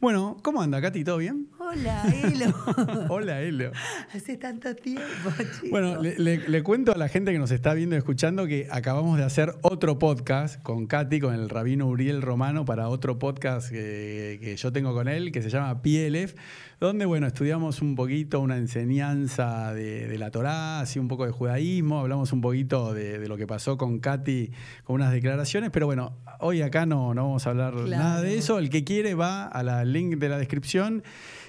Bueno, 0.00 0.36
¿cómo 0.44 0.62
anda, 0.62 0.80
Katy? 0.80 1.02
¿Todo 1.02 1.18
bien? 1.18 1.48
Hola, 1.58 2.04
Elo. 2.22 2.54
Hola, 3.08 3.42
Elo. 3.42 3.72
Hace 4.14 4.36
tanto 4.36 4.74
tiempo, 4.76 5.02
chico. 5.38 5.66
Bueno, 5.70 6.00
le, 6.00 6.16
le- 6.18 6.48
le 6.48 6.62
cuento 6.62 6.92
a 6.92 6.96
la 6.96 7.08
gente 7.08 7.32
que 7.32 7.38
nos 7.38 7.50
está 7.50 7.74
viendo 7.74 7.96
y 7.96 7.98
escuchando 7.98 8.46
que 8.46 8.68
acabamos 8.70 9.18
de 9.18 9.24
hacer 9.24 9.54
otro 9.62 9.98
podcast 9.98 10.62
con 10.62 10.86
Katy, 10.86 11.18
con 11.20 11.34
el 11.34 11.48
rabino 11.48 11.86
Uriel 11.88 12.22
Romano, 12.22 12.64
para 12.64 12.88
otro 12.88 13.18
podcast 13.18 13.70
que, 13.70 14.38
que 14.40 14.56
yo 14.56 14.72
tengo 14.72 14.94
con 14.94 15.08
él, 15.08 15.32
que 15.32 15.42
se 15.42 15.50
llama 15.50 15.82
PLF, 15.82 16.34
donde, 16.80 17.06
bueno, 17.06 17.26
estudiamos 17.26 17.82
un 17.82 17.94
poquito 17.96 18.40
una 18.40 18.56
enseñanza 18.56 19.72
de, 19.74 20.06
de 20.06 20.18
la 20.18 20.30
Torá, 20.30 20.80
así 20.80 20.98
un 20.98 21.08
poco 21.08 21.26
de 21.26 21.32
judaísmo, 21.32 21.98
hablamos 22.00 22.32
un 22.32 22.40
poquito 22.40 22.94
de, 22.94 23.18
de 23.18 23.28
lo 23.28 23.36
que 23.36 23.46
pasó 23.46 23.76
con 23.76 23.98
Katy, 23.98 24.50
con 24.84 24.94
unas 24.94 25.12
declaraciones, 25.12 25.70
pero 25.70 25.86
bueno, 25.86 26.16
hoy 26.40 26.62
acá 26.62 26.86
no, 26.86 27.14
no 27.14 27.24
vamos 27.24 27.46
a 27.46 27.50
hablar 27.50 27.72
Claro. 27.74 27.88
nada 27.88 28.22
de 28.22 28.38
eso. 28.38 28.58
El 28.58 28.70
que 28.70 28.84
quiere 28.84 29.14
va 29.14 29.46
a 29.46 29.62
la 29.62 29.84
link 29.84 30.16
de 30.18 30.28
la 30.28 30.38
descripción 30.38 31.02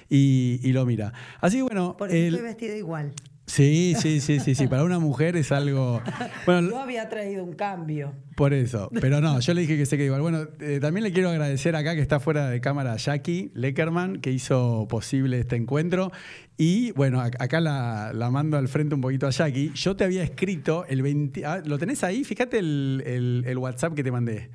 y, 0.08 0.58
y 0.62 0.72
lo 0.72 0.84
mira. 0.84 1.12
Así 1.40 1.58
que 1.58 1.62
bueno, 1.62 1.96
Por 1.96 2.08
eso 2.08 2.16
el- 2.16 2.34
estoy 2.34 2.46
vestido 2.48 2.76
igual. 2.76 3.12
Sí, 3.50 3.94
sí, 4.00 4.20
sí, 4.20 4.38
sí, 4.38 4.54
sí. 4.54 4.66
Para 4.68 4.84
una 4.84 4.98
mujer 5.00 5.36
es 5.36 5.50
algo. 5.50 6.00
Bueno, 6.46 6.70
Yo 6.70 6.78
había 6.78 7.08
traído 7.08 7.42
un 7.42 7.52
cambio. 7.54 8.12
por 8.36 8.54
eso. 8.54 8.90
Pero 9.00 9.20
no, 9.20 9.40
yo 9.40 9.54
le 9.54 9.62
dije 9.62 9.76
que 9.76 9.86
sé 9.86 9.96
que 9.96 10.04
igual. 10.04 10.20
Bueno, 10.20 10.46
eh, 10.60 10.78
también 10.80 11.02
le 11.04 11.12
quiero 11.12 11.30
agradecer 11.30 11.74
acá 11.74 11.94
que 11.94 12.00
está 12.00 12.20
fuera 12.20 12.48
de 12.48 12.60
cámara 12.60 12.92
a 12.92 12.96
Jackie 12.96 13.50
Leckerman, 13.54 14.20
que 14.20 14.30
hizo 14.30 14.86
posible 14.88 15.40
este 15.40 15.56
encuentro. 15.56 16.12
Y 16.56 16.92
bueno, 16.92 17.20
ac- 17.20 17.36
acá 17.40 17.60
la, 17.60 18.12
la 18.14 18.30
mando 18.30 18.56
al 18.56 18.68
frente 18.68 18.94
un 18.94 19.00
poquito 19.00 19.26
a 19.26 19.30
Jackie. 19.30 19.72
Yo 19.74 19.96
te 19.96 20.04
había 20.04 20.22
escrito 20.22 20.84
el 20.88 21.02
20. 21.02 21.44
ah, 21.44 21.60
¿Lo 21.64 21.76
tenés 21.78 22.04
ahí? 22.04 22.22
Fíjate 22.24 22.58
el, 22.58 23.02
el- 23.04 23.44
el 23.46 23.58
WhatsApp 23.58 23.94
que 23.94 24.04
te 24.04 24.12
mandé. 24.12 24.50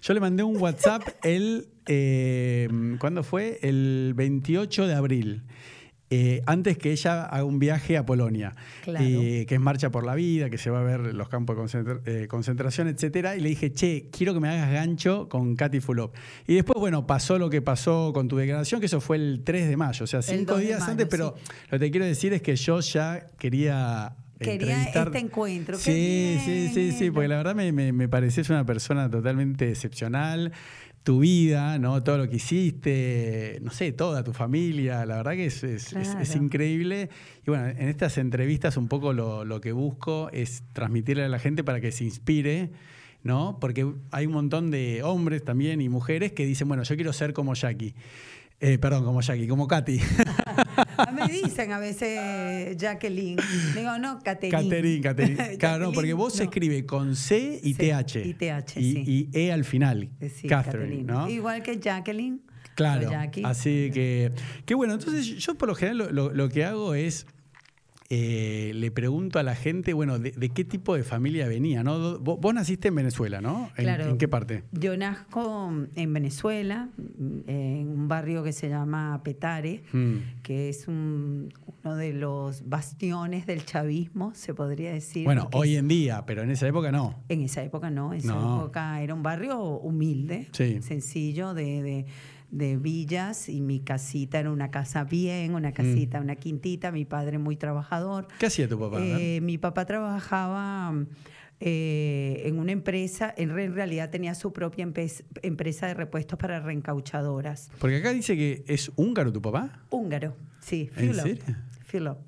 Yo 0.00 0.14
le 0.14 0.20
mandé 0.20 0.42
un 0.44 0.56
WhatsApp 0.56 1.02
el. 1.22 1.68
eh, 1.86 2.68
¿Cuándo 3.00 3.22
fue? 3.24 3.58
El 3.62 4.14
28 4.16 4.86
de 4.86 4.94
abril. 4.94 5.42
Eh, 6.10 6.42
antes 6.46 6.78
que 6.78 6.90
ella 6.90 7.24
haga 7.26 7.44
un 7.44 7.58
viaje 7.58 7.96
a 7.98 8.06
Polonia, 8.06 8.54
Claro. 8.82 9.04
Eh, 9.06 9.44
que 9.46 9.54
es 9.56 9.60
Marcha 9.60 9.90
por 9.90 10.06
la 10.06 10.14
Vida, 10.14 10.48
que 10.48 10.56
se 10.56 10.70
va 10.70 10.80
a 10.80 10.82
ver 10.82 11.00
los 11.14 11.28
campos 11.28 11.54
de 11.56 11.62
concentra- 11.62 12.00
eh, 12.06 12.26
concentración, 12.28 12.88
etcétera, 12.88 13.36
y 13.36 13.40
le 13.40 13.50
dije, 13.50 13.72
che, 13.72 14.08
quiero 14.10 14.32
que 14.32 14.40
me 14.40 14.48
hagas 14.48 14.70
gancho 14.72 15.28
con 15.28 15.54
Katy 15.54 15.80
Fulop. 15.80 16.14
Y 16.46 16.54
después, 16.54 16.78
bueno, 16.80 17.06
pasó 17.06 17.38
lo 17.38 17.50
que 17.50 17.60
pasó 17.60 18.12
con 18.14 18.26
tu 18.26 18.36
declaración, 18.38 18.80
que 18.80 18.86
eso 18.86 19.00
fue 19.02 19.16
el 19.16 19.42
3 19.44 19.68
de 19.68 19.76
mayo, 19.76 20.04
o 20.04 20.06
sea, 20.06 20.22
cinco 20.22 20.52
2 20.52 20.60
de 20.60 20.66
días 20.66 20.80
mayo, 20.80 20.92
antes, 20.92 21.06
pero 21.10 21.34
lo 21.70 21.78
que 21.78 21.84
te 21.84 21.90
quiero 21.90 22.06
decir 22.06 22.32
es 22.32 22.40
que 22.40 22.56
yo 22.56 22.80
ya 22.80 23.26
quería... 23.38 24.14
Quería 24.40 24.84
este 24.84 25.18
encuentro. 25.18 25.76
Sí, 25.76 26.38
sí, 26.44 26.70
sí, 26.72 26.92
sí, 26.92 27.10
porque 27.10 27.26
la 27.26 27.38
verdad 27.38 27.56
me, 27.56 27.72
me, 27.72 27.92
me 27.92 28.08
pareces 28.08 28.48
una 28.50 28.64
persona 28.64 29.10
totalmente 29.10 29.68
excepcional. 29.68 30.52
Tu 31.04 31.20
vida, 31.20 31.78
¿no? 31.78 32.02
Todo 32.02 32.18
lo 32.18 32.28
que 32.28 32.36
hiciste, 32.36 33.58
no 33.62 33.70
sé, 33.70 33.92
toda 33.92 34.22
tu 34.24 34.32
familia, 34.32 35.06
la 35.06 35.16
verdad 35.16 35.32
que 35.32 35.46
es, 35.46 35.64
es- 35.64 35.92
es- 35.94 36.14
es 36.20 36.36
increíble. 36.36 37.08
Y 37.46 37.50
bueno, 37.50 37.66
en 37.68 37.88
estas 37.88 38.18
entrevistas 38.18 38.76
un 38.76 38.88
poco 38.88 39.12
lo, 39.14 39.44
lo 39.44 39.60
que 39.60 39.72
busco 39.72 40.28
es 40.32 40.64
transmitirle 40.74 41.24
a 41.24 41.28
la 41.28 41.38
gente 41.38 41.64
para 41.64 41.80
que 41.80 41.92
se 41.92 42.04
inspire, 42.04 42.70
¿no? 43.22 43.58
Porque 43.60 43.90
hay 44.10 44.26
un 44.26 44.32
montón 44.32 44.70
de 44.70 45.02
hombres 45.02 45.44
también 45.44 45.80
y 45.80 45.88
mujeres 45.88 46.32
que 46.32 46.44
dicen, 46.44 46.68
bueno, 46.68 46.82
yo 46.82 46.94
quiero 46.96 47.12
ser 47.14 47.32
como 47.32 47.54
Jackie. 47.54 47.94
Eh, 48.60 48.76
perdón, 48.78 49.04
como 49.04 49.20
Jackie, 49.22 49.46
como 49.48 49.66
Katy. 49.68 50.00
Me 51.14 51.28
dicen 51.32 51.72
a 51.72 51.78
veces 51.78 52.76
Jacqueline. 52.76 53.38
Digo, 53.74 53.98
no, 53.98 54.18
Caterine. 54.20 54.62
Caterín, 54.62 55.02
Caterín. 55.02 55.36
Claro, 55.58 55.86
no, 55.86 55.92
porque 55.92 56.12
vos 56.12 56.36
no. 56.36 56.44
escribe 56.44 56.84
con 56.86 57.14
C 57.16 57.60
y 57.62 57.74
Sí, 57.74 57.74
TH. 57.74 58.16
y 58.26 58.34
TH, 58.34 58.76
y, 58.80 58.92
sí. 58.92 59.28
y 59.32 59.38
E 59.38 59.52
al 59.52 59.64
final. 59.64 60.10
Eh, 60.20 60.28
Sí, 60.28 60.46
Catherine, 60.48 61.04
Caterine. 61.04 61.12
¿no? 61.12 61.28
Igual 61.28 61.62
que 61.62 61.78
Jacqueline. 61.78 62.40
Claro. 62.74 63.10
Así 63.44 63.90
que, 63.92 64.30
qué 64.64 64.74
bueno. 64.74 64.94
Entonces, 64.94 65.26
yo 65.26 65.56
por 65.56 65.68
lo 65.68 65.74
general 65.74 65.98
lo, 65.98 66.10
lo- 66.12 66.32
lo 66.32 66.48
que 66.48 66.64
hago 66.64 66.94
es. 66.94 67.26
Eh, 68.10 68.72
le 68.74 68.90
pregunto 68.90 69.38
a 69.38 69.42
la 69.42 69.54
gente, 69.54 69.92
bueno, 69.92 70.18
de, 70.18 70.30
de 70.30 70.48
qué 70.48 70.64
tipo 70.64 70.94
de 70.94 71.02
familia 71.02 71.46
venía, 71.46 71.82
¿no? 71.84 72.18
Vos, 72.18 72.38
vos 72.40 72.54
naciste 72.54 72.88
en 72.88 72.94
Venezuela, 72.94 73.42
¿no? 73.42 73.70
¿En, 73.76 73.84
Claro. 73.84 74.08
en 74.08 74.16
qué 74.16 74.26
parte? 74.28 74.64
Yo 74.72 74.96
nazco 74.96 75.70
en 75.94 76.12
Venezuela, 76.14 76.88
en 77.46 77.88
un 77.88 78.08
barrio 78.08 78.42
que 78.42 78.52
se 78.54 78.70
llama 78.70 79.20
Petare, 79.22 79.82
Mm. 79.92 80.16
que 80.42 80.70
es 80.70 80.88
un- 80.88 81.52
uno 81.84 81.96
de 81.96 82.14
los 82.14 82.66
bastiones 82.68 83.46
del 83.46 83.64
chavismo, 83.66 84.32
se 84.34 84.54
podría 84.54 84.90
decir. 84.92 85.24
Bueno, 85.24 85.48
hoy 85.52 85.76
en 85.76 85.86
día, 85.88 86.24
pero 86.26 86.42
en 86.42 86.50
esa 86.50 86.66
época 86.66 86.90
no. 86.90 87.14
En 87.28 87.42
esa 87.42 87.62
época 87.62 87.90
no, 87.90 88.12
en 88.14 88.20
esa 88.20 88.34
No. 88.34 88.60
época 88.62 89.02
era 89.02 89.12
un 89.14 89.22
barrio 89.22 89.60
humilde, 89.60 90.48
Sí. 90.52 90.80
sencillo, 90.80 91.52
de, 91.52 91.82
de- 91.82 92.06
de 92.50 92.76
villas 92.76 93.48
y 93.48 93.60
mi 93.60 93.80
casita 93.80 94.38
era 94.40 94.50
una 94.50 94.70
casa 94.70 95.04
bien, 95.04 95.54
una 95.54 95.72
casita, 95.72 96.20
una 96.20 96.36
quintita, 96.36 96.90
mi 96.92 97.04
padre 97.04 97.38
muy 97.38 97.56
trabajador. 97.56 98.26
¿Qué 98.38 98.46
hacía 98.46 98.68
tu 98.68 98.78
papá? 98.78 98.98
Eh, 99.00 99.40
mi 99.42 99.58
papá 99.58 99.84
trabajaba 99.84 100.94
eh, 101.60 102.42
en 102.44 102.58
una 102.58 102.72
empresa, 102.72 103.34
en 103.36 103.50
re- 103.50 103.64
en 103.64 103.74
realidad 103.74 104.10
tenía 104.10 104.34
su 104.34 104.52
propia 104.52 104.88
empresa 105.42 105.86
de 105.86 105.94
repuestos 105.94 106.38
para 106.38 106.60
reencauchadoras. 106.60 107.70
Porque 107.78 107.96
acá 107.96 108.12
dice 108.12 108.36
que 108.36 108.64
es 108.66 108.90
húngaro 108.96 109.32
tu 109.32 109.42
papá. 109.42 109.82
Húngaro, 109.90 110.36
sí, 110.60 110.90
¿En 110.96 111.08
Fulop, 111.10 111.26
serio? 111.26 111.44
Fulop. 111.84 112.18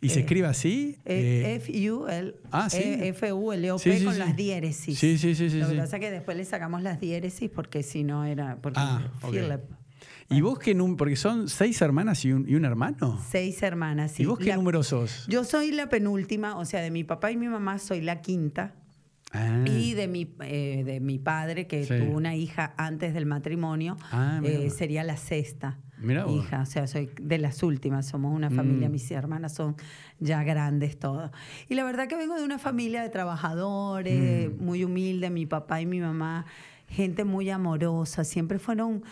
¿Y 0.00 0.10
se 0.10 0.18
Eh, 0.18 0.22
escribe 0.22 0.46
así? 0.46 0.96
Eh, 1.04 1.60
Eh, 1.68 2.34
ah, 2.52 2.68
F-U-L-O-P 2.70 3.82
Sí, 3.82 3.98
sí, 3.98 4.04
con 4.04 4.18
las 4.18 4.36
diéresis. 4.36 4.98
Sí, 4.98 5.18
sí, 5.18 5.34
sí, 5.34 5.48
Lo 5.50 5.68
que 5.68 5.76
pasa 5.76 5.96
es 5.96 6.00
que 6.00 6.10
después 6.10 6.36
le 6.36 6.44
sacamos 6.44 6.82
las 6.82 7.00
diéresis 7.00 7.50
porque 7.50 7.82
si 7.82 8.04
no 8.04 8.24
era. 8.24 8.58
Porque 8.60 8.78
Ah. 8.80 9.10
¿Y 10.28 10.40
vos 10.40 10.58
qué 10.58 10.74
número? 10.74 10.96
Porque 10.96 11.16
son 11.16 11.48
seis 11.48 11.80
hermanas 11.80 12.24
y 12.24 12.32
un, 12.32 12.48
y 12.48 12.56
un 12.56 12.64
hermano. 12.64 13.20
Seis 13.30 13.62
hermanas. 13.62 14.12
sí. 14.12 14.24
¿Y 14.24 14.26
vos 14.26 14.38
qué 14.38 14.54
número 14.54 14.82
sos? 14.82 15.24
Yo 15.28 15.44
soy 15.44 15.70
la 15.70 15.88
penúltima, 15.88 16.56
o 16.56 16.64
sea, 16.64 16.80
de 16.80 16.90
mi 16.90 17.04
papá 17.04 17.30
y 17.30 17.36
mi 17.36 17.48
mamá 17.48 17.78
soy 17.78 18.00
la 18.00 18.20
quinta. 18.20 18.74
Ah. 19.36 19.64
Y 19.68 19.94
de 19.94 20.08
mi, 20.08 20.34
eh, 20.40 20.82
de 20.84 21.00
mi 21.00 21.18
padre, 21.18 21.66
que 21.66 21.84
Sí. 21.84 21.94
tuvo 21.98 22.16
una 22.16 22.34
hija 22.34 22.74
antes 22.76 23.14
del 23.14 23.26
matrimonio, 23.26 23.96
Ah, 24.10 24.40
eh, 24.44 24.70
sería 24.70 25.04
la 25.04 25.16
sexta 25.16 25.78
Mirá 25.98 26.26
hija. 26.28 26.60
O 26.60 26.66
sea, 26.66 26.86
soy 26.86 27.08
de 27.20 27.38
las 27.38 27.62
últimas. 27.62 28.06
Somos 28.06 28.34
una 28.34 28.50
familia, 28.50 28.88
Mm. 28.88 28.92
mis 28.92 29.10
hermanas 29.10 29.54
son 29.54 29.76
ya 30.20 30.42
grandes 30.44 30.98
todas. 30.98 31.30
Y 31.68 31.74
la 31.74 31.84
verdad 31.84 32.06
que 32.06 32.16
vengo 32.16 32.34
de 32.36 32.44
una 32.44 32.58
familia 32.58 33.02
de 33.02 33.08
trabajadores, 33.08 34.50
Mm. 34.52 34.62
muy 34.64 34.84
humilde. 34.84 35.30
Mi 35.30 35.46
papá 35.46 35.80
y 35.80 35.86
mi 35.86 36.00
mamá, 36.00 36.44
gente 36.88 37.24
muy 37.24 37.48
amorosa. 37.50 38.24
Siempre 38.24 38.58
fueron 38.58 39.02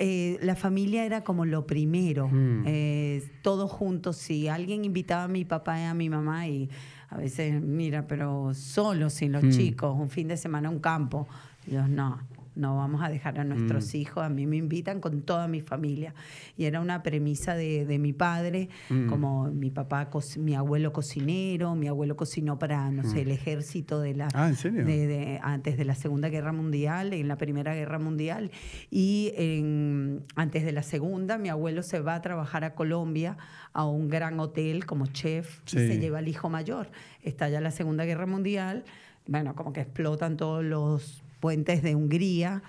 eh, 0.00 0.38
la 0.42 0.56
familia 0.56 1.04
era 1.04 1.22
como 1.22 1.44
lo 1.44 1.68
primero, 1.68 2.28
Mm. 2.28 2.64
eh, 2.66 3.22
todos 3.42 3.70
juntos. 3.70 4.16
Si 4.16 4.48
alguien 4.48 4.84
invitaba 4.84 5.24
a 5.24 5.28
mi 5.28 5.44
papá 5.44 5.78
y 5.80 5.84
a 5.84 5.94
mi 5.94 6.10
mamá 6.10 6.48
y 6.48 6.68
a 7.14 7.18
veces, 7.18 7.62
mira, 7.62 8.06
pero 8.08 8.52
solo 8.54 9.08
sin 9.08 9.32
los 9.32 9.44
Mm. 9.44 9.50
chicos, 9.50 9.96
un 9.98 10.10
fin 10.10 10.26
de 10.28 10.36
semana 10.36 10.68
un 10.68 10.80
campo, 10.80 11.26
yo 11.66 11.86
no. 11.86 12.18
No 12.56 12.76
vamos 12.76 13.02
a 13.02 13.08
dejar 13.08 13.38
a 13.40 13.44
nuestros 13.44 13.92
Mm. 13.92 13.96
hijos, 13.96 14.24
a 14.24 14.28
mí 14.28 14.46
me 14.46 14.56
invitan 14.56 15.00
con 15.00 15.22
toda 15.22 15.48
mi 15.48 15.60
familia. 15.60 16.14
Y 16.56 16.64
era 16.64 16.80
una 16.80 17.02
premisa 17.02 17.54
de, 17.54 17.84
de 17.86 17.98
mi 17.98 18.12
padre, 18.12 18.68
Mm. 18.90 19.08
como 19.08 19.44
mi 19.50 19.70
papá, 19.70 20.10
mi 20.38 20.54
abuelo 20.54 20.92
cocinero, 20.92 21.74
mi 21.74 21.88
abuelo 21.88 22.16
cocinó 22.16 22.58
para, 22.58 22.90
no 22.90 23.02
sé, 23.04 23.22
el 23.22 23.30
ejército 23.30 24.00
de 24.00 24.14
la... 24.14 24.26
Mm. 24.26 24.30
Ah, 24.34 24.48
¿en 24.48 24.56
serio? 24.56 24.84
de- 24.84 25.06
de- 25.06 25.40
antes 25.42 25.76
de 25.76 25.84
la 25.84 25.94
Segunda 25.94 26.28
Guerra 26.28 26.52
Mundial, 26.52 27.12
en 27.12 27.28
la 27.28 27.36
Primera 27.36 27.74
Guerra 27.74 27.98
Mundial, 27.98 28.50
y 28.90 29.32
en- 29.36 30.22
antes 30.36 30.64
de 30.64 30.72
la 30.72 30.82
Segunda, 30.82 31.38
mi 31.38 31.48
abuelo 31.48 31.82
se 31.82 32.00
va 32.00 32.14
a 32.14 32.20
trabajar 32.22 32.64
a 32.64 32.74
Colombia 32.74 33.36
a 33.72 33.84
un 33.86 34.08
gran 34.08 34.38
hotel 34.38 34.86
como 34.86 35.06
chef 35.06 35.60
Sí. 35.64 35.76
y 35.78 35.88
se 35.88 35.98
lleva 35.98 36.18
al 36.18 36.28
hijo 36.28 36.48
mayor. 36.48 36.90
Estalla 37.22 37.60
la 37.60 37.70
Segunda 37.72 38.04
Guerra 38.04 38.26
Mundial, 38.26 38.84
bueno, 39.26 39.54
como 39.54 39.72
que 39.72 39.80
explotan 39.80 40.36
todos 40.36 40.62
los 40.62 41.23
puentes 41.44 41.82
de 41.82 41.94
Hungría 41.94 42.62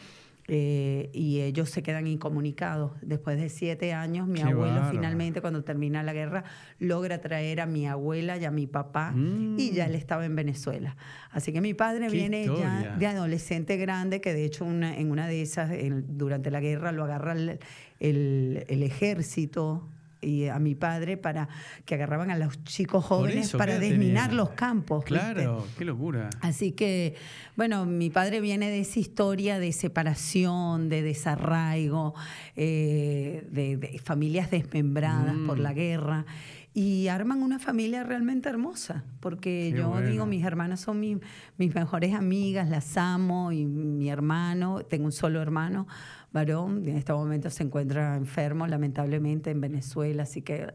eh, 0.50 1.10
y 1.14 1.40
ellos 1.40 1.70
se 1.70 1.82
quedan 1.82 2.08
incomunicados. 2.08 2.92
Después 3.02 3.40
de 3.40 3.48
siete 3.48 3.94
años, 3.94 4.28
mi 4.28 4.42
Qué 4.42 4.50
abuelo 4.50 4.82
finalmente, 4.92 5.40
cuando 5.40 5.64
termina 5.64 6.04
la 6.04 6.12
guerra, 6.12 6.44
logra 6.78 7.22
traer 7.22 7.62
a 7.62 7.66
mi 7.68 7.88
abuela 7.88 8.36
y 8.38 8.44
a 8.44 8.52
mi 8.52 8.68
papá, 8.68 9.12
Mm. 9.16 9.58
y 9.58 9.72
ya 9.72 9.86
él 9.86 9.96
estaba 9.96 10.26
en 10.26 10.36
Venezuela. 10.36 10.98
Así 11.32 11.54
que 11.54 11.62
mi 11.62 11.74
padre 11.74 12.10
viene 12.10 12.42
historia. 12.42 12.82
ya 12.84 12.98
de 12.98 13.08
adolescente 13.08 13.78
grande, 13.78 14.20
que 14.20 14.34
de 14.34 14.44
hecho 14.44 14.66
una- 14.66 14.98
en 14.98 15.10
una 15.10 15.26
de 15.30 15.42
esas, 15.42 15.72
durante 16.10 16.52
la 16.52 16.60
guerra, 16.60 16.92
lo 16.92 17.06
agarra 17.06 17.32
el, 17.32 17.60
el- 18.02 18.66
el 18.68 18.84
ejército 18.84 19.88
y 20.26 20.48
a 20.48 20.58
mi 20.60 20.76
padre 20.76 21.18
para 21.18 21.48
que 21.86 21.96
agarraban 21.96 22.32
a 22.32 22.38
los 22.38 22.64
chicos 22.64 23.06
jóvenes 23.06 23.48
eso, 23.48 23.58
para 23.58 23.74
¿qué 23.74 23.86
edad 23.86 23.90
desminar 23.90 24.24
tenía? 24.30 24.38
los 24.44 24.50
campos. 24.52 25.06
¿viste? 25.06 25.20
Claro, 25.20 25.66
qué 25.78 25.86
locura. 25.86 26.30
Así 26.42 26.72
que, 26.72 27.16
bueno, 27.56 27.86
mi 27.86 28.10
padre 28.10 28.42
viene 28.42 28.70
de 28.70 28.80
esa 28.80 29.00
historia 29.00 29.60
de 29.60 29.72
separación, 29.72 30.90
de 30.90 31.02
desarraigo, 31.02 32.14
eh, 32.56 33.48
de, 33.52 33.78
de 33.78 34.00
familias 34.00 34.50
desmembradas 34.52 35.36
por 35.46 35.58
Mm. 35.60 35.62
la 35.62 35.74
guerra. 35.74 36.26
Y 36.78 37.08
arman 37.08 37.42
una 37.42 37.58
familia 37.58 38.04
realmente 38.04 38.50
hermosa, 38.50 39.06
porque 39.22 39.70
Qué 39.72 39.78
yo 39.80 39.88
bueno. 39.92 40.10
digo, 40.10 40.26
mis 40.26 40.44
hermanas 40.44 40.82
son 40.82 41.00
mi- 41.00 41.18
mis 41.58 41.74
mejores 41.74 42.14
amigas, 42.14 42.68
las 42.70 42.98
amo, 42.98 43.54
y 43.54 43.66
mi 43.66 44.10
hermano, 44.10 44.82
tengo 44.84 45.06
un 45.06 45.14
solo 45.14 45.42
hermano, 45.42 45.88
varón, 46.34 46.84
en 46.86 46.98
este 46.98 47.14
momento 47.14 47.50
se 47.50 47.64
encuentra 47.64 48.18
enfermo, 48.18 48.68
lamentablemente, 48.68 49.52
en 49.52 49.62
Venezuela, 49.62 50.24
así 50.24 50.42
que 50.42 50.74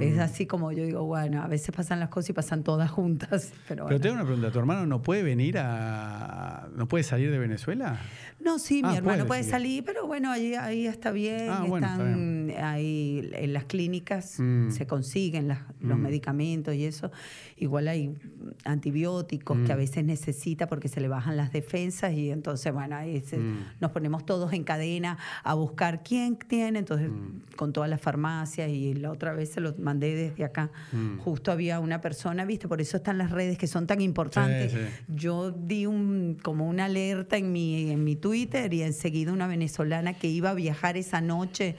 es 0.00 0.16
Mm. 0.16 0.20
así 0.20 0.46
como 0.46 0.72
yo 0.72 0.84
digo, 0.84 1.04
bueno, 1.04 1.42
a 1.42 1.46
veces 1.48 1.74
pasan 1.74 2.00
las 2.00 2.08
cosas 2.10 2.30
y 2.30 2.32
pasan 2.34 2.62
todas 2.62 2.90
juntas, 2.90 3.52
pero, 3.68 3.84
Pero 3.84 3.98
bueno. 3.98 4.00
te 4.00 4.08
hago 4.08 4.14
una 4.16 4.24
pregunta, 4.24 4.50
¿tu 4.50 4.58
hermano 4.58 4.86
no 4.86 5.00
puede 5.02 5.22
venir 5.22 5.56
a... 5.58 6.68
no 6.76 6.88
puede 6.88 7.04
salir 7.04 7.30
de 7.30 7.38
Venezuela? 7.38 7.98
No, 8.40 8.58
sí, 8.58 8.80
Ah, 8.84 8.88
mi 8.90 8.96
hermano 8.96 9.26
puede, 9.26 9.44
salir, 9.44 9.84
pero 9.84 10.06
bueno, 10.06 10.30
ahí, 10.30 10.54
ahí 10.54 10.86
está 10.86 11.10
bien. 11.10 11.48
Ah, 11.50 11.64
bueno, 11.66 11.86
está 11.86 11.96
están 11.98 12.41
ahí 12.58 13.30
en 13.32 13.52
las 13.52 13.64
clínicas, 13.64 14.36
Mm. 14.38 14.70
se 14.70 14.86
consiguen 14.86 15.48
las- 15.48 15.60
los 15.80 15.98
Mm. 15.98 16.02
medicamentos 16.02 16.74
y 16.74 16.84
eso. 16.84 17.10
Igual 17.56 17.88
hay 17.88 18.14
antibióticos 18.64 19.58
que 19.66 19.72
a 19.72 19.74
Mm. 19.74 19.78
veces 19.78 20.04
necesita 20.04 20.66
porque 20.66 20.88
se 20.88 21.00
le 21.00 21.08
bajan 21.08 21.36
las 21.36 21.52
defensas 21.52 22.12
y 22.14 22.30
entonces, 22.30 22.72
bueno, 22.72 22.96
ahí 22.96 23.20
se- 23.20 23.38
nos 23.80 23.90
ponemos 23.92 24.24
todos 24.26 24.52
en 24.52 24.64
cadena 24.64 25.18
a 25.44 25.54
buscar 25.54 26.02
quién 26.02 26.36
tiene, 26.36 26.78
entonces 26.80 27.10
con 27.56 27.72
todas 27.72 27.88
las 27.90 28.00
farmacias 28.00 28.68
y 28.70 28.94
la 28.94 29.10
otra 29.10 29.32
vez 29.32 29.50
se 29.50 29.60
lo 29.60 29.74
mandé 29.78 30.14
desde 30.14 30.44
acá. 30.44 30.70
Justo 31.18 31.52
había 31.52 31.80
una 31.80 32.00
persona, 32.00 32.44
viste, 32.44 32.68
por 32.68 32.80
eso 32.80 32.96
están 32.96 33.18
las 33.18 33.30
redes 33.30 33.58
que 33.58 33.66
son 33.66 33.86
tan 33.86 34.00
importantes. 34.00 34.72
sí. 34.72 34.78
Yo 35.08 35.50
di 35.50 35.86
un, 35.86 36.38
como 36.42 36.68
una 36.68 36.86
alerta 36.86 37.36
en 37.36 37.52
mi, 37.52 37.90
en 37.90 38.04
mi 38.04 38.16
Twitter 38.16 38.72
y 38.72 38.82
enseguida 38.82 39.32
una 39.32 39.46
venezolana 39.46 40.14
que 40.14 40.28
iba 40.28 40.50
a 40.50 40.54
viajar 40.54 40.96
esa 40.96 41.20
noche 41.20 41.76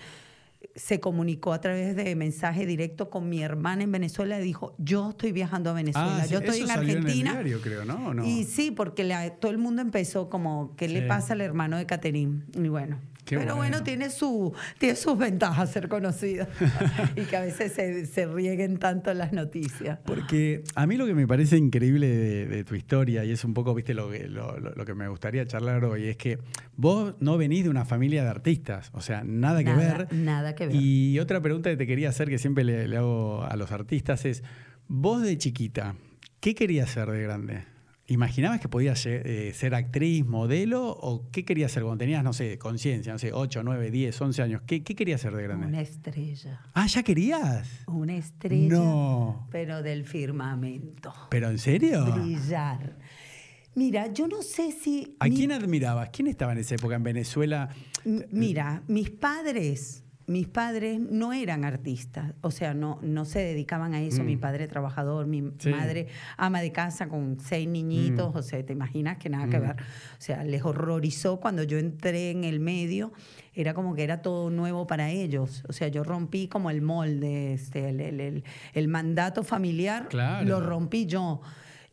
se 0.75 0.99
comunicó 0.99 1.53
a 1.53 1.61
través 1.61 1.95
de 1.95 2.15
mensaje 2.15 2.65
directo 2.65 3.09
con 3.09 3.29
mi 3.29 3.41
hermana 3.43 3.83
en 3.83 3.91
Venezuela 3.91 4.39
y 4.39 4.43
dijo, 4.43 4.73
yo 4.79 5.11
estoy 5.11 5.31
viajando 5.31 5.69
a 5.69 5.73
Venezuela, 5.73 6.17
Ah, 6.21 6.25
sí, 6.25 6.31
yo 6.33 6.39
estoy 6.39 6.55
eso 6.55 6.63
en 6.63 6.69
salió 6.69 6.97
Argentina. 6.97 7.31
En 7.31 7.37
el 7.37 7.43
diario, 7.43 7.61
creo, 7.61 7.85
¿no? 7.85 8.07
¿O 8.09 8.13
no? 8.13 8.25
Y 8.25 8.43
sí, 8.45 8.71
porque 8.71 9.03
la- 9.03 9.29
todo 9.35 9.51
el 9.51 9.59
mundo 9.59 9.81
empezó 9.81 10.29
como, 10.29 10.75
¿qué 10.75 10.87
le 10.87 11.03
pasa 11.03 11.33
al 11.33 11.41
hermano 11.41 11.77
de 11.77 11.85
Caterín? 11.85 12.45
Y 12.55 12.67
bueno. 12.69 12.99
Qué 13.25 13.37
pero 13.37 13.55
bueno. 13.55 13.71
bueno, 13.77 13.83
tiene, 13.83 14.09
su, 14.09 14.53
tiene 14.79 14.95
sus 14.97 15.17
ventajas 15.17 15.71
ser 15.71 15.87
conocido 15.87 16.45
y 17.15 17.21
que 17.21 17.37
a 17.37 17.41
veces 17.41 17.71
se, 17.71 18.05
se 18.05 18.25
rieguen 18.27 18.77
tanto 18.79 19.13
las 19.13 19.31
noticias. 19.31 19.97
Porque 20.05 20.63
a 20.75 20.85
mí 20.85 20.97
lo 20.97 21.05
que 21.05 21.13
me 21.13 21.25
parece 21.25 21.57
increíble 21.57 22.07
de, 22.07 22.45
de 22.47 22.63
tu 22.65 22.75
historia, 22.75 23.23
y 23.23 23.31
es 23.31 23.45
un 23.45 23.53
poco, 23.53 23.73
viste, 23.73 23.93
lo, 23.93 24.11
que- 24.11 24.27
lo, 24.27 24.59
lo- 24.59 24.71
lo 24.75 24.85
que 24.85 24.93
me 24.93 25.07
gustaría 25.07 25.45
charlar 25.45 25.85
hoy, 25.85 26.07
es 26.09 26.17
que 26.17 26.37
vos 26.75 27.15
no 27.21 27.37
venís 27.37 27.63
de 27.63 27.69
una 27.69 27.85
familia 27.85 28.23
de 28.23 28.29
artistas, 28.29 28.89
o 28.93 28.99
sea, 29.01 29.23
nada 29.25 29.59
que 29.63 29.69
Nada, 29.69 29.97
ver. 29.99 30.13
nada 30.13 30.53
que 30.55 30.67
ver. 30.67 30.75
Y 30.75 31.17
otra 31.19 31.39
pregunta 31.41 31.69
que 31.69 31.77
te 31.77 31.87
quería 31.87 32.09
hacer, 32.09 32.27
que 32.27 32.37
siempre 32.37 32.63
le, 32.65 32.87
le 32.89 32.97
hago 32.97 33.43
a 33.43 33.55
los 33.55 33.71
artistas, 33.71 34.25
es, 34.25 34.43
vos 34.89 35.21
de 35.21 35.37
chiquita, 35.37 35.95
¿qué 36.41 36.55
querías 36.55 36.89
ser 36.89 37.09
de 37.09 37.23
grande? 37.23 37.63
¿Imaginabas 38.07 38.59
que 38.59 38.67
podías 38.67 39.05
eh, 39.05 39.53
ser 39.55 39.73
actriz, 39.75 40.25
modelo? 40.25 40.89
¿O 40.89 41.29
qué 41.31 41.45
querías 41.45 41.71
ser 41.71 41.83
cuando 41.83 42.00
tenías, 42.00 42.21
no 42.21 42.33
sé, 42.33 42.57
conciencia, 42.57 43.13
no 43.13 43.19
sé, 43.19 43.31
8, 43.31 43.63
9, 43.63 43.91
10, 43.91 44.21
11 44.21 44.41
años? 44.41 44.61
¿Qué, 44.67 44.83
qué 44.83 44.94
querías 44.94 45.21
ser 45.21 45.33
de 45.33 45.44
grande? 45.44 45.67
Una 45.67 45.79
estrella. 45.81 46.61
Ah, 46.73 46.85
¿ya 46.85 47.01
querías? 47.01 47.65
Una 47.88 48.15
estrella. 48.17 48.75
No. 48.77 49.47
Pero 49.51 49.81
del 49.81 50.03
firmamento. 50.03 51.13
¿Pero 51.29 51.50
en 51.50 51.57
serio? 51.59 52.03
Brillar. 52.13 52.97
Mira, 53.75 54.11
yo 54.11 54.27
no 54.27 54.41
sé 54.41 54.71
si. 54.73 55.15
¿A 55.19 55.25
mi- 55.29 55.35
quién 55.38 55.53
admirabas? 55.53 56.09
¿Quién 56.09 56.27
estaba 56.27 56.51
en 56.51 56.57
esa 56.59 56.75
época 56.75 56.95
en 56.95 57.03
Venezuela? 57.03 57.69
M- 58.06 58.27
Mira, 58.31 58.83
mis 58.88 59.09
padres, 59.11 60.02
mis 60.25 60.47
padres 60.47 60.99
no 60.99 61.33
eran 61.33 61.65
artistas, 61.65 62.33
o 62.41 62.49
sea, 62.51 62.73
no, 62.73 62.99
no 63.01 63.25
se 63.25 63.39
dedicaban 63.39 63.93
a 63.93 64.01
eso. 64.01 64.23
Mm. 64.23 64.25
Mi 64.25 64.37
padre 64.37 64.67
trabajador, 64.67 65.27
mi 65.27 65.43
Sí. 65.57 65.69
madre 65.69 66.07
ama 66.37 66.61
de 66.61 66.71
casa 66.71 67.07
con 67.09 67.37
seis 67.39 67.67
niñitos, 67.67 68.33
Mm. 68.33 68.37
o 68.37 68.41
sea, 68.41 68.65
te 68.65 68.71
imaginas 68.73 69.17
que 69.17 69.29
nada 69.29 69.47
que 69.49 69.59
Mm. 69.59 69.61
ver. 69.61 69.75
O 69.81 70.21
sea, 70.21 70.43
les 70.43 70.63
horrorizó 70.63 71.39
cuando 71.39 71.63
yo 71.63 71.77
entré 71.77 72.31
en 72.31 72.43
el 72.45 72.59
medio, 72.59 73.11
era 73.53 73.73
como 73.73 73.93
que 73.95 74.03
era 74.03 74.21
todo 74.21 74.49
nuevo 74.49 74.87
para 74.87 75.09
ellos. 75.09 75.63
O 75.67 75.73
sea, 75.73 75.89
yo 75.89 76.03
rompí 76.03 76.47
como 76.47 76.69
el 76.69 76.81
molde, 76.81 77.53
este, 77.53 77.89
el, 77.89 77.99
el- 77.99 78.19
el- 78.21 78.43
el 78.73 78.87
mandato 78.87 79.43
familiar, 79.43 80.07
Claro. 80.09 80.47
lo 80.47 80.59
rompí 80.61 81.05
yo. 81.05 81.41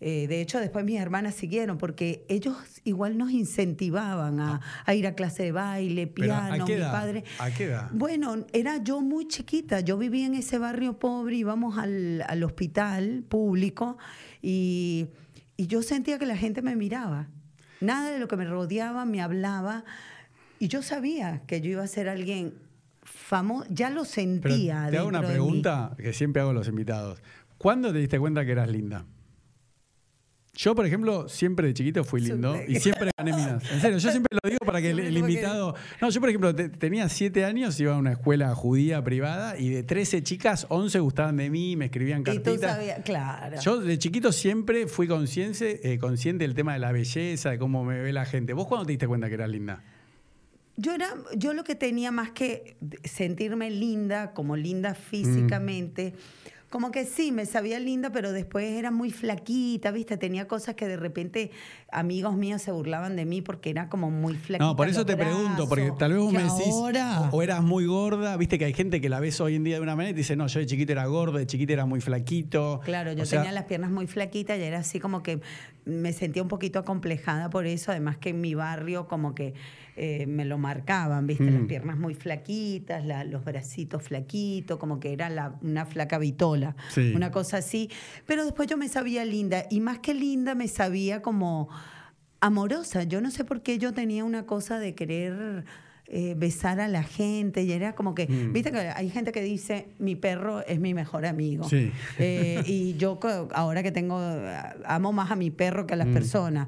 Eh, 0.02 0.26
de 0.29 0.41
hecho, 0.41 0.58
después 0.61 0.82
mis 0.85 0.99
hermanas 0.99 1.35
siguieron 1.35 1.76
porque 1.76 2.25
ellos 2.29 2.56
igual 2.85 3.19
nos 3.19 3.31
incentivaban 3.32 4.41
a, 4.41 4.61
a 4.87 4.94
ir 4.94 5.06
a 5.06 5.14
clase 5.14 5.43
de 5.43 5.52
baile, 5.52 6.02
Ah. 6.05 6.11
¿a 6.11 6.14
piano, 6.49 6.64
qué 6.64 6.75
mi 6.75 6.81
edad? 6.81 6.93
padre. 6.93 7.25
¿A 7.38 7.50
qué 7.50 7.64
edad? 7.64 7.91
Bueno, 7.93 8.47
era 8.55 8.79
yo 8.82 9.02
muy 9.02 9.29
chiquita, 9.29 9.81
yo 9.81 9.99
vivía 9.99 10.25
en 10.25 10.35
ese 10.35 10.56
barrio 10.58 10.99
pobre, 10.99 11.37
íbamos 11.37 11.76
al, 11.76 12.25
al 12.26 12.43
hospital 12.44 13.25
público 13.29 13.99
y, 14.41 15.08
y 15.58 15.67
yo 15.67 15.82
sentía 15.82 16.19
que 16.19 16.25
la 16.26 16.37
gente 16.37 16.62
me 16.62 16.76
miraba. 16.76 17.29
Nada 17.82 18.11
de 18.11 18.19
lo 18.19 18.26
que 18.29 18.37
me 18.37 18.47
rodeaba 18.47 19.05
me 19.05 19.20
hablaba 19.20 19.85
y 20.58 20.69
yo 20.69 20.82
sabía 20.82 21.43
que 21.47 21.61
yo 21.61 21.70
iba 21.73 21.82
a 21.82 21.87
ser 21.87 22.08
alguien 22.08 22.55
famoso, 23.02 23.67
ya 23.70 23.91
lo 23.91 24.02
Pero 24.02 24.05
sentía. 24.05 24.88
te 24.91 24.99
hago 24.99 25.08
una 25.08 25.23
pregunta 25.23 25.94
que 25.99 26.12
siempre 26.14 26.41
hago 26.41 26.50
a 26.50 26.55
los 26.55 26.69
invitados. 26.69 27.23
¿Cuándo 27.58 27.93
te 27.93 27.99
diste 27.99 28.19
cuenta 28.19 28.44
que 28.47 28.52
eras 28.52 28.69
linda? 28.70 29.05
Yo, 30.55 30.75
por 30.75 30.85
ejemplo, 30.85 31.29
siempre 31.29 31.69
de 31.69 31.75
chiquito 31.75 32.02
fui 32.05 32.20
lindo 32.20 32.56
y 32.67 32.76
siempre 32.81 33.11
gané 33.17 33.32
minas. 33.32 33.62
En 33.73 33.81
serio, 33.81 33.99
yo 33.99 34.11
siempre 34.11 34.37
lo 34.43 34.50
digo 34.50 34.58
para 34.67 34.82
que 34.82 34.91
el, 34.91 35.17
invitado... 35.17 35.75
No, 36.02 36.11
yo, 36.11 36.20
por 36.20 36.29
ejemplo, 36.29 36.55
te- 36.55 36.69
tenía 36.69 37.08
siete 37.08 37.44
años, 37.44 37.79
iba 37.81 37.94
a 37.94 37.97
una 37.97 38.12
escuela 38.12 38.55
judía 38.55 39.02
privada 39.02 39.56
y 39.58 39.70
de 39.70 39.82
13 39.85 40.23
chicas, 40.23 40.67
11 40.69 40.99
gustaban 40.99 41.37
de 41.37 41.49
mí, 41.50 41.76
me 41.76 41.87
escribían 41.87 42.21
Y 42.21 42.25
tú 42.25 42.42
cartitas. 42.42 42.73
sabías, 42.73 43.00
claro. 43.04 43.61
Yo 43.61 43.80
de 43.80 43.99
chiquito 43.99 44.33
siempre 44.33 44.87
fui 44.88 45.07
consciente, 45.07 45.92
eh, 45.92 45.99
consciente 45.99 46.45
del 46.45 46.54
tema 46.54 46.73
de 46.75 46.80
la 46.80 46.92
belleza, 46.92 47.50
de 47.50 47.59
cómo 47.59 47.85
me 47.85 48.00
ve 48.00 48.12
la 48.12 48.26
gente. 48.26 48.52
¿Vos 48.52 48.66
cuándo 48.66 48.85
te 48.87 48.92
diste 48.92 49.07
cuenta 49.07 49.28
que 49.28 49.35
eras 49.35 49.50
linda? 49.50 49.83
Yo 50.76 50.95
era, 50.95 51.14
yo 51.37 51.52
lo 51.54 51.62
que 51.62 51.75
tenía 51.75 52.11
más 52.11 52.30
que 52.33 52.76
sentirme 53.04 53.71
linda, 53.71 54.33
como 54.33 54.57
linda 54.57 54.95
físicamente, 54.95 56.14
como 56.70 56.92
que 56.92 57.04
sí, 57.04 57.32
me 57.32 57.46
sabía 57.46 57.80
linda, 57.80 58.10
pero 58.12 58.32
después 58.32 58.64
era 58.72 58.92
muy 58.92 59.10
flaquita, 59.10 59.90
¿viste? 59.90 60.16
Tenía 60.16 60.46
cosas 60.46 60.76
que 60.76 60.86
de 60.86 60.96
repente 60.96 61.50
amigos 61.90 62.36
míos 62.36 62.62
se 62.62 62.70
burlaban 62.70 63.16
de 63.16 63.24
mí 63.24 63.42
porque 63.42 63.70
era 63.70 63.88
como 63.88 64.10
muy 64.10 64.34
flaquita. 64.34 64.64
No, 64.64 64.76
por 64.76 64.88
eso 64.88 65.04
te 65.04 65.16
pregunto, 65.16 65.68
porque 65.68 65.92
tal 65.98 66.12
vez 66.12 66.22
vos 66.22 66.32
me 66.32 66.42
decís, 66.44 66.72
ahora- 66.72 67.28
o, 67.32 67.42
eras 67.42 67.62
muy 67.62 67.86
gorda, 67.86 68.36
viste 68.36 68.56
que 68.56 68.66
hay 68.66 68.72
gente 68.72 69.00
que 69.00 69.08
la 69.08 69.18
ves 69.18 69.40
hoy 69.40 69.56
en 69.56 69.64
día 69.64 69.74
de 69.76 69.80
una 69.82 69.96
manera 69.96 70.10
y 70.10 70.14
te 70.14 70.18
dice, 70.18 70.36
no, 70.36 70.46
yo 70.46 70.60
de 70.60 70.66
chiquito 70.66 70.92
era 70.92 71.06
gordo, 71.06 71.38
de 71.38 71.46
chiquito 71.46 71.72
era 71.72 71.86
muy 71.86 72.00
flaquito. 72.00 72.80
Claro, 72.84 73.12
yo 73.12 73.24
O 73.24 73.26
sea, 73.26 73.40
tenía 73.40 73.52
las 73.52 73.64
piernas 73.64 73.90
muy 73.90 74.06
flaquitas 74.06 74.56
y 74.58 74.62
era 74.62 74.78
así 74.78 75.00
como 75.00 75.24
que 75.24 75.40
me 75.84 76.12
sentía 76.12 76.42
un 76.42 76.48
poquito 76.48 76.78
acomplejada 76.78 77.50
por 77.50 77.66
eso, 77.66 77.90
además 77.90 78.16
que 78.18 78.28
en 78.28 78.40
mi 78.40 78.54
barrio 78.54 79.08
como 79.08 79.34
que 79.34 79.54
eh, 79.97 80.26
me 80.26 80.44
lo 80.44 80.56
marcaban, 80.59 81.26
¿viste? 81.26 81.44
Mm. 81.50 81.54
Las 81.54 81.62
piernas 81.66 81.99
muy 81.99 82.14
flaquitas, 82.14 83.04
la- 83.04 83.25
los 83.25 83.44
bracitos 83.44 84.02
flaquitos, 84.02 84.78
como 84.78 84.99
que 85.00 85.12
era 85.12 85.28
la- 85.28 85.59
una 85.62 85.85
flaca 85.87 86.18
vitola, 86.18 86.76
Sí. 86.90 87.12
una 87.14 87.30
cosa 87.30 87.59
así. 87.59 87.90
Pero 88.26 88.44
después 88.44 88.68
yo 88.68 88.76
me 88.76 88.88
sabía 88.88 89.25
linda 89.25 89.64
y 89.70 89.80
más 89.80 89.99
que 89.99 90.14
linda 90.14 90.54
me 90.54 90.68
sabía 90.68 91.23
como 91.23 91.68
amorosa. 92.40 93.02
Yo 93.04 93.20
no 93.20 93.30
sé 93.30 93.44
por 93.44 93.62
qué 93.62 93.78
yo 93.78 93.92
tenía 93.92 94.25
una 94.25 94.47
cosa 94.47 94.78
de 94.78 94.94
querer... 94.94 95.64
eh, 96.12 96.35
besar 96.37 96.80
a 96.80 96.88
la 96.88 97.04
gente 97.04 97.62
y 97.62 97.70
era 97.70 97.94
como 97.94 98.16
que, 98.16 98.26
Mm. 98.26 98.52
viste 98.52 98.73
que 98.73 98.78
hay 98.78 99.09
gente 99.11 99.30
que 99.30 99.42
dice, 99.42 99.90
mi 100.00 100.16
perro 100.16 100.66
es 100.66 100.80
mi 100.80 100.92
mejor 100.92 101.25
amigo. 101.25 101.68
Sí. 101.68 101.92
Eh, 102.18 102.64
y 102.66 102.94
yo 102.97 103.20
ahora 103.54 103.85
que 103.85 103.92
tengo, 103.92 104.18
amo 104.87 105.12
más 105.12 105.30
a 105.30 105.37
mi 105.37 105.52
perro 105.52 105.87
que 105.87 105.94
a 105.94 105.97
las 105.97 106.09
Mm. 106.09 106.12
personas. 106.12 106.66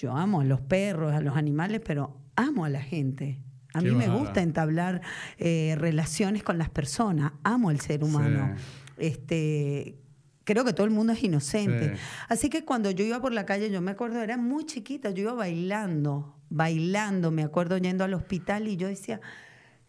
Yo 0.00 0.16
amo 0.16 0.40
a 0.40 0.44
los 0.44 0.60
perros, 0.60 1.12
a 1.12 1.20
los 1.20 1.36
animales, 1.36 1.80
pero 1.84 2.16
amo 2.36 2.64
a 2.64 2.68
la 2.68 2.80
gente. 2.80 3.38
A 3.74 3.80
mí 3.80 3.90
me 3.90 4.08
gusta 4.08 4.42
entablar 4.42 5.00
eh, 5.38 5.76
relaciones 5.78 6.42
con 6.42 6.58
las 6.58 6.70
personas. 6.70 7.32
Amo 7.44 7.68
al 7.68 7.80
ser 7.80 8.02
humano. 8.02 8.54
Este, 8.96 9.96
creo 10.44 10.64
que 10.64 10.72
todo 10.72 10.86
el 10.86 10.92
mundo 10.92 11.12
es 11.12 11.22
inocente. 11.22 11.96
Sí. 11.96 12.02
Así 12.28 12.48
que 12.48 12.64
cuando 12.64 12.90
yo 12.90 13.04
iba 13.04 13.20
por 13.20 13.32
la 13.32 13.44
calle, 13.46 13.70
yo 13.70 13.80
me 13.80 13.90
acuerdo, 13.90 14.22
era 14.22 14.36
muy 14.36 14.64
chiquita, 14.64 15.10
yo 15.10 15.22
iba 15.22 15.34
bailando 15.34 16.40
bailando, 16.50 17.30
me 17.30 17.44
acuerdo 17.44 17.78
yendo 17.78 18.04
al 18.04 18.12
hospital 18.12 18.68
y 18.68 18.76
yo 18.76 18.88
decía, 18.88 19.20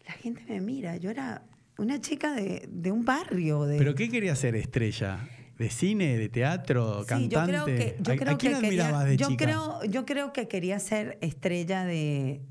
la 0.06 0.12
gente 0.12 0.44
me 0.48 0.60
mira, 0.60 0.96
yo 0.96 1.10
era 1.10 1.42
una 1.76 2.00
chica 2.00 2.32
de, 2.32 2.68
de 2.70 2.92
un 2.92 3.04
barrio. 3.04 3.64
De, 3.64 3.76
¿Pero 3.76 3.94
qué 3.94 4.08
quería 4.08 4.34
ser 4.36 4.54
estrella? 4.54 5.18
¿De 5.62 5.70
cine, 5.70 6.18
de 6.18 6.28
teatro, 6.28 7.02
Sí, 7.02 7.06
cantante? 7.06 7.34
yo 7.34 7.44
creo 7.44 7.64
que, 7.66 7.96
yo 8.00 8.12
¿A- 8.12 8.16
creo 8.16 8.34
¿A, 8.34 8.38
quién 8.38 8.54
que 8.54 8.60
quería- 8.60 8.86
admirabas 8.86 9.04
de 9.06 9.16
yo 9.16 9.28
chica? 9.28 9.44
creo, 9.44 9.84
yo 9.84 10.04
creo 10.04 10.32
que 10.32 10.48
quería 10.48 10.78
ser 10.80 11.18
estrella 11.20 11.84
de 11.84 12.42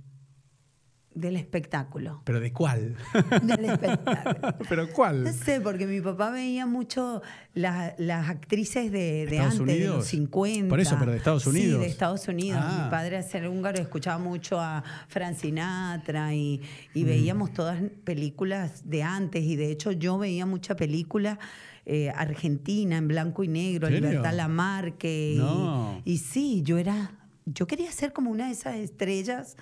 del 1.13 1.35
espectáculo. 1.35 2.21
¿Pero 2.23 2.39
de 2.39 2.53
cuál? 2.53 2.95
Del 3.43 3.65
espectáculo. 3.65 4.55
¿Pero 4.69 4.89
cuál? 4.93 5.25
No 5.25 5.33
sé, 5.33 5.59
porque 5.59 5.85
mi 5.85 5.99
papá 5.99 6.29
veía 6.29 6.65
mucho 6.65 7.21
las, 7.53 7.93
las 7.99 8.29
actrices 8.29 8.93
de, 8.93 9.25
de 9.25 9.35
¿Estados 9.35 9.59
antes, 9.59 9.77
de 9.79 9.87
los 9.87 10.05
50. 10.05 10.69
Por 10.69 10.79
eso, 10.79 10.95
pero 10.97 11.11
de 11.11 11.17
Estados 11.17 11.45
Unidos. 11.47 11.79
Sí, 11.79 11.85
de 11.85 11.91
Estados 11.91 12.27
Unidos. 12.29 12.61
Ah. 12.63 12.83
Mi 12.85 12.89
padre, 12.89 13.17
al 13.17 13.25
ser 13.25 13.45
húngaro, 13.49 13.81
escuchaba 13.81 14.19
mucho 14.19 14.57
a 14.61 14.85
Frank 15.09 15.35
Sinatra 15.35 16.33
y, 16.33 16.61
Mm. 16.93 16.97
y 16.97 17.03
veíamos 17.03 17.51
todas 17.51 17.81
películas 18.05 18.89
de 18.89 19.03
antes. 19.03 19.43
Y 19.43 19.57
de 19.57 19.69
hecho, 19.69 19.91
yo 19.91 20.17
veía 20.17 20.45
mucha 20.45 20.77
película 20.77 21.39
eh, 21.85 22.09
argentina 22.09 22.97
en 22.97 23.07
blanco 23.07 23.43
y 23.43 23.47
negro. 23.47 23.89
Libertad 23.89 24.33
Lamarque. 24.33 25.35
No. 25.37 26.01
Y, 26.05 26.17
sí, 26.19 26.61
yo 26.63 26.77
era. 26.77 27.11
Yo 27.45 27.65
quería 27.67 27.91
ser 27.91 28.13
como 28.13 28.29
una 28.31 28.47
de 28.47 28.53
esas 28.53 28.75
estrellas. 28.75 29.57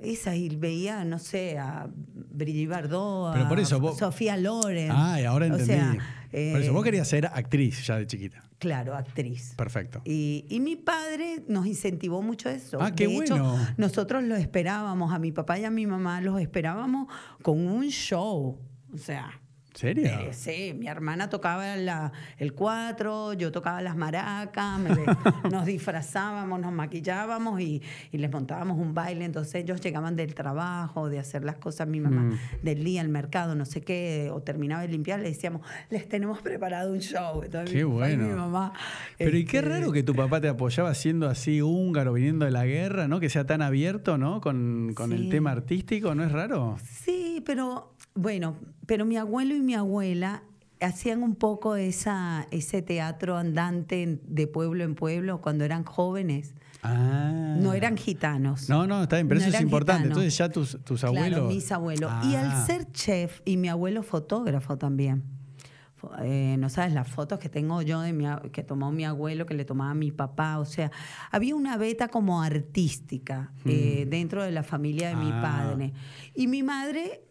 Esa, 0.00 0.36
y 0.36 0.48
veía, 0.54 1.04
no 1.04 1.18
sé, 1.18 1.58
a 1.58 1.88
Brigitte 1.92 2.68
Bardot, 2.70 3.32
Pero 3.32 3.46
a 3.46 3.48
por 3.48 3.58
eso 3.58 3.80
vos- 3.80 3.98
Sofía 3.98 4.36
Loren. 4.36 4.92
Ah, 4.92 5.16
ahora 5.28 5.46
O 5.46 5.48
entendí. 5.48 5.66
sea, 5.66 5.90
por 6.30 6.38
eso 6.60 6.70
eh, 6.70 6.70
vos 6.70 6.84
querías 6.84 7.08
ser 7.08 7.26
actriz 7.26 7.84
ya 7.84 7.96
de 7.96 8.06
chiquita. 8.06 8.44
Claro, 8.58 8.94
actriz. 8.96 9.54
Perfecto. 9.56 10.00
Y, 10.04 10.44
y 10.48 10.60
mi 10.60 10.76
padre 10.76 11.42
nos 11.48 11.66
incentivó 11.66 12.22
mucho 12.22 12.48
eso. 12.48 12.78
Ah, 12.80 12.94
qué 12.94 13.08
de 13.08 13.14
hecho, 13.16 13.38
bueno. 13.38 13.66
nosotros 13.76 14.22
lo 14.22 14.36
esperábamos, 14.36 15.12
a 15.12 15.18
mi 15.18 15.32
papá 15.32 15.58
y 15.58 15.64
a 15.64 15.70
mi 15.70 15.86
mamá 15.86 16.20
los 16.20 16.40
esperábamos 16.40 17.08
con 17.42 17.66
un 17.66 17.88
show. 17.88 18.56
O 18.92 18.98
sea, 18.98 19.30
¿En 19.30 19.47
serio? 19.78 20.06
eh, 20.06 20.30
sí, 20.32 20.74
mi 20.78 20.88
hermana 20.88 21.28
tocaba 21.30 21.76
la- 21.76 22.12
el 22.38 22.52
cuatro, 22.54 23.32
yo 23.34 23.52
tocaba 23.52 23.80
las 23.82 23.96
maracas, 23.96 24.78
me- 24.78 24.88
nos 25.52 25.64
disfrazábamos, 25.66 26.60
nos 26.60 26.72
maquillábamos 26.72 27.60
y, 27.60 27.82
y 28.12 28.18
les 28.18 28.30
montábamos 28.30 28.78
un 28.78 28.94
baile. 28.94 29.24
Entonces 29.24 29.54
ellos 29.56 29.80
llegaban 29.80 30.16
del 30.16 30.34
trabajo, 30.34 31.08
de 31.08 31.18
hacer 31.18 31.44
las 31.44 31.56
cosas, 31.56 31.86
mi 31.88 32.00
mamá, 32.00 32.22
Mm. 32.22 32.38
del 32.64 32.84
día, 32.84 33.00
al 33.00 33.08
mercado, 33.08 33.54
no 33.54 33.64
sé 33.64 33.80
qué, 33.82 34.30
o 34.32 34.40
terminaba 34.42 34.82
de 34.82 34.88
limpiar, 34.88 35.20
le 35.20 35.28
decíamos, 35.28 35.62
les 35.90 36.08
tenemos 36.08 36.40
preparado 36.40 36.92
un 36.92 36.98
show. 37.00 37.42
Entonces, 37.42 37.70
Qué 37.70 37.84
mi 37.84 37.90
bueno. 37.92 38.24
mi 38.26 38.34
mamá. 38.34 38.72
Pero 39.16 39.36
y 39.36 39.44
qué 39.44 39.58
este, 39.58 39.68
raro 39.70 39.92
que 39.92 40.02
tu 40.02 40.14
papá 40.14 40.40
te 40.40 40.48
apoyaba 40.48 40.94
siendo 40.94 41.28
así 41.28 41.62
húngaro, 41.62 42.12
viniendo 42.14 42.44
de 42.44 42.50
la 42.50 42.66
guerra, 42.66 43.06
¿no? 43.08 43.20
Que 43.20 43.28
sea 43.30 43.46
tan 43.46 43.62
abierto, 43.62 44.18
¿no? 44.18 44.40
Con, 44.40 44.92
con 44.94 45.12
el 45.12 45.28
tema 45.30 45.52
artístico, 45.52 46.14
¿no 46.14 46.24
es 46.24 46.32
raro? 46.32 46.76
Sí, 46.84 47.42
pero 47.46 47.94
bueno, 48.20 48.56
pero 48.86 49.04
mi 49.04 49.16
abuelo 49.16 49.54
y 49.54 49.60
mi 49.60 49.74
abuela 49.74 50.42
hacían 50.80 51.22
un 51.22 51.34
poco 51.34 51.76
esa, 51.76 52.46
ese 52.50 52.82
teatro 52.82 53.36
andante 53.36 54.20
de 54.22 54.46
pueblo 54.46 54.84
en 54.84 54.94
pueblo 54.94 55.40
cuando 55.40 55.64
eran 55.64 55.84
jóvenes. 55.84 56.54
Ah. 56.82 57.56
No 57.58 57.72
eran 57.74 57.96
gitanos. 57.96 58.68
No, 58.68 58.86
no, 58.86 59.02
está 59.02 59.16
bien, 59.16 59.26
pero 59.28 59.40
No 59.40 59.46
eso 59.46 59.56
es 59.56 59.62
importante. 59.62 60.02
gitanos. 60.04 60.18
Entonces 60.18 60.38
ya 60.38 60.48
tus, 60.48 60.78
tus 60.84 61.00
Claro, 61.00 61.16
abuelos. 61.16 61.48
mis 61.54 61.72
abuelos. 61.72 62.12
Y 62.26 62.34
al 62.36 62.46
Ah. 62.50 62.64
ser 62.66 62.90
chef 62.92 63.40
y 63.44 63.56
mi 63.56 63.68
abuelo 63.68 64.02
fotógrafo 64.02 64.78
también. 64.78 65.24
Eh, 66.22 66.54
no 66.60 66.68
sabes 66.68 66.92
las 66.92 67.08
fotos 67.08 67.40
que 67.40 67.48
tengo 67.48 67.82
yo 67.82 68.00
de 68.00 68.12
mi, 68.12 68.24
que 68.52 68.62
tomó 68.62 68.92
mi 68.92 69.04
abuelo, 69.04 69.46
que 69.46 69.54
le 69.54 69.64
tomaba 69.64 69.94
mi 69.94 70.12
papá. 70.12 70.58
O 70.60 70.64
sea, 70.64 70.92
había 71.32 71.56
una 71.56 71.76
beta 71.76 72.06
como 72.06 72.40
artística 72.40 73.52
eh, 73.64 74.06
dentro 74.08 74.44
de 74.44 74.52
la 74.52 74.62
familia 74.62 75.08
de 75.08 75.16
mi 75.16 75.30
Ah. 75.32 75.40
padre. 75.42 75.92
Y 76.36 76.46
mi 76.46 76.62
madre, 76.62 77.22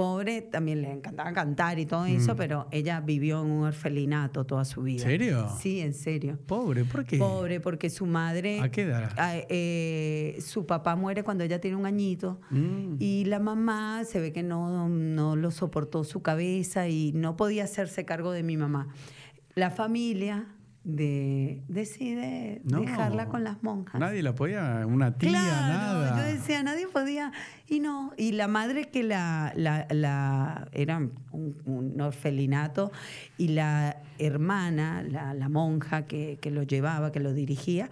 pobre, 0.00 0.40
también 0.40 0.80
le 0.80 0.90
encantaba 0.90 1.30
cantar 1.34 1.78
y 1.78 1.84
todo 1.84 2.06
eso, 2.06 2.34
pero 2.34 2.66
ella 2.70 3.02
vivió 3.02 3.42
en 3.42 3.50
un 3.50 3.64
orfelinato 3.64 4.46
toda 4.46 4.64
su 4.64 4.80
vida. 4.80 5.02
¿En 5.02 5.10
serio? 5.10 5.48
Sí, 5.60 5.80
en 5.80 5.92
serio. 5.92 6.38
Pobre, 6.46 6.86
¿por 6.86 7.04
qué? 7.04 7.18
Pobre, 7.18 7.60
porque 7.60 7.90
su 7.90 8.06
madre. 8.06 8.60
¿A 8.60 8.70
qué 8.70 8.82
edad? 8.82 9.12
eh, 9.50 10.38
su 10.40 10.64
papá 10.64 10.96
muere 10.96 11.22
cuando 11.22 11.44
ella 11.44 11.60
tiene 11.60 11.76
un 11.76 11.84
añito. 11.84 12.40
Mm. 12.48 12.94
Y 12.98 13.26
la 13.26 13.40
mamá 13.40 14.04
se 14.04 14.20
ve 14.20 14.32
que 14.32 14.42
no, 14.42 14.88
no 14.88 15.36
lo 15.36 15.50
soportó 15.50 16.02
su 16.04 16.22
cabeza 16.22 16.88
y 16.88 17.12
no 17.12 17.36
podía 17.36 17.64
hacerse 17.64 18.06
cargo 18.06 18.32
de 18.32 18.42
mi 18.42 18.56
mamá. 18.56 18.88
La 19.54 19.70
familia 19.70 20.46
de, 20.82 21.62
decide 21.68 22.62
No. 22.64 22.80
dejarla 22.80 23.26
con 23.28 23.44
las 23.44 23.62
monjas. 23.62 24.00
Nadie 24.00 24.22
la 24.22 24.34
podía, 24.34 24.84
una 24.86 25.18
tía, 25.18 25.30
Claro, 25.30 25.72
nada. 25.74 26.16
yo 26.16 26.32
decía, 26.32 26.62
nadie 26.62 26.86
podía. 26.88 27.32
Y 27.68 27.80
no, 27.80 28.12
y 28.16 28.32
la 28.32 28.48
madre 28.48 28.88
que 28.88 29.02
la, 29.02 29.52
la, 29.56 29.86
la- 29.90 30.68
era 30.72 30.96
un, 31.32 31.56
un 31.66 32.00
orfelinato, 32.00 32.92
y 33.36 33.48
la 33.48 33.98
hermana, 34.18 35.02
la, 35.02 35.34
la 35.34 35.48
monja 35.48 36.06
que, 36.06 36.38
que 36.40 36.50
lo 36.50 36.62
llevaba, 36.62 37.12
que 37.12 37.20
lo 37.20 37.34
dirigía, 37.34 37.90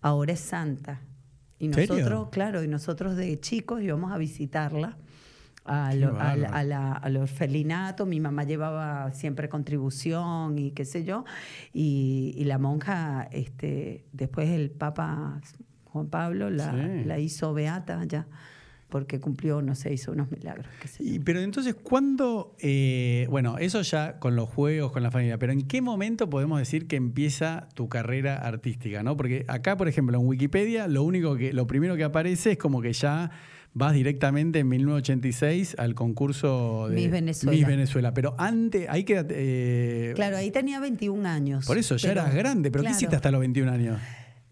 ahora 0.00 0.32
es 0.32 0.40
santa. 0.40 1.00
Y 1.58 1.68
nosotros, 1.68 2.28
claro, 2.30 2.64
y 2.64 2.68
nosotros 2.68 3.16
de 3.16 3.38
chicos 3.38 3.82
íbamos 3.82 4.12
a 4.12 4.16
visitarla. 4.18 4.96
Al- 5.70 6.00
bárbaro. 6.12 6.54
a 6.54 6.64
la- 6.64 6.92
al 6.92 7.16
orfelinato, 7.16 8.06
mi 8.06 8.20
mamá 8.20 8.44
llevaba 8.44 9.12
siempre 9.12 9.48
contribución 9.48 10.58
y 10.58 10.72
qué 10.72 10.84
sé 10.84 11.04
yo, 11.04 11.24
y, 11.72 12.34
y 12.36 12.44
la 12.44 12.58
monja, 12.58 13.28
este, 13.32 14.04
después 14.12 14.48
el 14.50 14.70
Papa 14.70 15.40
Juan 15.84 16.08
Pablo 16.08 16.50
la, 16.50 16.70
Sí. 16.72 17.04
la 17.04 17.18
hizo 17.18 17.52
beata 17.54 18.04
ya, 18.04 18.26
porque 18.88 19.20
cumplió, 19.20 19.62
no 19.62 19.74
sé, 19.76 19.92
hizo 19.92 20.10
unos 20.12 20.30
milagros. 20.32 20.66
qué 20.82 20.88
sé 20.88 21.04
yo. 21.04 21.14
Y, 21.14 21.18
pero 21.20 21.40
entonces, 21.40 21.74
¿cuándo? 21.74 22.56
eh, 22.58 23.26
bueno, 23.30 23.56
eso 23.58 23.82
ya 23.82 24.18
con 24.18 24.34
los 24.36 24.48
juegos, 24.48 24.90
con 24.92 25.02
la 25.04 25.10
familia, 25.12 25.38
pero 25.38 25.52
¿en 25.52 25.62
qué 25.68 25.80
momento 25.80 26.28
podemos 26.28 26.58
decir 26.58 26.88
que 26.88 26.96
empieza 26.96 27.68
tu 27.74 27.88
carrera 27.88 28.36
artística? 28.36 29.02
¿no? 29.04 29.16
Porque 29.16 29.44
acá, 29.48 29.76
por 29.76 29.86
ejemplo, 29.88 30.18
en 30.18 30.26
Wikipedia, 30.26 30.88
lo 30.88 31.02
único 31.04 31.36
que, 31.36 31.52
lo 31.52 31.66
primero 31.68 31.96
que 31.96 32.02
aparece 32.04 32.52
es 32.52 32.58
como 32.58 32.80
que 32.82 32.92
ya 32.92 33.30
vas 33.72 33.94
directamente 33.94 34.58
en 34.58 34.68
1986 34.68 35.76
al 35.78 35.94
concurso 35.94 36.88
de 36.88 36.96
Miss 36.96 37.10
Venezuela. 37.10 37.56
Miss 37.56 37.66
Venezuela. 37.66 38.14
Pero 38.14 38.34
antes, 38.38 38.86
ahí 38.88 39.04
queda. 39.04 39.24
eh, 39.30 40.12
Claro, 40.16 40.36
ahí 40.36 40.50
tenía 40.50 40.80
21 40.80 41.26
años. 41.28 41.66
Por 41.66 41.78
eso 41.78 41.96
ya 41.96 42.08
pero- 42.10 42.20
eras 42.22 42.34
grande, 42.34 42.70
pero 42.70 42.84
¿qué 42.84 42.90
hiciste 42.90 43.16
hasta 43.16 43.30
los 43.30 43.40
21 43.40 43.70
años? 43.70 43.98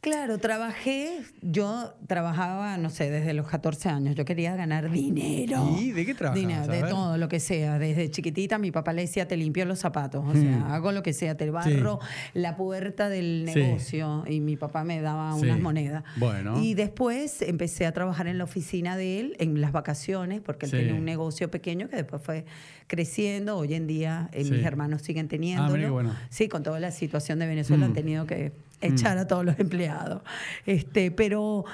Claro, 0.01 0.39
trabajé, 0.39 1.19
yo 1.43 1.93
trabajaba, 2.07 2.79
no 2.79 2.89
sé, 2.89 3.11
desde 3.11 3.33
los 3.35 3.49
14 3.49 3.89
años, 3.89 4.15
yo 4.15 4.25
quería 4.25 4.55
ganar 4.55 4.89
dinero. 4.93 5.77
¿Y 5.77 5.91
de 5.91 6.07
qué 6.07 6.15
trabajabas? 6.15 6.41
Dinero, 6.69 6.73
de 6.73 6.89
todo, 6.89 7.19
lo 7.19 7.29
que 7.29 7.41
sea. 7.41 7.81
Desde 7.81 8.09
chiquitita 8.09 8.59
mi 8.59 8.71
papá 8.71 8.93
le 8.93 9.03
decía, 9.03 9.27
te 9.27 9.37
limpio 9.37 9.65
los 9.65 9.81
zapatos, 9.81 10.25
o 10.25 10.33
sea, 10.35 10.73
hago 10.73 10.93
lo 10.93 11.03
que 11.03 11.13
sea, 11.13 11.37
te 11.37 11.51
barro 11.51 11.99
la 12.33 12.57
puerta 12.57 13.09
del 13.09 13.47
Hmm. 13.49 13.53
Sí. 13.53 13.59
negocio 13.61 14.25
y 14.29 14.39
mi 14.39 14.57
papá 14.57 14.85
me 14.85 15.01
daba 15.01 15.35
Sí. 15.35 15.43
unas 15.43 15.59
monedas. 15.61 16.05
Bueno. 16.17 16.63
Y 16.63 16.75
después 16.75 17.43
empecé 17.43 17.85
a 17.85 17.93
trabajar 17.93 18.29
en 18.29 18.39
la 18.39 18.45
oficina 18.45 18.97
de 18.97 19.19
él 19.19 19.37
en 19.41 19.61
las 19.61 19.73
vacaciones, 19.73 20.41
porque 20.41 20.67
él 20.67 20.73
tenía 20.73 20.95
un 20.95 21.05
negocio 21.05 21.51
pequeño 21.51 21.89
que 21.89 21.97
después 21.97 22.23
fue 22.23 22.45
creciendo. 22.87 23.57
Hoy 23.59 23.75
en 23.75 23.89
día 23.89 24.31
eh, 24.33 24.45
mis 24.45 24.65
hermanos 24.65 25.03
siguen 25.03 25.27
Ah, 25.27 25.31
teniéndolo. 25.31 25.73
mira 25.75 25.87
qué 25.89 25.91
bueno. 25.93 26.15
Sí, 26.31 26.49
con 26.49 26.63
toda 26.63 26.79
la 26.79 26.93
situación 26.93 27.41
de 27.41 27.47
Venezuela 27.49 27.85
Mm. 27.85 27.89
han 27.89 27.95
tenido 27.95 28.27
que 28.27 28.53
echar 28.81 29.19
a 29.19 29.27
todos 29.27 29.45
los 29.45 29.59
empleados. 29.59 30.23
Este, 30.67 31.11
pero 31.11 31.65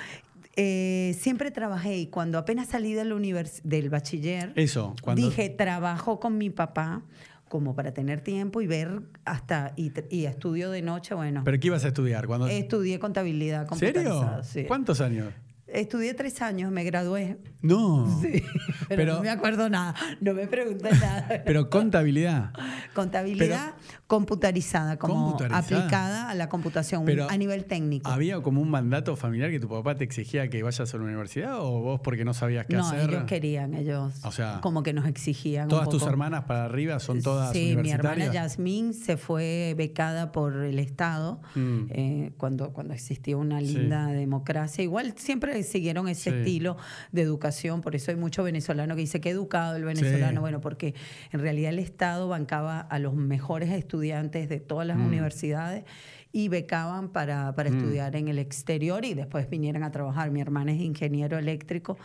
eh, 0.56 1.16
siempre 1.18 1.50
trabajé 1.50 1.96
y 1.98 2.06
cuando 2.06 2.38
apenas 2.38 2.68
salí 2.68 2.92
del, 2.92 3.12
univers 3.12 3.60
del 3.64 3.90
bachiller, 3.90 4.52
Eso, 4.54 4.94
cuando. 5.02 5.22
dije, 5.22 5.48
trabajo 5.50 6.20
con 6.20 6.38
mi 6.38 6.50
papá 6.50 7.02
como 7.48 7.74
para 7.74 7.92
tener 7.92 8.20
tiempo 8.20 8.60
y 8.62 8.66
ver 8.66 9.02
hasta, 9.24 9.74
y, 9.76 9.92
estudio 10.24 10.70
de 10.70 10.82
noche, 10.82 11.14
bueno, 11.14 11.42
¿Pero 11.44 11.60
qué 11.60 11.68
ibas 11.68 11.84
a 11.84 11.88
estudiar? 11.88 12.26
Cuando... 12.26 12.48
estudié 12.48 12.98
contabilidad 12.98 13.66
¿En 13.70 13.78
serio? 13.78 14.02
computarizada. 14.02 14.42
sí. 14.42 14.64
¿Cuántos 14.64 15.00
años? 15.00 15.32
Estudié 15.66 16.12
tres 16.14 16.42
años, 16.42 16.70
me 16.70 16.84
gradué. 16.84 17.38
No. 17.62 18.06
Sí, 18.20 18.42
pero, 18.88 18.96
Pero- 18.96 19.14
no 19.14 19.22
me 19.22 19.30
acuerdo 19.30 19.68
nada, 19.70 19.94
no 20.20 20.34
me 20.34 20.46
pregunté 20.46 20.90
nada. 20.92 21.42
Pero 21.46 21.70
contabilidad. 21.70 22.52
Contabilidad 22.94 23.74
computarizada, 24.06 24.98
como 24.98 25.14
Computarizada. 25.14 25.58
aplicada 25.78 26.30
a 26.30 26.34
la 26.34 26.48
computación 26.48 27.04
Pero 27.06 27.28
a 27.30 27.36
nivel 27.38 27.64
técnico. 27.64 28.08
¿Había 28.10 28.40
como 28.42 28.60
un 28.60 28.70
mandato 28.70 29.16
familiar 29.16 29.50
que 29.50 29.58
tu 29.58 29.68
papá 29.68 29.94
te 29.96 30.04
exigía 30.04 30.48
que 30.48 30.62
vayas 30.62 30.92
a 30.92 30.96
la 30.98 31.02
universidad 31.04 31.58
o 31.60 31.80
vos 31.80 32.00
porque 32.04 32.24
no 32.24 32.34
sabías 32.34 32.66
qué 32.66 32.76
no, 32.76 32.86
hacer? 32.86 33.08
ellos 33.10 33.24
querían, 33.24 33.74
ellos 33.74 34.12
O 34.24 34.30
sea, 34.32 34.60
como 34.60 34.82
que 34.82 34.92
nos 34.92 35.06
exigían. 35.06 35.64
un 35.64 35.70
Todas 35.70 35.88
tus 35.88 36.02
hermanas 36.02 36.44
para 36.44 36.66
arriba 36.66 37.00
son 37.00 37.22
todas 37.22 37.52
Sí, 37.52 37.58
mi 37.68 37.72
universitarias. 37.72 38.28
hermana 38.28 38.32
Yasmín 38.34 38.94
se 38.94 39.16
fue 39.16 39.74
becada 39.76 40.30
por 40.30 40.56
el 40.62 40.78
Estado 40.78 41.40
Mm. 41.54 41.86
eh, 41.90 42.32
cuando, 42.36 42.72
cuando 42.72 42.92
existía 42.94 43.36
una 43.36 43.60
Sí. 43.60 43.68
linda 43.78 44.06
democracia. 44.08 44.84
Igual 44.84 45.14
siempre 45.16 45.53
siguieron 45.62 46.08
ese 46.08 46.30
Sí. 46.30 46.36
estilo 46.38 46.76
de 47.12 47.22
educación. 47.22 47.80
Por 47.80 47.94
eso 47.94 48.10
hay 48.10 48.16
mucho 48.16 48.42
venezolano 48.42 48.94
que 48.96 49.02
dice 49.02 49.20
que 49.20 49.30
educado 49.30 49.76
el 49.76 49.84
venezolano. 49.84 50.32
Sí. 50.32 50.38
Bueno, 50.40 50.60
porque 50.60 50.94
en 51.32 51.40
realidad 51.40 51.70
el 51.70 51.78
Estado 51.78 52.28
bancaba 52.28 52.80
a 52.80 52.98
los 52.98 53.14
mejores 53.14 53.70
estudiantes 53.70 54.48
de 54.48 54.60
todas 54.60 54.86
Mm. 54.86 54.88
las 54.88 54.98
universidades 54.98 55.84
y 56.32 56.48
becaban 56.48 57.10
para, 57.10 57.54
para 57.54 57.68
estudiar 57.68 58.16
en 58.16 58.26
el 58.26 58.40
exterior 58.40 59.04
y 59.04 59.14
después 59.14 59.48
vinieran 59.48 59.84
a 59.84 59.92
trabajar. 59.92 60.30
Mi 60.32 60.40
hermana 60.40 60.72
es 60.72 60.80
ingeniero 60.80 61.38
eléctrico, 61.38 61.96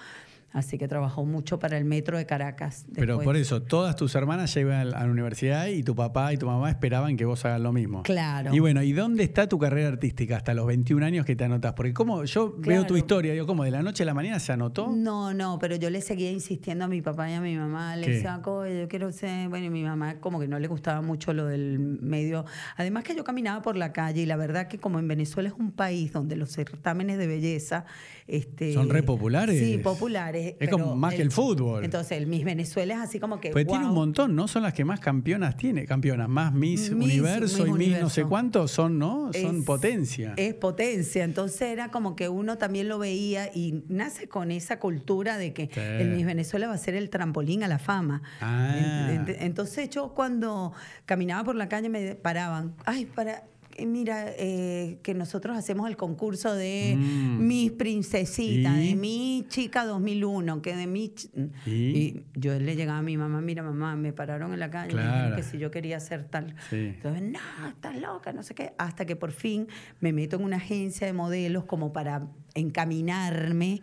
así 0.51 0.77
que 0.77 0.87
trabajó 0.87 1.25
mucho 1.25 1.59
para 1.59 1.77
el 1.77 1.85
metro 1.85 2.17
de 2.17 2.25
Caracas. 2.25 2.85
Pero 2.93 3.21
por 3.21 3.35
eso, 3.35 3.61
todas 3.61 3.95
tus 3.95 4.15
hermanas 4.15 4.53
ya 4.53 4.61
iban 4.61 4.79
a 4.79 4.85
la 4.85 5.05
universidad 5.05 5.67
y 5.67 5.83
tu 5.83 5.95
papá 5.95 6.33
y 6.33 6.37
tu 6.37 6.45
mamá 6.45 6.69
esperaban 6.69 7.17
que 7.17 7.25
vos 7.25 7.43
hagas 7.45 7.61
lo 7.61 7.71
mismo. 7.71 8.03
Claro. 8.03 8.53
Y 8.53 8.59
bueno, 8.59 8.81
¿y 8.83 8.93
dónde 8.93 9.23
está 9.23 9.47
tu 9.47 9.59
carrera 9.59 9.89
artística 9.89 10.37
hasta 10.37 10.53
los 10.53 10.65
21 10.65 11.05
años 11.05 11.25
que 11.25 11.35
te 11.35 11.43
anotás? 11.43 11.73
Porque 11.73 11.93
como 11.93 12.23
yo 12.25 12.55
veo 12.57 12.85
tu 12.85 12.97
historia, 12.97 13.33
digo, 13.33 13.45
¿cómo? 13.45 13.63
¿De 13.63 13.71
la 13.71 13.81
noche 13.81 14.03
a 14.03 14.05
la 14.05 14.13
mañana 14.13 14.39
se 14.39 14.51
anotó? 14.51 14.87
No, 14.87 15.33
no, 15.33 15.59
pero 15.59 15.75
yo 15.75 15.89
le 15.89 16.01
seguía 16.01 16.31
insistiendo 16.31 16.85
a 16.85 16.87
mi 16.87 17.01
papá 17.01 17.29
y 17.29 17.33
a 17.33 17.41
mi 17.41 17.55
mamá. 17.55 17.95
Le 17.95 18.09
decía, 18.09 18.39
"Coño, 18.41 18.73
yo 18.73 18.87
quiero 18.87 19.11
ser. 19.11 19.49
Bueno, 19.49 19.67
y 19.67 19.69
mi 19.69 19.83
mamá 19.83 20.19
como 20.19 20.39
que 20.39 20.47
no 20.47 20.59
le 20.59 20.67
gustaba 20.67 21.01
mucho 21.01 21.33
lo 21.33 21.45
del 21.45 21.79
medio. 21.79 22.45
Además, 22.77 23.03
que 23.03 23.15
yo 23.15 23.23
caminaba 23.23 23.61
por 23.61 23.75
la 23.75 23.93
calle 23.93 24.21
y 24.21 24.25
la 24.25 24.35
verdad 24.35 24.67
que, 24.67 24.79
como 24.79 24.99
en 24.99 25.07
Venezuela 25.07 25.49
es 25.49 25.55
un 25.55 25.71
país 25.71 26.11
donde 26.11 26.35
los 26.35 26.51
certámenes 26.51 27.17
de 27.17 27.27
belleza. 27.27 27.85
Este, 28.31 28.73
Son 28.73 28.89
re 28.89 29.01
populares. 29.01 29.59
Sí, 29.59 29.79
populares. 29.79 30.55
Es 30.59 30.69
como 30.69 30.95
más 30.95 31.15
que 31.15 31.21
el 31.23 31.31
fútbol. 31.31 31.83
Entonces, 31.83 32.17
el 32.17 32.27
Miss 32.27 32.43
Venezuela 32.45 32.93
es 32.93 32.99
así 32.99 33.19
como 33.19 33.39
que. 33.41 33.49
Pues 33.49 33.65
tiene 33.65 33.85
un 33.87 33.93
montón, 33.95 34.35
¿no? 34.35 34.47
Son 34.47 34.61
las 34.61 34.73
que 34.73 34.85
más 34.85 34.99
campeonas 34.99 35.57
tiene, 35.57 35.85
campeonas, 35.85 36.29
más 36.29 36.53
Miss, 36.53 36.91
Miss- 36.91 37.05
Universo 37.13 37.63
Miss 37.65 37.87
y 37.87 37.89
Miss 37.89 37.99
no 38.01 38.09
sé 38.09 38.23
cuántos 38.25 38.69
son, 38.71 38.99
¿no? 38.99 39.31
Son 39.33 39.57
Es- 39.59 39.65
potencia. 39.65 40.33
Es 40.37 40.53
potencia. 40.53 41.23
Entonces 41.23 41.61
era 41.63 41.89
como 41.89 42.15
que 42.15 42.29
uno 42.29 42.57
también 42.59 42.87
lo 42.87 42.99
veía 42.99 43.49
y 43.53 43.83
nace 43.87 44.27
con 44.27 44.51
esa 44.51 44.79
cultura 44.79 45.37
de 45.37 45.53
que 45.53 45.69
Sí. 45.73 45.79
el 45.79 46.09
Miss 46.15 46.25
Venezuela 46.25 46.67
va 46.67 46.73
a 46.75 46.77
ser 46.77 46.93
el 46.95 47.09
trampolín 47.09 47.63
a 47.63 47.67
la 47.67 47.79
fama. 47.79 48.21
Ah. 48.41 48.75
Ent- 49.11 49.25
ent- 49.27 49.37
Entonces 49.39 49.89
yo 49.89 50.13
cuando 50.13 50.71
caminaba 51.05 51.43
por 51.43 51.55
la 51.55 51.67
calle 51.67 51.89
me 51.89 52.13
paraban, 52.15 52.75
ay, 52.85 53.05
para... 53.05 53.43
eh, 53.79 53.85
Mira, 53.85 54.25
eh, 54.37 54.99
que 55.03 55.13
nosotros 55.13 55.57
hacemos 55.57 55.89
el 55.89 55.95
concurso 55.97 56.53
de 56.53 56.95
Mm. 56.97 57.47
Miss 57.47 57.71
Princesita, 57.71 58.81
¿Y? 58.81 58.89
de 58.89 58.95
mi 58.95 59.45
chica 59.49 59.85
2001, 59.85 60.61
que 60.61 60.75
de 60.75 60.87
mi... 60.87 61.09
ch- 61.09 61.29
¿Y? 61.65 61.71
Y 61.71 62.23
yo 62.35 62.57
le 62.59 62.75
llegaba 62.75 62.99
a 62.99 63.01
mi 63.03 63.17
mamá, 63.17 63.41
mira 63.41 63.63
mamá, 63.63 63.95
me 63.95 64.13
pararon 64.13 64.53
en 64.53 64.59
la 64.59 64.69
calle, 64.69 64.93
me 64.95 65.01
dijeron 65.03 65.35
que 65.35 65.43
si 65.43 65.57
yo 65.57 65.71
quería 65.71 65.97
hacer 65.97 66.25
tal. 66.25 66.55
Sí. 66.69 66.75
Entonces, 66.95 67.23
no, 67.23 67.67
estás 67.69 67.95
loca, 67.99 68.31
no 68.33 68.43
sé 68.43 68.53
qué. 68.55 68.73
Hasta 68.77 69.05
que 69.05 69.15
por 69.15 69.31
fin 69.31 69.67
me 69.99 70.13
meto 70.13 70.35
en 70.37 70.43
una 70.43 70.57
agencia 70.57 71.07
de 71.07 71.13
modelos 71.13 71.65
como 71.65 71.93
para 71.93 72.27
encaminarme. 72.55 73.81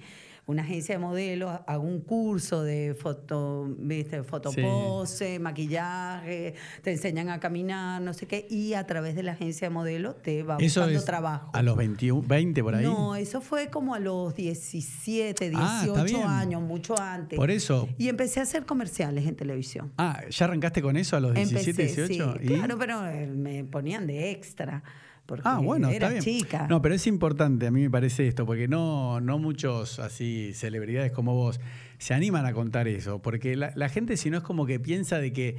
Una 0.49 0.63
agencia 0.63 0.95
de 0.95 1.01
modelos, 1.01 1.59
hago 1.67 1.83
un 1.83 2.01
curso 2.01 2.63
de 2.63 2.95
foto, 2.95 3.67
¿viste? 3.79 4.23
fotopose, 4.23 5.41
maquillaje, 5.41 6.55
te 6.83 6.93
enseñan 6.93 7.31
a 7.31 7.41
caminar, 7.41 8.01
no 8.01 8.15
sé 8.15 8.27
qué, 8.27 8.47
y 8.49 8.75
a 8.75 8.87
través 8.87 9.17
de 9.17 9.25
la 9.25 9.33
agencia 9.33 9.69
de 9.69 9.75
modelos 9.75 10.23
te 10.23 10.45
va 10.45 10.57
Eso 10.61 10.81
buscando 10.83 10.99
es 11.01 11.05
trabajo. 11.05 11.51
a 11.53 11.63
los 11.63 11.77
21, 11.77 12.23
20 12.29 12.63
por 12.63 12.75
ahí. 12.77 12.85
No, 12.85 13.17
eso 13.17 13.41
fue 13.41 13.71
como 13.71 13.95
a 13.95 13.99
los 13.99 14.37
17, 14.37 15.51
Ah, 15.57 15.83
está 15.85 16.05
18 16.05 16.05
bien. 16.19 16.29
años, 16.31 16.63
mucho 16.63 16.95
antes. 16.97 17.37
Por 17.37 17.51
eso. 17.51 17.89
Y 17.99 18.09
empecé 18.09 18.39
a 18.39 18.45
hacer 18.45 18.65
comerciales 18.67 19.27
en 19.27 19.35
televisión. 19.35 19.93
Ah, 19.99 20.23
¿ya 20.31 20.45
arrancaste 20.45 20.81
con 20.81 20.97
eso 20.97 21.17
a 21.17 21.21
los 21.21 21.35
17, 21.35 21.71
Empecé, 21.71 22.07
18? 22.07 22.39
sí, 22.39 22.45
¿Y? 22.45 22.49
claro, 22.57 22.79
pero 22.79 23.05
eh, 23.09 23.27
me 23.27 23.65
ponían 23.65 24.07
de 24.07 24.31
extra. 24.31 24.85
Porque 25.27 25.43
Ah, 25.45 25.59
bueno, 25.59 25.89
era 25.89 26.09
está 26.09 26.09
bien. 26.11 26.23
chica. 26.23 26.67
No, 26.71 26.81
pero 26.81 26.95
es 26.95 27.07
importante, 27.07 27.67
a 27.67 27.71
mí 27.71 27.83
me 27.83 27.91
parece 27.91 28.29
esto, 28.29 28.47
porque 28.47 28.69
no, 28.69 29.21
no 29.21 29.39
muchos 29.39 29.99
así 29.99 30.53
celebridades 30.55 31.11
como 31.13 31.35
vos 31.35 31.61
se 31.99 32.15
animan 32.15 32.47
a 32.47 32.53
contar 32.53 32.87
eso, 32.89 33.21
porque 33.21 33.57
la, 33.57 33.73
la 33.75 33.89
gente 33.89 34.17
si 34.17 34.31
no 34.31 34.39
es 34.39 34.43
como 34.45 34.67
que 34.67 34.79
piensa 34.79 35.19
de 35.19 35.33
que 35.33 35.57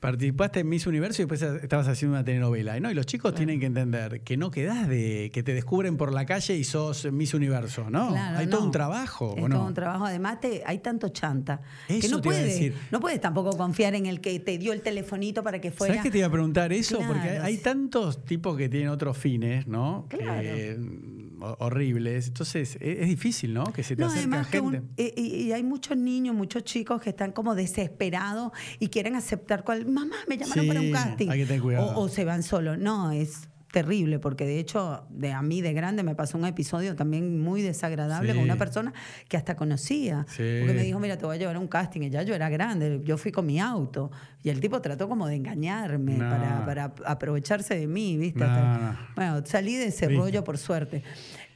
participaste 0.00 0.60
en 0.60 0.68
Miss 0.68 0.86
Universo 0.86 1.22
y 1.22 1.26
después 1.26 1.42
estabas 1.62 1.88
haciendo 1.88 2.16
una 2.16 2.24
telenovela, 2.24 2.78
¿no? 2.78 2.90
Y 2.90 2.94
los 2.94 3.04
chicos 3.06 3.34
tienen 3.34 3.58
que 3.58 3.66
entender 3.66 4.20
que 4.20 4.36
no 4.36 4.50
quedás 4.50 4.88
de 4.88 5.30
que 5.32 5.42
te 5.42 5.54
descubren 5.54 5.96
por 5.96 6.12
la 6.12 6.24
calle 6.24 6.56
y 6.56 6.62
sos 6.64 7.10
Miss 7.12 7.34
Universo, 7.34 7.90
¿no? 7.90 8.10
Claro, 8.10 8.38
Hay 8.38 8.46
no. 8.46 8.52
todo 8.56 8.64
un 8.64 8.70
trabajo, 8.70 9.34
Es 9.36 9.42
¿o 9.42 9.48
no? 9.48 9.56
todo 9.56 9.66
un 9.66 9.74
trabajo. 9.74 10.04
Además, 10.06 10.40
te, 10.40 10.62
hay 10.64 10.78
tanto 10.78 11.08
chanta. 11.08 11.60
que 11.88 11.98
Eso 11.98 12.08
no 12.08 12.18
iba 12.18 12.18
a 12.18 12.22
puedes, 12.22 12.44
decir. 12.44 12.74
no 12.92 13.00
puedes 13.00 13.20
tampoco 13.20 13.56
confiar 13.56 13.94
en 13.96 14.06
el 14.06 14.20
que 14.20 14.38
te 14.38 14.56
dio 14.58 14.72
el 14.72 14.82
telefonito 14.82 15.42
para 15.42 15.60
que 15.60 15.70
fuera. 15.72 15.94
¿Sabes 15.94 16.04
que 16.04 16.10
te 16.12 16.18
iba 16.18 16.28
a 16.28 16.32
preguntar 16.32 16.72
eso? 16.72 17.00
Porque 17.06 17.28
hay, 17.28 17.58
tantos 17.58 18.24
tipos 18.24 18.56
que 18.56 18.68
tienen 18.68 18.88
otros 18.90 19.16
fines, 19.18 19.66
¿no? 19.66 20.06
Claro. 20.08 20.42
Que, 20.42 20.76
mm, 20.78 21.27
horribles. 21.40 22.28
Entonces, 22.28 22.76
es, 22.80 22.98
es 23.00 23.06
difícil, 23.08 23.54
¿no? 23.54 23.64
Que 23.72 23.82
se 23.82 23.96
te 23.96 24.02
No, 24.02 24.08
acerque 24.08 24.26
además 24.26 24.46
que 24.48 24.60
un- 24.60 24.72
gente. 24.72 24.88
eh, 24.96 25.14
y, 25.16 25.22
y 25.44 25.52
hay 25.52 25.62
muchos 25.62 25.96
niños, 25.96 26.34
muchos 26.34 26.64
chicos 26.64 27.00
que 27.00 27.10
están 27.10 27.32
como 27.32 27.54
desesperados 27.54 28.52
y 28.78 28.88
quieren 28.88 29.14
aceptar 29.16 29.64
cual, 29.64 29.86
mamá, 29.86 30.16
me 30.28 30.36
llamaron 30.38 30.66
para 30.66 30.80
un 30.80 30.90
casting. 30.92 31.28
hay 31.30 31.40
que 31.40 31.46
tener 31.46 31.62
cuidado. 31.62 31.86
O, 31.96 32.02
o 32.04 32.08
se 32.08 32.24
van 32.24 32.42
solos. 32.42 32.78
No, 32.78 33.10
es 33.12 33.48
terrible, 33.72 34.18
porque 34.18 34.46
de 34.46 34.58
hecho, 34.58 35.04
de 35.10 35.32
a 35.32 35.42
mí 35.42 35.60
de 35.60 35.72
grande 35.74 36.02
me 36.02 36.14
pasó 36.14 36.38
un 36.38 36.44
episodio 36.46 36.96
también 36.96 37.38
muy 37.40 37.60
desagradable 37.62 38.30
Sí. 38.32 38.34
con 38.36 38.44
una 38.44 38.56
persona 38.56 38.92
que 39.28 39.36
hasta 39.36 39.56
conocía. 39.56 40.24
Sí. 40.28 40.42
Porque 40.60 40.74
me 40.74 40.82
dijo, 40.82 40.98
mira, 41.00 41.18
te 41.18 41.26
voy 41.26 41.36
a 41.36 41.38
llevar 41.38 41.56
a 41.56 41.58
un 41.58 41.68
casting. 41.68 42.00
Y 42.02 42.10
ya 42.10 42.22
yo 42.22 42.34
era 42.34 42.48
grande, 42.48 43.00
yo 43.04 43.18
fui 43.18 43.30
con 43.30 43.44
mi 43.46 43.60
auto. 43.60 44.10
Y 44.42 44.48
el 44.48 44.60
tipo 44.60 44.80
trató 44.80 45.08
como 45.08 45.26
de 45.26 45.34
engañarme 45.36 46.16
para, 46.16 46.64
para 46.64 46.94
aprovecharse 47.04 47.78
de 47.78 47.86
mí, 47.86 48.16
¿viste? 48.16 48.42
Hasta-. 48.42 49.10
Bueno, 49.16 49.42
salí 49.44 49.74
de 49.76 49.86
ese 49.86 50.06
Viste. 50.06 50.22
rollo 50.22 50.44
por 50.44 50.56
suerte. 50.58 51.02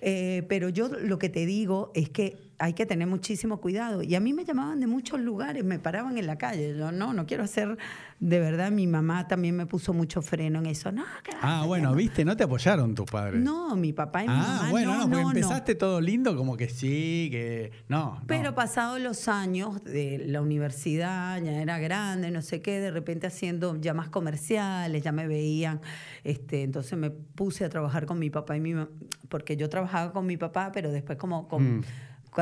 Eh, 0.00 0.44
pero 0.48 0.68
yo 0.68 0.88
lo 0.88 1.18
que 1.18 1.28
te 1.28 1.46
digo 1.46 1.92
es 1.94 2.08
que 2.10 2.51
hay 2.62 2.74
que 2.74 2.86
tener 2.86 3.08
muchísimo 3.08 3.60
cuidado. 3.60 4.04
Y 4.04 4.14
a 4.14 4.20
mí 4.20 4.32
me 4.32 4.44
llamaban 4.44 4.78
de 4.78 4.86
muchos 4.86 5.18
lugares, 5.18 5.64
me 5.64 5.80
paraban 5.80 6.16
en 6.16 6.28
la 6.28 6.38
calle. 6.38 6.76
Yo 6.78 6.92
no, 6.92 7.12
no 7.12 7.26
quiero 7.26 7.42
hacer, 7.42 7.76
de 8.20 8.38
verdad, 8.38 8.70
mi 8.70 8.86
mamá 8.86 9.26
también 9.26 9.56
me 9.56 9.66
puso 9.66 9.92
mucho 9.92 10.22
freno 10.22 10.60
en 10.60 10.66
eso. 10.66 10.92
No, 10.92 11.02
que 11.24 11.32
Ah, 11.42 11.64
bueno, 11.66 11.90
no. 11.90 11.96
viste, 11.96 12.24
no 12.24 12.36
te 12.36 12.44
apoyaron 12.44 12.94
tus 12.94 13.10
padres. 13.10 13.42
No, 13.42 13.74
mi 13.74 13.92
papá 13.92 14.22
y 14.22 14.28
mi 14.28 14.34
Ah, 14.36 14.38
mamá 14.58 14.70
bueno, 14.70 14.92
no, 14.92 14.98
no, 14.98 15.02
porque 15.08 15.22
no, 15.22 15.28
empezaste 15.30 15.74
todo 15.74 16.00
lindo, 16.00 16.36
como 16.36 16.56
que 16.56 16.68
sí, 16.68 17.28
que. 17.32 17.72
No. 17.88 18.20
no. 18.20 18.22
Pero 18.28 18.54
pasados 18.54 19.00
los 19.00 19.26
años 19.26 19.82
de 19.82 20.22
la 20.28 20.40
universidad, 20.40 21.42
ya 21.42 21.60
era 21.60 21.80
grande, 21.80 22.30
no 22.30 22.42
sé 22.42 22.62
qué, 22.62 22.78
de 22.78 22.92
repente 22.92 23.26
haciendo 23.26 23.76
ya 23.80 23.92
más 23.92 24.08
comerciales, 24.08 25.02
ya 25.02 25.10
me 25.10 25.26
veían. 25.26 25.80
Este, 26.22 26.62
entonces 26.62 26.96
me 26.96 27.10
puse 27.10 27.64
a 27.64 27.68
trabajar 27.68 28.06
con 28.06 28.20
mi 28.20 28.30
papá 28.30 28.56
y 28.56 28.60
mi 28.60 28.72
mamá, 28.74 28.88
porque 29.28 29.56
yo 29.56 29.68
trabajaba 29.68 30.12
con 30.12 30.26
mi 30.26 30.36
papá, 30.36 30.70
pero 30.72 30.92
después 30.92 31.18
como 31.18 31.48
con... 31.48 31.78
Mm. 31.78 31.82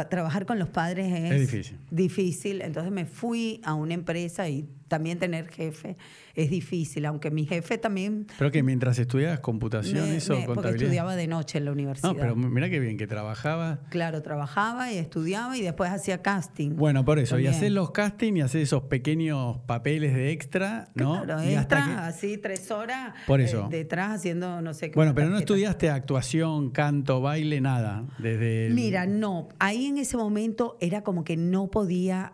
Trabajar 0.08 0.46
con 0.46 0.58
los 0.58 0.68
padres 0.68 1.12
es, 1.12 1.30
Es 1.32 1.40
difícil. 1.50 1.78
difícil. 1.90 2.62
Entonces 2.62 2.92
me 2.92 3.06
fui 3.06 3.60
a 3.64 3.74
una 3.74 3.94
empresa 3.94 4.48
y 4.48 4.68
también 4.90 5.18
tener 5.20 5.48
jefe 5.48 5.96
es 6.34 6.50
difícil, 6.50 7.06
aunque 7.06 7.30
mi 7.30 7.46
jefe 7.46 7.78
también 7.78 8.26
Pero 8.38 8.50
que 8.50 8.62
mientras 8.62 8.98
estudiabas 8.98 9.38
computación, 9.40 10.10
me- 10.10 10.16
eso, 10.16 10.32
me- 10.34 10.40
porque 10.40 10.54
contabilidad. 10.54 10.82
estudiaba 10.84 11.16
de 11.16 11.26
noche 11.28 11.58
en 11.58 11.64
la 11.64 11.72
universidad. 11.72 12.12
No, 12.12 12.18
pero 12.18 12.34
mira 12.36 12.68
qué 12.68 12.80
bien 12.80 12.96
que 12.98 13.06
trabajaba. 13.06 13.80
Claro, 13.88 14.20
trabajaba 14.22 14.92
y 14.92 14.98
estudiaba 14.98 15.56
y 15.56 15.62
después 15.62 15.90
hacía 15.90 16.22
casting. 16.22 16.76
Bueno, 16.76 17.04
por 17.04 17.18
eso, 17.20 17.38
y 17.38 17.46
haces 17.46 17.70
los 17.70 17.92
castings 17.92 18.38
y 18.38 18.40
haces 18.42 18.62
esos 18.64 18.82
pequeños 18.84 19.58
papeles 19.66 20.12
de 20.14 20.32
extra, 20.32 20.88
¿no? 20.94 21.22
Claro, 21.24 21.42
y 21.48 21.54
hasta 21.54 21.78
extra, 21.78 21.84
que- 21.94 22.00
así 22.08 22.38
tres 22.38 22.70
horas 22.70 23.14
Por 23.28 23.40
eh, 23.40 23.44
eso. 23.44 23.68
detrás 23.70 24.10
haciendo 24.16 24.60
no 24.60 24.74
sé 24.74 24.90
qué. 24.90 24.96
Bueno, 24.96 25.14
pero 25.14 25.28
no 25.30 25.38
estudiaste 25.38 25.88
actuación, 25.90 26.70
canto, 26.70 27.20
baile, 27.20 27.60
nada. 27.60 28.04
Desde 28.18 28.66
el- 28.66 28.74
Mira, 28.74 29.06
no, 29.06 29.48
ahí 29.60 29.86
en 29.86 29.98
ese 29.98 30.16
momento 30.16 30.76
era 30.80 31.02
como 31.02 31.22
que 31.24 31.36
no 31.36 31.70
podía 31.70 32.32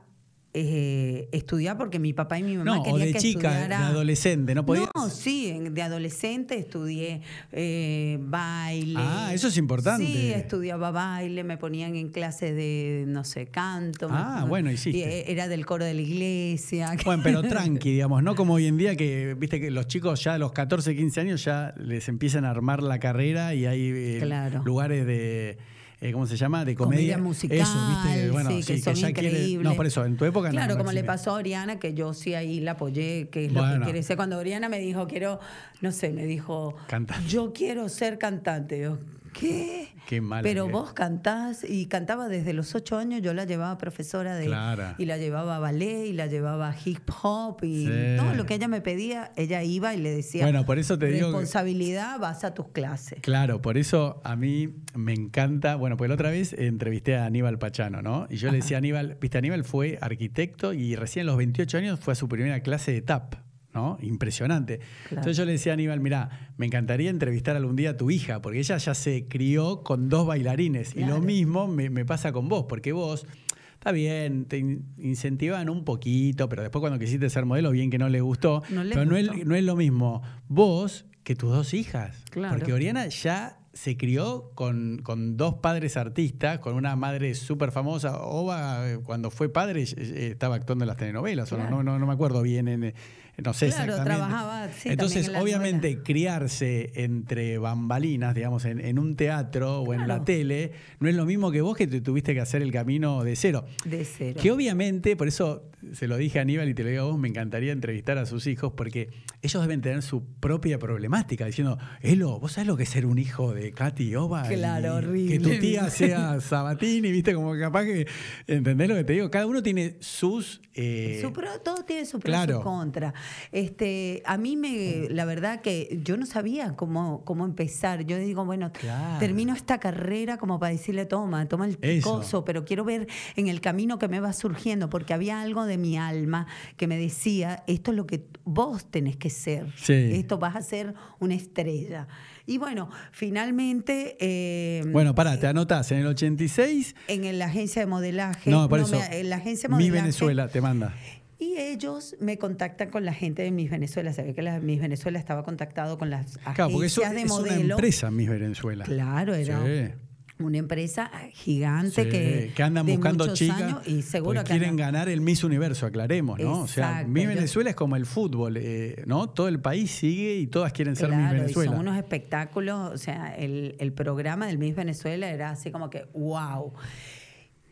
eh, 0.59 1.29
estudiar 1.33 1.77
porque 1.77 1.99
mi 1.99 2.15
papá 2.15 2.39
y 2.39 2.43
mi 2.43 2.57
mamá 2.57 2.77
No, 2.77 2.83
o 2.83 2.99
de 2.99 3.13
que 3.13 3.19
chica, 3.19 3.49
estudiara... 3.51 3.79
de 3.79 3.85
adolescente, 3.85 4.55
¿no 4.55 4.65
podías? 4.65 4.89
No, 4.95 5.11
sí, 5.11 5.55
de 5.71 5.83
adolescente 5.83 6.57
estudié 6.57 7.21
eh, 7.53 8.19
baile. 8.23 8.95
Ah, 8.97 9.31
eso 9.35 9.49
es 9.49 9.57
importante. 9.59 10.07
Sí, 10.07 10.31
estudiaba 10.33 10.91
baile, 10.91 11.45
me 11.45 11.59
ponían 11.59 11.95
en 11.97 12.09
clases 12.09 12.55
de, 12.57 13.05
no 13.07 13.25
sé, 13.25 13.47
canto. 13.49 14.09
Ah, 14.11 14.41
me- 14.45 14.49
bueno, 14.49 14.71
hiciste. 14.73 15.21
eh, 15.21 15.25
era 15.31 15.47
del 15.49 15.67
coro 15.67 15.85
de 15.85 15.93
la 15.95 16.01
iglesia. 16.01 16.97
Bueno, 17.05 17.23
pero 17.23 17.43
tranqui, 17.49 17.93
digamos, 17.93 18.23
no 18.23 18.35
como 18.35 18.55
hoy 18.55 18.67
en 18.67 18.79
día 18.79 18.97
que, 18.97 19.35
viste 19.39 19.61
que 19.61 19.71
los 19.71 19.87
chicos 19.87 20.25
ya 20.25 20.35
a 20.35 20.39
los 20.39 20.53
14, 20.53 20.97
15 20.97 21.21
años 21.21 21.45
ya 21.45 21.75
les 21.77 22.09
empiezan 22.09 22.45
a 22.47 22.51
armar 22.51 22.83
la 22.83 22.99
carrera 22.99 23.55
y 23.55 23.67
hay 23.67 23.91
eh, 23.95 24.19
Claro. 24.23 24.63
lugares 24.65 25.07
de, 25.07 25.59
eh, 26.01 26.13
¿cómo 26.13 26.27
se 26.27 26.37
llama? 26.37 26.65
De 26.65 26.75
comedia. 26.75 27.17
Comedia 27.17 27.19
musical, 27.19 27.59
Eso, 27.59 27.89
viste, 28.05 28.31
bueno, 28.31 28.51
sí, 28.51 28.57
que 28.57 28.63
sí, 28.77 28.81
son 28.83 28.95
ya 28.95 29.13
quiere- 29.13 29.29
increíbles. 29.31 29.65
No, 29.71 29.77
por 29.77 29.87
eso, 29.87 30.05
en 30.05 30.17
tu 30.17 30.25
época 30.25 30.49
no, 30.49 30.53
Claro, 30.53 30.75
no 30.75 30.79
como 30.79 30.93
le 30.93 31.05
pasó 31.05 31.31
a 31.31 31.35
Oriana, 31.35 31.79
que 31.79 31.95
yo 31.95 32.13
sí 32.15 32.35
ahí 32.35 32.61
la 32.61 32.73
apoyé, 32.73 33.29
que 33.31 33.47
es 33.47 33.53
lo 33.53 33.63
que 33.63 33.81
quiere 33.85 34.03
ser. 34.03 34.17
Cuando 34.17 34.39
Oriana 34.39 34.69
me 34.69 34.79
dijo, 34.79 35.07
quiero, 35.07 35.41
no 35.81 35.93
sé, 35.93 36.11
me 36.11 36.27
dijo, 36.27 36.77
Cantante. 36.87 37.29
yo 37.29 37.53
quiero 37.53 37.89
ser 37.89 38.19
cantante. 38.19 38.81
Yo, 38.81 38.99
¿qué? 39.39 39.89
Qué 40.07 40.21
mala 40.21 40.43
Pero 40.43 40.69
vos 40.69 40.93
cantás 40.93 41.65
y 41.69 41.87
cantaba 41.87 42.29
desde 42.29 42.53
los 42.53 42.75
ocho 42.77 42.97
años, 42.97 43.23
yo 43.23 43.35
la 43.35 43.45
llevaba 43.45 43.77
profesora 43.77 44.37
de... 44.37 44.47
Claro. 44.47 44.95
Y 44.99 45.07
la 45.07 45.17
llevaba 45.19 45.57
a 45.57 45.59
ballet 45.59 46.07
y 46.07 46.13
la 46.13 46.27
llevaba 46.27 46.71
a 46.71 46.77
hip 46.85 47.11
hop 47.23 47.65
y 47.65 47.87
Sí. 47.87 47.93
todo 48.17 48.35
lo 48.35 48.47
que 48.47 48.55
ella 48.55 48.69
me 48.69 48.81
pedía, 48.81 49.33
ella 49.37 49.63
iba 49.65 49.95
y 49.95 49.99
le 50.01 50.11
decía, 50.11 50.45
Bueno, 50.45 50.65
por 50.65 50.79
eso 50.79 50.97
te 50.99 51.07
digo 51.07 51.27
que- 51.29 51.33
responsabilidad, 51.33 52.19
vas 52.21 52.45
a 52.45 52.55
tus 52.55 52.69
clases. 52.69 53.19
Claro, 53.21 53.61
por 53.61 53.79
eso 53.79 54.21
a 54.25 54.37
mí 54.37 54.75
me 54.95 55.13
encanta. 55.13 55.75
Bueno, 55.77 55.97
pues 55.97 56.09
la 56.09 56.15
otra 56.15 56.31
vez 56.31 56.53
entrevisté 56.53 57.17
a 57.17 57.25
Aníbal 57.27 57.59
Pachano, 57.59 58.01
¿no? 58.03 58.27
Y 58.31 58.37
yo 58.37 58.51
le 58.51 58.59
decía 58.59 58.77
a 58.77 58.79
Aníbal, 58.79 59.19
viste, 59.21 59.39
Aníbal 59.39 59.65
fue 59.65 59.99
arquitecto 60.01 60.73
y 60.73 60.95
recién 60.95 61.25
a 61.25 61.27
los 61.27 61.37
28 61.37 61.79
años 61.79 61.99
fue 62.01 62.13
a 62.13 62.15
su 62.15 62.29
primera 62.29 62.61
clase 62.61 62.93
de 62.93 63.03
TAP, 63.03 63.35
¿no? 63.77 63.97
Impresionante. 64.01 64.81
Entonces 65.11 65.37
yo 65.37 65.45
le 65.45 65.53
decía 65.53 65.73
a 65.73 65.75
Aníbal, 65.75 66.01
mira, 66.01 66.51
me 66.57 66.67
encantaría 66.67 67.11
entrevistar 67.11 67.55
algún 67.55 67.77
día 67.77 67.91
a 67.91 67.97
tu 67.97 68.11
hija, 68.11 68.43
porque 68.43 68.59
ella 68.59 68.77
ya 68.79 68.95
se 68.95 69.29
crió 69.29 69.83
con 69.85 70.09
dos 70.09 70.27
bailarines. 70.27 70.97
Y 70.97 71.05
lo 71.05 71.21
mismo 71.21 71.69
me, 71.69 71.91
me 71.91 72.05
pasa 72.05 72.33
con 72.33 72.49
vos, 72.49 72.65
porque 72.69 72.93
vos. 72.93 73.27
Está 73.75 73.93
bien, 73.93 74.47
te 74.47 74.59
in- 74.59 74.87
incentivaban 74.99 75.69
un 75.69 75.85
poquito, 75.85 76.49
pero 76.49 76.63
después 76.63 76.81
cuando 76.81 76.99
quisiste 76.99 77.31
ser 77.31 77.45
modelo, 77.45 77.71
bien 77.71 77.89
que 77.91 77.99
no 77.99 78.09
le 78.09 78.21
gustó. 78.21 78.63
No 78.71 78.83
le 78.83 78.95
pero 78.95 79.05
no 79.07 79.17
es, 79.17 79.47
no 79.47 79.55
es 79.55 79.63
lo 79.63 79.77
mismo 79.77 80.23
vos 80.49 81.07
que 81.23 81.37
tus 81.37 81.51
dos 81.53 81.73
hijas. 81.75 82.25
Claro. 82.31 82.57
Porque 82.57 82.73
Oriana 82.73 83.07
ya 83.07 83.59
se 83.75 83.97
crió 83.99 84.51
con, 84.55 84.99
con 85.05 85.37
dos 85.37 85.57
padres 85.57 85.97
artistas, 85.99 86.59
con 86.61 86.75
una 86.75 86.97
madre 86.97 87.35
súper 87.35 87.71
famosa. 87.71 88.23
Oba, 88.23 88.91
eh, 88.91 88.99
cuando 89.05 89.31
fue 89.31 89.51
padre, 89.51 89.83
estaba 89.83 90.55
actuando 90.57 90.85
en 90.85 90.89
las 90.89 90.97
telenovelas, 90.97 91.53
o 91.53 91.59
no, 91.59 91.83
no, 91.83 91.99
no, 91.99 92.07
me 92.07 92.13
acuerdo 92.15 92.41
bien, 92.43 92.69
en, 92.69 92.95
no 93.43 93.53
sé 93.53 93.69
Claro, 93.69 93.93
exactamente. 93.93 94.05
trabajaba, 94.05 94.69
sí, 94.73 94.89
Entonces, 94.89 95.29
en 95.29 95.37
obviamente, 95.37 95.89
novela. 95.91 96.05
criarse 96.05 96.93
entre 96.95 97.59
bambalinas, 97.59 98.35
digamos, 98.35 98.65
en, 98.65 98.81
en 98.81 98.99
un 98.99 99.15
teatro 99.17 99.81
o 99.83 99.93
en 99.95 100.09
la 100.09 100.25
tele, 100.25 100.73
no 101.01 101.09
es 101.09 101.15
lo 101.15 101.27
mismo 101.27 101.51
que 101.51 101.61
vos 101.61 101.77
que 101.77 101.87
te 101.87 102.01
tuviste 102.01 102.33
que 102.35 102.41
hacer 102.41 102.63
el 102.63 102.73
camino 102.73 103.23
de 103.25 103.37
cero. 103.37 103.67
De 103.85 104.05
cero. 104.05 104.41
Que 104.43 104.51
obviamente, 104.51 105.17
por 105.17 105.29
eso 105.29 105.71
se 105.93 106.09
lo 106.09 106.17
dije 106.17 106.39
a 106.39 106.43
Aníbal 106.43 106.69
y 106.69 106.75
te 106.75 106.83
lo 106.83 106.89
digo 106.89 107.03
a 107.03 107.07
vos, 107.07 107.19
me 107.19 107.29
encantaría 107.29 107.73
entrevistar 107.73 108.19
a 108.19 108.27
sus 108.27 108.47
hijos 108.47 108.73
porque 108.77 109.11
ellos 109.43 109.63
deben 109.63 109.83
tener 109.83 110.03
su 110.03 110.25
propia 110.41 110.79
problemática, 110.79 111.45
diciendo, 111.47 111.79
Elo, 112.01 112.41
¿vos 112.41 112.53
sabés 112.53 112.67
lo 112.67 112.77
que 112.77 112.83
es 112.85 112.89
ser 112.89 113.07
un 113.07 113.19
hijo 113.19 113.53
de 113.55 113.73
Katy 113.73 114.17
Oba? 114.17 114.49
Claro, 114.49 114.87
Y 114.87 114.91
horrible. 114.91 115.39
Que 115.39 115.45
tu 115.45 115.61
tía 115.61 115.91
sea 115.91 116.41
Sabatini, 116.41 117.13
viste, 117.13 117.35
como 117.35 117.53
que 117.53 117.61
capaz 117.61 117.85
que, 117.85 118.07
¿entendés 118.47 118.89
lo 118.89 118.95
que 118.97 119.05
te 119.05 119.13
digo? 119.13 119.31
Cada 119.31 119.47
uno 119.47 119.63
tiene 119.63 119.97
sus... 120.01 120.61
eh, 120.75 121.19
Su 121.23 121.33
pro- 121.33 121.61
todo 121.61 121.85
tiene 121.85 122.05
su 122.07 122.19
pro 122.19 122.31
y 122.31 122.33
claro. 122.33 122.57
su 122.59 122.63
contra. 122.63 123.15
Este, 123.53 124.23
a 124.27 124.37
mí 124.39 124.57
me, 124.57 125.09
la 125.11 125.25
verdad 125.25 125.61
que 125.61 126.01
yo 126.05 126.17
no 126.17 126.27
sabía 126.27 126.75
cómo, 126.77 127.25
cómo 127.25 127.45
empezar. 127.45 128.05
Yo 128.05 128.19
digo, 128.19 128.45
bueno, 128.45 128.71
Claro. 128.73 129.19
termino 129.19 129.55
esta 129.55 129.79
carrera 129.79 130.37
como 130.39 130.59
para 130.59 130.73
decirle, 130.73 131.07
toma, 131.07 131.47
toma 131.47 131.67
el 131.67 131.79
Eso. 131.83 132.11
coso, 132.19 132.45
pero 132.45 132.65
quiero 132.65 132.85
ver 132.85 133.07
en 133.37 133.49
el 133.49 133.61
camino 133.61 133.99
que 133.99 134.09
me 134.09 134.21
va 134.21 134.33
surgiendo, 134.33 134.89
porque 134.91 135.15
había 135.15 135.41
algo 135.41 135.65
de 135.65 135.79
mi 135.79 135.97
alma 135.97 136.47
que 136.77 136.87
me 136.87 136.99
decía, 136.99 137.63
esto 137.67 137.91
es 137.93 137.97
lo 137.97 138.07
que 138.07 138.27
vos 138.45 138.91
tenés 138.91 139.17
que 139.17 139.31
ser. 139.31 139.73
Sí. 139.77 139.93
Esto 139.93 140.39
vas 140.39 140.57
a 140.57 140.63
ser 140.63 140.95
una 141.19 141.35
estrella. 141.35 142.09
Y 142.49 142.59
bueno, 142.59 142.89
finalmente... 143.11 144.17
eh, 144.21 144.83
Bueno, 144.93 145.15
pará, 145.15 145.39
te 145.39 145.47
anotás 145.47 145.91
en 145.93 145.99
el 145.99 146.07
86. 146.07 146.95
en 147.09 147.39
la 147.39 147.47
agencia 147.47 147.83
de 147.83 147.87
modelaje. 147.87 148.51
No, 148.51 148.69
por 148.69 148.81
eso. 148.81 148.99
me- 148.99 149.21
en 149.21 149.31
la 149.31 149.37
agencia 149.37 149.69
de 149.69 149.75
Mi 149.75 149.85
modelaje. 149.85 150.01
Venezuela 150.03 150.49
te 150.49 150.61
manda. 150.61 150.95
Y 151.39 151.57
ellos 151.59 152.17
me 152.19 152.39
contactan 152.39 152.91
con 152.91 153.05
la 153.05 153.13
gente 153.13 153.43
de 153.43 153.51
Miss 153.51 153.71
Venezuela. 153.71 154.11
Ve 154.17 154.35
que 154.35 154.43
la 154.43 154.59
Miss 154.61 154.81
Venezuela 154.81 155.19
estaba 155.19 155.45
contactado 155.45 155.99
con 155.99 156.09
las 156.09 156.37
agencias 156.39 156.55
Claro, 156.55 156.71
porque 156.73 156.87
eso 156.87 157.01
de 157.03 157.07
es 157.09 157.13
una 157.25 157.27
modelo. 157.27 157.75
empresa, 157.75 158.11
Miss 158.11 158.29
Venezuela. 158.31 158.85
Claro, 158.87 159.35
era 159.35 159.63
Sí. 159.65 159.93
una 160.39 160.57
empresa 160.59 161.11
gigante 161.33 162.05
Sí, 162.05 162.09
que, 162.11 162.53
que 162.57 162.63
andan 162.63 162.87
buscando 162.87 163.35
chicas 163.35 163.61
años 163.63 163.87
y 163.89 164.01
seguro 164.03 164.45
que 164.45 164.51
quieren 164.51 164.71
andan- 164.71 164.93
ganar 164.93 165.09
el 165.11 165.21
Miss 165.21 165.45
Universo, 165.45 165.85
aclaremos, 165.87 166.39
¿no? 166.39 166.61
o 166.61 166.69
sea, 166.69 167.05
Miss 167.07 167.25
yo- 167.25 167.29
Venezuela 167.31 167.71
es 167.71 167.77
como 167.77 167.97
el 167.97 168.07
fútbol, 168.07 168.57
eh, 168.59 169.03
¿no? 169.07 169.29
Todo 169.31 169.49
el 169.49 169.61
país 169.61 169.91
sigue 169.91 170.37
y 170.37 170.47
todas 170.47 170.73
quieren 170.73 170.97
ser 170.97 171.09
Miss 171.11 171.19
Claro, 171.19 171.37
y 171.37 171.41
Venezuela. 171.41 171.71
son 171.73 171.81
unos 171.81 171.97
espectáculos, 171.99 172.93
o 172.95 172.99
sea, 172.99 173.35
el, 173.37 173.77
el 173.79 173.93
programa 173.93 174.47
del 174.47 174.57
Miss 174.59 174.75
Venezuela 174.75 175.29
era 175.31 175.51
así 175.51 175.71
como 175.71 175.91
que, 175.91 176.05
wow. 176.15 176.73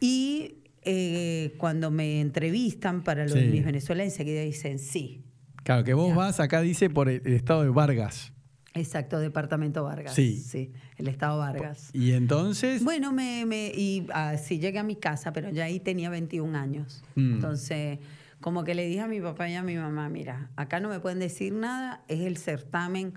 Y 0.00 0.57
eh, 0.85 1.55
cuando 1.59 1.90
me 1.90 2.20
entrevistan 2.20 3.03
para 3.03 3.25
lo 3.25 3.31
Sí. 3.33 3.40
de 3.40 3.47
Miss 3.49 3.64
Venezuela, 3.64 4.05
enseguida 4.05 4.42
dicen 4.42 4.79
sí. 4.79 5.25
Claro, 5.62 5.83
que 5.85 5.94
vos 5.94 6.09
Ya. 6.11 6.14
vas 6.16 6.40
acá, 6.40 6.61
dice, 6.61 6.90
por 6.90 7.09
el, 7.09 7.23
el 7.25 7.33
estado 7.35 7.62
de 7.62 7.70
Vargas. 7.70 8.33
Exacto, 8.75 9.18
departamento 9.20 9.85
Vargas. 9.85 10.14
Sí. 10.14 10.37
Sí, 10.37 10.73
el 10.97 11.07
estado 11.09 11.38
Vargas. 11.38 11.90
Y 11.92 12.12
entonces, 12.12 12.83
Bueno, 12.83 13.12
me, 13.12 13.47
me, 13.47 13.68
y 13.68 14.07
así 14.12 14.59
llegué 14.59 14.79
a 14.81 14.83
mi 14.83 14.97
casa, 14.97 15.33
pero 15.33 15.49
ya 15.51 15.64
ahí 15.64 15.79
tenía 15.81 16.11
21 16.11 16.57
años. 16.57 17.03
Mm. 17.14 17.35
Entonces, 17.37 18.01
como 18.40 18.64
que 18.64 18.75
le 18.75 18.87
dije 18.87 19.01
a 19.01 19.07
mi 19.07 19.20
papá 19.20 19.49
y 19.49 19.55
a 19.55 19.62
mi 19.62 19.77
mamá, 19.77 20.09
mira, 20.09 20.51
acá 20.57 20.81
no 20.81 20.88
me 20.88 20.99
pueden 21.01 21.18
decir 21.20 21.53
nada, 21.55 22.05
es 22.09 22.20
el 22.23 22.37
certamen. 22.37 23.14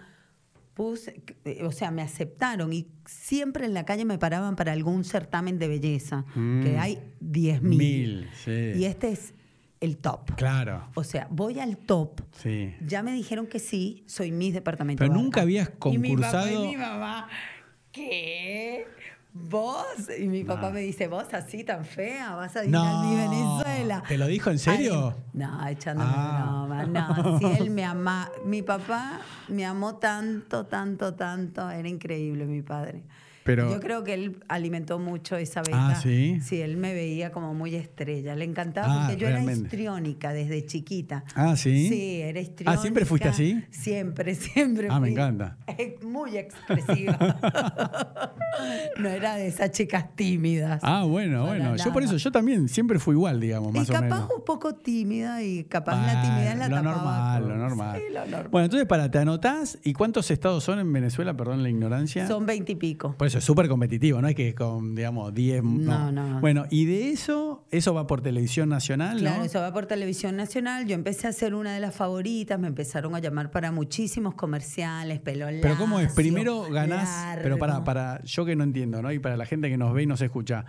Puse, 0.78 1.24
eh, 1.44 1.63
o 1.63 1.72
sea, 1.72 1.90
me 1.90 2.04
aceptaron 2.04 2.72
y 2.72 2.86
siempre 3.08 3.66
en 3.66 3.74
la 3.74 3.84
calle 3.84 4.06
me 4.06 4.20
paraban 4.20 4.56
para 4.56 4.74
algún 4.74 5.04
certamen 5.04 5.58
de 5.58 5.68
belleza, 5.68 6.24
Mm. 6.36 6.62
que 6.63 6.78
hay 6.78 7.00
10 7.20 7.63
mil. 7.63 7.78
Mil, 7.80 8.30
sí. 8.46 8.74
Y 8.76 8.86
este 8.86 9.10
es 9.10 9.34
el 9.80 9.98
top. 9.98 10.36
claro, 10.36 10.88
O 10.94 11.04
sea, 11.04 11.28
voy 11.32 11.60
al 11.60 11.78
top. 11.78 12.22
sí. 12.32 12.76
Ya 12.86 13.02
me 13.02 13.12
dijeron 13.12 13.48
que 13.48 13.58
sí, 13.58 14.04
soy 14.06 14.32
Miss 14.32 14.54
Departamento. 14.54 15.02
Pero 15.04 15.13
nunca 15.16 15.42
habías 15.42 15.72
Y 15.92 15.98
mi 15.98 16.16
papá 16.16 16.44
concursado- 16.44 16.63
y 16.66 16.68
mi 16.68 16.78
mamá, 16.78 17.28
¿qué? 17.92 18.86
¿Vos? 19.50 19.86
Y 20.19 20.28
mi 20.28 20.43
papá 20.43 20.67
No. 20.67 20.71
me 20.73 20.82
dice, 20.82 21.08
¿vos 21.08 21.26
así 21.34 21.63
tan 21.63 21.86
fea? 21.86 22.36
¿Vas 22.36 22.56
a 22.56 22.65
ir 22.65 22.76
a 22.76 23.02
mi 23.02 23.15
Venezuela? 23.15 24.04
¿Te 24.08 24.17
lo 24.17 24.28
dijo 24.28 24.50
en 24.50 24.60
serio? 24.60 25.13
Ay, 25.15 25.23
no, 25.34 25.67
echándome 25.67 26.12
Ah. 26.13 26.65
broma. 26.67 26.84
No, 26.86 27.39
si 27.39 27.45
él 27.45 27.69
me 27.69 27.84
ama. 27.86 28.30
Mi 28.45 28.62
papá 28.62 29.19
me 29.47 29.65
amó 29.65 29.95
tanto, 29.95 30.65
tanto, 30.65 31.13
tanto. 31.13 31.69
Era 31.69 31.88
increíble 31.88 32.45
mi 32.45 32.62
padre. 32.62 33.04
Pero- 33.47 33.71
Yo 33.71 33.79
creo 33.79 34.03
que 34.03 34.13
él 34.13 34.43
alimentó 34.47 34.99
mucho 34.99 35.36
esa 35.38 35.62
beta. 35.62 35.89
Ah, 35.89 35.95
¿sí? 35.95 36.39
Sí, 36.41 36.62
él 36.62 36.77
me 36.77 36.93
veía 36.93 37.31
como 37.31 37.53
muy 37.55 37.73
estrella. 37.75 38.36
Le 38.36 38.45
encantaba 38.45 38.88
Ah, 38.89 39.05
porque 39.07 39.19
yo 39.19 39.27
realmente. 39.27 39.53
era 39.53 39.63
histriónica 39.63 40.33
desde 40.33 40.65
chiquita. 40.65 41.23
Ah, 41.33 41.55
¿sí? 41.55 41.88
Sí, 41.89 42.21
era 42.21 42.39
histriónica. 42.39 42.79
Ah, 42.79 42.81
¿siempre 42.81 43.05
fuiste 43.05 43.29
así? 43.29 43.63
Siempre, 43.71 44.36
siempre. 44.36 44.88
Ah, 44.91 44.99
me 44.99 45.10
encanta. 45.10 45.57
Muy 46.03 46.38
expresiva. 46.38 47.17
no 48.99 49.10
era 49.10 49.36
de 49.36 49.47
esas 49.47 49.71
chicas 49.71 50.05
tímidas. 50.15 50.79
Ah, 50.83 51.03
bueno, 51.03 51.45
bueno. 51.45 51.75
Yo 51.77 51.93
por 51.93 52.03
eso, 52.03 52.17
yo 52.17 52.31
también 52.31 52.67
siempre 52.67 52.99
fui 52.99 53.13
igual, 53.15 53.39
digamos, 53.39 53.73
y 53.75 53.79
o 53.79 53.86
capaz 53.86 54.01
menos. 54.01 54.29
un 54.36 54.43
poco 54.45 54.75
tímida 54.75 55.41
y 55.43 55.63
capaz 55.65 55.95
la 56.05 56.21
timidez 56.21 56.57
la 56.57 56.67
lo 56.69 56.75
tapaba 56.75 56.93
normal, 56.93 57.41
con- 57.41 57.49
lo 57.49 57.57
normal. 57.57 57.97
Sí, 57.99 58.13
lo 58.13 58.19
normal. 58.25 58.47
Bueno, 58.51 58.65
entonces, 58.65 58.88
para, 58.88 59.10
te 59.12 59.19
anotás. 59.19 59.77
¿Y 59.83 59.93
cuántos 59.93 60.31
estados 60.31 60.63
son 60.63 60.79
en 60.79 60.91
Venezuela? 60.91 61.36
Perdón 61.36 61.63
la 61.63 61.69
ignorancia. 61.69 62.27
Son 62.27 62.45
veintipico. 62.45 63.13
Por 63.17 63.27
eso 63.27 63.37
es 63.38 63.43
súper 63.43 63.67
competitivo, 63.67 64.21
no 64.21 64.28
es 64.28 64.36
que 64.36 64.54
con, 64.54 64.95
digamos, 64.95 65.34
10. 65.34 65.63
No, 65.63 66.12
no. 66.12 66.39
Bueno, 66.41 66.65
y 66.69 66.86
de 66.86 67.12
eso, 67.12 67.65
eso 67.71 67.93
va 67.93 68.06
por 68.08 68.21
televisión 68.21 68.69
nacional, 68.69 69.17
Claro, 69.19 69.39
¿no? 69.39 69.45
eso 69.45 69.60
va 69.60 69.71
por 69.73 69.86
televisión 69.86 70.36
nacional. 70.36 70.86
Yo 70.86 70.95
empecé 70.95 71.28
a 71.28 71.32
ser 71.34 71.56
una 71.56 71.73
de 71.73 71.80
las 71.80 71.95
favoritas, 71.95 72.60
me 72.60 72.67
empezaron 72.67 73.15
a 73.15 73.19
llamar 73.19 73.52
para 73.52 73.71
muchísimos 73.71 74.36
comerciales, 74.36 75.19
pelo 75.19 75.47
Pero 75.62 75.78
¿cómo 75.78 76.00
es? 76.00 76.12
Primero 76.13 76.63
ganás, 76.69 77.08
largo. 77.08 77.43
pero 77.43 77.58
para, 77.58 77.84
para 77.84 78.21
yo 78.23 78.45
que 78.45 78.56
no 78.56 78.63
entiendo, 78.63 79.02
¿no? 79.02 79.12
Y 79.12 79.19
para 79.19 79.38
la 79.38 79.45
gente 79.45 79.69
que 79.69 79.78
nos 79.78 79.93
ve 79.93 80.04
y 80.04 80.06
nos 80.08 80.21
escucha, 80.21 80.65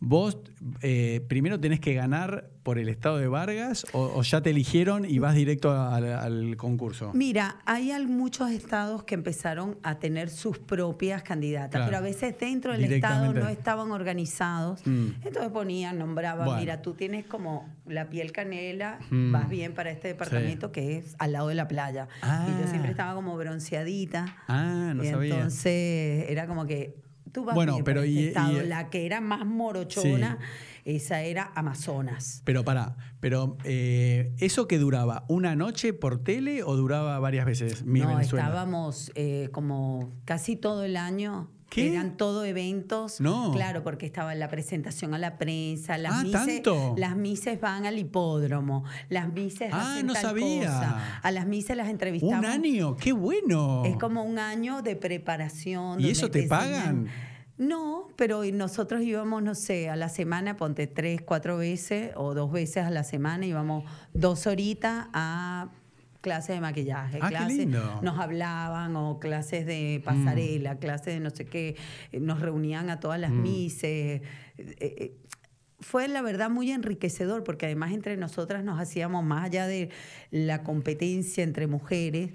¿vos 0.00 0.38
eh, 0.82 1.24
primero 1.28 1.58
tenés 1.58 1.80
que 1.80 1.94
ganar 1.94 2.50
por 2.62 2.78
el 2.78 2.88
estado 2.90 3.16
de 3.16 3.26
Vargas 3.28 3.86
o, 3.92 4.12
o 4.14 4.22
ya 4.22 4.42
te 4.42 4.50
eligieron 4.50 5.04
y 5.06 5.18
vas 5.18 5.34
directo 5.34 5.72
al, 5.72 6.04
al 6.12 6.56
concurso? 6.56 7.10
Mira, 7.14 7.56
hay 7.64 7.90
muchos 8.06 8.50
estados 8.50 9.04
que 9.04 9.14
empezaron 9.14 9.78
a 9.82 9.98
tener 9.98 10.28
sus 10.28 10.58
propias 10.58 11.22
candidatas, 11.22 11.70
Claro. 11.70 11.86
pero 11.86 11.96
a 11.98 12.00
veces 12.02 12.38
dentro 12.38 12.72
del 12.72 12.84
estado 12.92 13.32
no 13.32 13.48
estaban 13.48 13.90
organizados. 13.90 14.86
Mm. 14.86 15.08
Entonces 15.24 15.50
ponían, 15.50 15.98
nombraban, 15.98 16.44
Bueno. 16.44 16.60
mira, 16.60 16.82
tú 16.82 16.92
tienes 16.94 17.24
como 17.26 17.68
la 17.86 18.08
piel 18.10 18.32
canela, 18.32 18.98
Mm. 19.10 19.32
vas 19.32 19.48
bien 19.48 19.72
para 19.74 19.90
este 19.90 20.08
departamento 20.08 20.70
que 20.70 20.98
es 20.98 21.16
al 21.18 21.32
lado 21.32 21.48
de 21.48 21.54
la 21.54 21.66
playa. 21.68 22.08
Y 22.18 22.18
Ah. 22.22 22.58
yo 22.62 22.68
siempre 22.68 22.90
estaba 22.90 23.14
como 23.14 23.36
bronceadita. 23.36 24.36
Ah, 24.46 24.92
no 24.94 25.02
y 25.02 25.08
sabía. 25.08 25.34
entonces 25.34 26.26
era 26.28 26.46
como 26.46 26.66
que 26.66 26.96
tú 27.30 27.44
vas 27.44 27.54
Bueno, 27.54 27.74
bien 27.74 27.84
pero 27.84 28.02
este 28.02 28.12
y- 28.20 28.26
estado. 28.28 28.62
y- 28.62 28.66
La 28.66 28.90
que 28.90 29.06
era 29.06 29.20
más 29.20 29.44
morochona, 29.46 30.38
esa 30.84 31.22
era 31.22 31.52
Amazonas. 31.54 32.42
Pero 32.44 32.64
pará, 32.64 32.96
pero 33.20 33.56
eh, 33.64 34.32
¿eso 34.38 34.66
que 34.68 34.78
duraba? 34.78 35.24
¿Una 35.28 35.54
noche 35.56 35.92
por 35.92 36.22
tele 36.22 36.62
o 36.62 36.76
duraba 36.76 37.18
varias 37.18 37.46
veces 37.46 37.84
mi 37.84 38.00
no, 38.00 38.08
Venezuela? 38.08 38.44
estábamos 38.46 39.12
eh, 39.14 39.48
como 39.52 40.12
casi 40.24 40.56
todo 40.56 40.84
el 40.84 40.96
año 40.96 41.50
¿Qué? 41.70 41.92
Eran 41.92 42.16
todo 42.16 42.44
eventos. 42.46 43.20
No. 43.20 43.52
Claro, 43.52 43.82
porque 43.82 44.06
estaba 44.06 44.34
la 44.34 44.48
presentación 44.48 45.12
a 45.14 45.18
la 45.18 45.36
prensa, 45.36 45.98
las 45.98 46.14
Ah, 46.14 46.22
mises, 46.22 46.62
¿tanto? 46.62 46.94
las 46.96 47.14
mises 47.16 47.60
van 47.60 47.84
al 47.84 47.98
hipódromo, 47.98 48.84
las 49.10 49.30
mises 49.32 49.70
Ah, 49.72 49.92
hacen 49.92 50.06
no 50.06 50.14
tal 50.14 50.22
sabía. 50.22 50.66
cosa. 50.66 51.20
A 51.22 51.30
las 51.30 51.46
mises 51.46 51.76
las 51.76 51.88
entrevistamos. 51.88 52.38
Un 52.38 52.46
año, 52.46 52.96
qué 52.96 53.12
bueno. 53.12 53.84
Es 53.84 53.96
como 53.98 54.22
un 54.22 54.38
año 54.38 54.80
de 54.82 54.96
preparación. 54.96 56.00
¿Y 56.00 56.08
eso 56.10 56.30
te 56.30 56.44
pagan? 56.44 57.08
No, 57.58 58.06
pero 58.16 58.44
nosotros 58.44 59.02
íbamos, 59.02 59.42
no 59.42 59.54
sé, 59.56 59.90
a 59.90 59.96
la 59.96 60.08
semana, 60.08 60.56
ponte 60.56 60.86
tres, 60.86 61.20
cuatro 61.22 61.56
veces 61.58 62.12
o 62.14 62.32
dos 62.32 62.52
veces 62.52 62.84
a 62.84 62.90
la 62.90 63.02
semana, 63.02 63.46
íbamos 63.46 63.84
dos 64.14 64.46
horitas 64.46 65.08
a 65.12 65.68
clases 66.20 66.56
de 66.56 66.60
maquillaje, 66.60 67.18
Ah, 67.22 67.28
clases, 67.28 67.66
nos 68.02 68.18
hablaban 68.18 68.96
o 68.96 69.18
clases 69.18 69.66
de 69.66 70.02
pasarela, 70.04 70.78
clases 70.78 71.14
de 71.14 71.20
no 71.20 71.30
sé 71.30 71.46
qué, 71.46 71.76
eh, 72.12 72.20
nos 72.20 72.40
reunían 72.40 72.90
a 72.90 73.00
todas 73.00 73.20
las 73.20 73.30
mises. 73.30 74.22
eh, 74.58 74.76
eh, 74.80 75.16
fue 75.80 76.08
la 76.08 76.22
verdad 76.22 76.50
muy 76.50 76.72
enriquecedor 76.72 77.44
porque 77.44 77.66
además 77.66 77.92
entre 77.92 78.16
nosotras 78.16 78.64
nos 78.64 78.80
hacíamos 78.80 79.24
más 79.24 79.44
allá 79.44 79.68
de 79.68 79.90
la 80.32 80.64
competencia 80.64 81.44
entre 81.44 81.68
mujeres. 81.68 82.30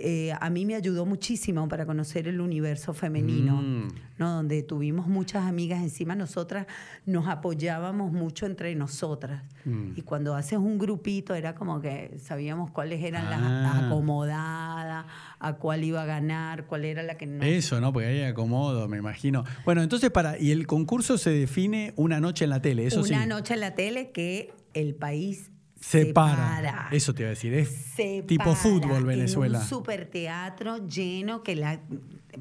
Eh, 0.00 0.32
a 0.40 0.48
mí 0.48 0.64
me 0.64 0.76
ayudó 0.76 1.04
muchísimo 1.06 1.66
para 1.66 1.84
conocer 1.84 2.28
el 2.28 2.40
universo 2.40 2.94
femenino, 2.94 3.60
Mm. 3.60 3.88
¿no? 4.18 4.30
donde 4.30 4.62
tuvimos 4.62 5.08
muchas 5.08 5.44
amigas 5.44 5.82
encima, 5.82 6.14
nosotras 6.14 6.66
nos 7.04 7.26
apoyábamos 7.26 8.12
mucho 8.12 8.46
entre 8.46 8.74
nosotras. 8.76 9.42
Mm. 9.64 9.92
Y 9.96 10.02
cuando 10.02 10.34
haces 10.36 10.58
un 10.58 10.78
grupito 10.78 11.34
era 11.34 11.54
como 11.56 11.80
que 11.80 12.16
sabíamos 12.22 12.70
cuáles 12.70 13.02
eran 13.02 13.26
Ah. 13.26 13.62
las 13.74 13.84
acomodadas, 13.86 15.06
a 15.40 15.52
cuál 15.54 15.82
iba 15.84 16.02
a 16.02 16.06
ganar, 16.06 16.66
cuál 16.66 16.84
era 16.84 17.02
la 17.02 17.16
que 17.16 17.26
no. 17.26 17.42
Eso, 17.44 17.80
¿no? 17.80 17.92
Porque 17.92 18.08
ahí 18.08 18.22
acomodo, 18.22 18.86
me 18.88 18.98
imagino. 18.98 19.44
Bueno, 19.64 19.82
entonces 19.82 20.10
para. 20.10 20.38
Y 20.38 20.50
el 20.52 20.66
concurso 20.66 21.18
se 21.18 21.30
define 21.30 21.92
una 21.96 22.20
noche 22.20 22.44
en 22.44 22.50
la 22.50 22.62
tele, 22.62 22.86
eso 22.86 23.02
sí. 23.02 23.12
Una 23.14 23.26
noche 23.26 23.54
en 23.54 23.60
la 23.60 23.74
tele 23.74 24.10
que 24.12 24.52
el 24.74 24.94
país 24.94 25.50
Se 25.80 26.04
se 26.04 26.12
para. 26.12 26.36
para. 26.36 26.88
Eso 26.92 27.14
te 27.14 27.22
iba 27.22 27.28
a 27.28 27.30
decir. 27.30 27.54
Es 27.54 27.94
tipo 28.26 28.54
fútbol 28.54 29.04
Venezuela. 29.04 29.58
En 29.58 29.62
un 29.62 29.68
super 29.68 30.06
teatro 30.06 30.86
lleno 30.86 31.42
que 31.42 31.56
la, 31.56 31.80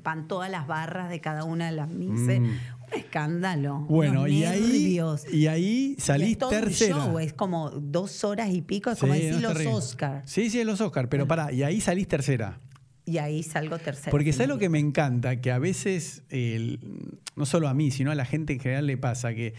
van 0.03 0.27
todas 0.27 0.49
las 0.49 0.67
barras 0.67 1.09
de 1.09 1.21
cada 1.21 1.43
una 1.43 1.67
de 1.67 1.71
las 1.75 1.89
mises. 1.89 2.39
Mm. 2.39 2.45
Un 2.87 2.93
escándalo. 2.99 3.79
Bueno, 3.89 4.27
y 4.27 4.45
ahí, 4.45 4.97
y 5.33 5.47
ahí 5.47 5.95
Y 5.97 6.01
salís 6.01 6.31
es 6.31 6.37
todo 6.37 6.49
un 6.51 6.55
tercera. 6.55 6.95
show, 6.95 7.19
es 7.19 7.33
como 7.33 7.69
dos 7.69 8.23
horas 8.23 8.49
y 8.49 8.61
pico, 8.61 8.89
es 8.91 8.99
como 8.99 9.13
decir 9.13 9.41
los. 9.41 9.65
Oscars. 9.65 10.29
Sí, 10.31 10.49
sí, 10.49 10.63
los 10.63 10.79
Oscar, 10.79 11.09
pero 11.09 11.27
pará, 11.27 11.51
y 11.51 11.63
ahí 11.63 11.81
salís 11.81 12.07
tercera. 12.07 12.59
Y 13.05 13.19
ahí 13.19 13.43
salgo 13.43 13.77
tercera. 13.77 14.11
Porque 14.11 14.33
¿sabes 14.33 14.47
lo 14.49 14.57
que 14.57 14.69
me 14.69 14.79
encanta? 14.79 15.39
Que 15.41 15.51
a 15.51 15.59
veces, 15.59 16.23
el- 16.29 16.79
no 17.35 17.45
solo 17.45 17.67
a 17.67 17.73
mí, 17.73 17.91
sino 17.91 18.11
a 18.11 18.15
la 18.15 18.25
gente 18.25 18.53
en 18.53 18.59
general 18.59 18.87
le 18.87 18.97
pasa 18.97 19.33
que 19.33 19.53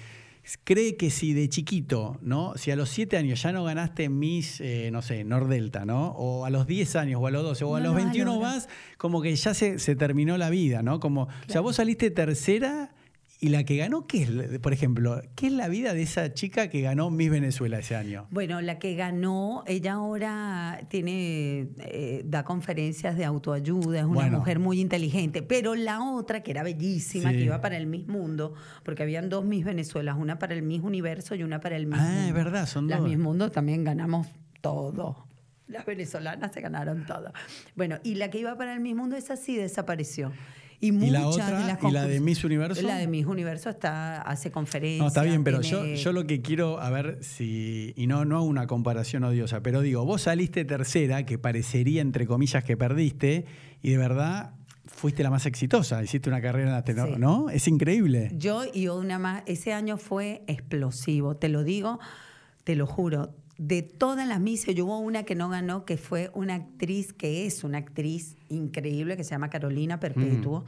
cree 0.65 0.97
que 0.97 1.11
si 1.11 1.35
de 1.35 1.49
chiquito, 1.49 2.19
¿no? 2.23 2.55
Si 2.57 2.71
a 2.71 2.77
los 2.77 2.89
7 2.89 3.17
años 3.17 3.43
ya 3.43 3.53
no 3.53 3.65
ganaste 3.65 4.09
Miss, 4.09 4.61
eh, 4.61 4.91
no 4.93 5.03
sé, 5.03 5.25
Nordelta, 5.25 5.85
¿no? 5.85 6.09
O 6.13 6.45
a 6.45 6.51
los 6.51 6.67
10 6.67 6.97
años, 6.97 7.21
o 7.23 7.27
a 7.27 7.31
los 7.31 7.43
12, 7.43 7.65
o 7.65 7.77
a 7.77 7.81
No 7.81 7.87
los 7.87 7.93
lo 7.93 7.95
vas 7.95 8.03
a 8.03 8.07
21 8.07 8.33
lograr. 8.35 8.55
más, 8.55 8.69
como 8.97 9.21
que 9.21 9.35
ya 9.35 9.53
se, 9.55 9.79
se 9.79 9.97
terminó 9.97 10.39
la 10.39 10.51
vida, 10.51 10.83
¿no? 10.83 11.01
Como, 11.01 11.23
O 11.25 11.29
sea, 11.49 11.61
vos 11.61 11.77
saliste 11.77 12.11
tercera 12.11 12.93
y 13.41 13.51
la 13.51 13.63
que 13.65 13.77
ganó, 13.77 14.07
¿qué 14.07 14.23
es? 14.23 14.59
Por 14.59 14.73
ejemplo, 14.73 15.21
¿qué 15.37 15.47
es 15.47 15.53
la 15.53 15.69
vida 15.69 15.95
de 15.95 16.03
esa 16.03 16.35
chica 16.35 16.69
que 16.69 16.81
ganó 16.81 17.09
Miss 17.11 17.31
Venezuela 17.31 17.79
ese 17.79 17.95
año? 17.95 18.27
Bueno, 18.31 18.61
la 18.61 18.79
que 18.81 18.95
ganó, 18.97 19.63
ella 19.67 19.93
ahora 19.93 20.81
tiene, 20.89 21.69
eh, 21.79 22.23
da 22.25 22.45
conferencias 22.45 23.17
de 23.17 23.25
autoayuda, 23.25 24.01
es 24.01 24.05
una 24.05 24.15
Bueno. 24.15 24.39
mujer 24.39 24.59
muy 24.59 24.81
inteligente, 24.81 25.43
pero 25.43 25.75
la 25.77 26.03
otra, 26.03 26.43
que 26.43 26.51
era 26.51 26.63
bellísima, 26.65 27.31
Sí. 27.31 27.37
que 27.37 27.45
iba 27.45 27.61
para 27.61 27.77
el 27.77 27.87
Miss 27.87 28.09
Mundo, 28.09 28.55
porque 28.83 29.05
habían 29.05 29.29
dos 29.29 29.45
Miss 29.45 29.65
Venezuelas, 29.65 30.17
una 30.19 30.39
para 30.41 30.55
el 30.55 30.63
Miss 30.63 30.83
Universo 30.83 31.35
y 31.37 31.45
una 31.45 31.61
para 31.61 31.77
el 31.77 31.87
Miss 31.87 32.01
Ah, 32.01 32.09
Mundo. 32.11 32.29
es 32.29 32.35
verdad, 32.35 32.67
son 32.67 32.89
Las 32.89 32.99
dos. 32.99 33.09
Miss 33.09 33.19
Mundo 33.19 33.51
también 33.51 33.85
ganamos 33.85 34.27
todo. 34.61 35.27
Las 35.69 35.85
venezolanas 35.87 36.51
se 36.53 36.61
ganaron 36.61 37.05
todo. 37.07 37.33
Bueno, 37.77 37.99
y 38.03 38.15
la 38.17 38.31
que 38.31 38.39
iba 38.41 38.57
para 38.57 38.73
el 38.75 38.81
Miss 38.81 38.97
Mundo, 38.97 39.17
esa 39.17 39.37
sí 39.37 39.55
desapareció. 39.57 40.33
Y, 40.81 40.93
muchas 40.93 41.13
la 41.13 41.27
otra? 41.27 41.47
de 41.61 41.67
las 41.67 41.83
¿Y 41.83 41.91
la 41.91 42.07
de 42.07 42.21
Miss 42.21 42.45
Universo? 42.45 42.83
La 42.83 42.97
de 42.97 43.09
Miss 43.09 43.27
Universo 43.27 43.69
está, 43.71 44.23
hace 44.23 44.53
conferencias. 44.53 45.01
No, 45.01 45.09
está 45.09 45.23
bien, 45.23 45.43
pero 45.43 45.61
yo, 45.61 45.85
yo 45.85 46.13
lo 46.13 46.27
que 46.27 46.41
quiero, 46.41 46.81
a 46.81 46.89
ver 46.91 47.19
si. 47.23 47.93
Y 47.97 48.07
no, 48.07 48.25
no 48.25 48.37
hago 48.37 48.45
una 48.45 48.67
comparación 48.69 49.25
odiosa, 49.25 49.61
pero 49.61 49.81
digo, 49.81 50.05
vos 50.05 50.23
saliste 50.23 50.65
tercera, 50.65 51.27
que 51.27 51.37
parecería, 51.39 52.01
entre 52.01 52.27
comillas, 52.27 52.63
que 52.63 52.77
perdiste, 52.77 53.45
y 53.83 53.91
de 53.91 53.99
verdad 53.99 54.55
fuiste 54.87 55.23
la 55.23 55.31
más 55.31 55.47
exitosa. 55.47 56.03
Hiciste 56.03 56.29
una 56.29 56.41
carrera 56.41 56.69
en 56.69 56.73
la 56.75 56.85
tele, 56.85 57.03
Sí. 57.05 57.19
¿no? 57.19 57.51
Es 57.51 57.67
increíble. 57.69 58.31
Yo 58.35 58.63
y 58.73 58.89
una 58.89 59.19
más, 59.19 59.43
ese 59.47 59.73
año 59.73 59.97
fue 59.99 60.43
explosivo, 60.47 61.37
te 61.37 61.49
lo 61.49 61.65
digo, 61.65 61.99
te 62.65 62.77
lo 62.77 62.87
juro. 62.87 63.35
De 63.59 63.83
todas 63.83 64.27
las 64.29 64.41
mises, 64.41 64.75
yo 64.75 64.87
hubo 64.87 64.99
una 65.01 65.25
que 65.25 65.35
no 65.35 65.49
ganó, 65.49 65.85
que 65.85 65.97
fue 65.97 66.31
una 66.33 66.55
actriz, 66.55 67.13
que 67.13 67.45
es 67.45 67.65
una 67.65 67.79
actriz 67.79 68.37
increíble, 68.49 69.17
que 69.17 69.25
se 69.25 69.31
llama 69.31 69.51
Carolina 69.51 69.99
Perpetuo, 69.99 70.65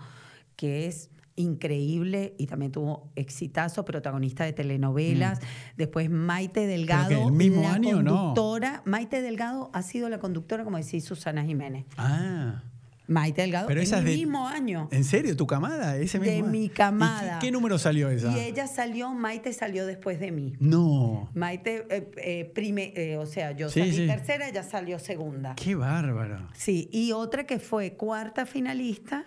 que 0.57 0.89
es 0.89 1.09
increíble 1.37 2.35
y 2.37 2.47
también 2.47 2.73
tuvo 2.73 3.11
exitazo, 3.15 3.85
protagonista 3.85 4.45
de 4.45 4.53
telenovelas. 4.53 5.41
Después 5.77 6.11
Maite 6.11 6.67
Delgado, 6.67 7.29
el 7.29 7.33
mismo 7.33 7.63
la 7.63 7.75
año, 7.75 8.03
¿no? 8.03 8.17
conductora. 8.17 8.83
Maite 8.85 9.23
Delgado 9.23 9.71
ha 9.73 9.83
sido 9.83 10.09
la 10.09 10.19
conductora, 10.19 10.65
como 10.65 10.77
decía 10.77 11.01
Susana 11.01 11.45
Jiménez. 11.45 11.87
Ah. 11.97 12.63
Maite 13.11 13.43
Delgado, 13.43 13.67
Pero 13.67 13.81
en 13.81 13.93
el 13.93 14.05
de- 14.05 14.15
mismo 14.17 14.47
año. 14.47 14.89
¿En 14.93 15.03
serio? 15.03 15.37
¿Tu 15.37 15.45
camada? 15.47 15.97
¿Ese 15.97 16.21
De 16.21 16.31
mismo? 16.37 16.49
mi 16.49 16.65
¿Y 16.67 16.69
camada. 16.69 17.41
qué, 17.41 17.47
qué 17.49 17.53
número 17.53 17.77
salió 17.77 18.09
esa? 18.09 18.31
Y 18.31 18.41
ella 18.41 18.69
salió, 18.69 19.11
Maite 19.13 19.53
salió 19.53 19.85
después 19.85 20.21
de 20.21 20.31
mí. 20.31 20.55
No. 20.61 21.29
Maite, 21.35 21.87
eh, 21.91 22.11
eh, 22.19 22.53
prime- 22.55 22.93
eh, 22.95 23.17
o 23.17 23.27
sea, 23.27 23.51
yo 23.51 23.69
Sí, 23.69 23.81
salí 23.81 23.93
sí. 23.97 24.07
tercera, 24.07 24.49
ella 24.49 24.63
salió 24.63 25.01
segunda. 25.01 25.57
Qué 25.57 25.75
bárbaro. 25.75 26.49
Sí, 26.55 26.89
y 26.93 27.11
otra 27.11 27.45
que 27.47 27.59
fue 27.59 27.95
cuarta 27.95 28.47
finalista, 28.47 29.27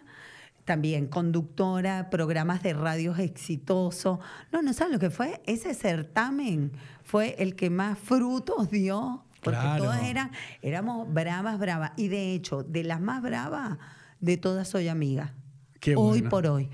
también 0.63 1.08
conductora, 1.08 2.10
programas 2.10 2.63
de 2.63 2.72
radios 2.72 3.19
exitosos. 3.19 4.19
No, 4.54 4.62
no 4.62 4.72
saben 4.72 4.93
lo 4.93 5.00
que 5.00 5.10
fue. 5.10 5.41
Ese 5.46 5.74
certamen 5.74 6.72
fue 7.04 7.36
el 7.39 7.56
que 7.58 7.69
más 7.69 8.00
frutos 8.00 8.72
dio, 8.72 9.26
porque 9.43 9.60
Claro. 9.60 9.84
todas 9.84 10.03
eran, 10.03 10.32
éramos 10.62 11.12
bravas, 11.13 11.60
bravas. 11.60 11.91
Y 11.97 12.08
de 12.08 12.34
hecho, 12.34 12.63
de 12.63 12.84
las 12.84 13.01
más 13.01 13.21
bravas, 13.21 13.77
de 14.19 14.38
todas 14.38 14.67
soy 14.67 14.88
amiga. 14.88 15.34
Qué 15.79 15.95
hoy 15.95 16.21
por 16.21 16.47
hoy. 16.47 16.69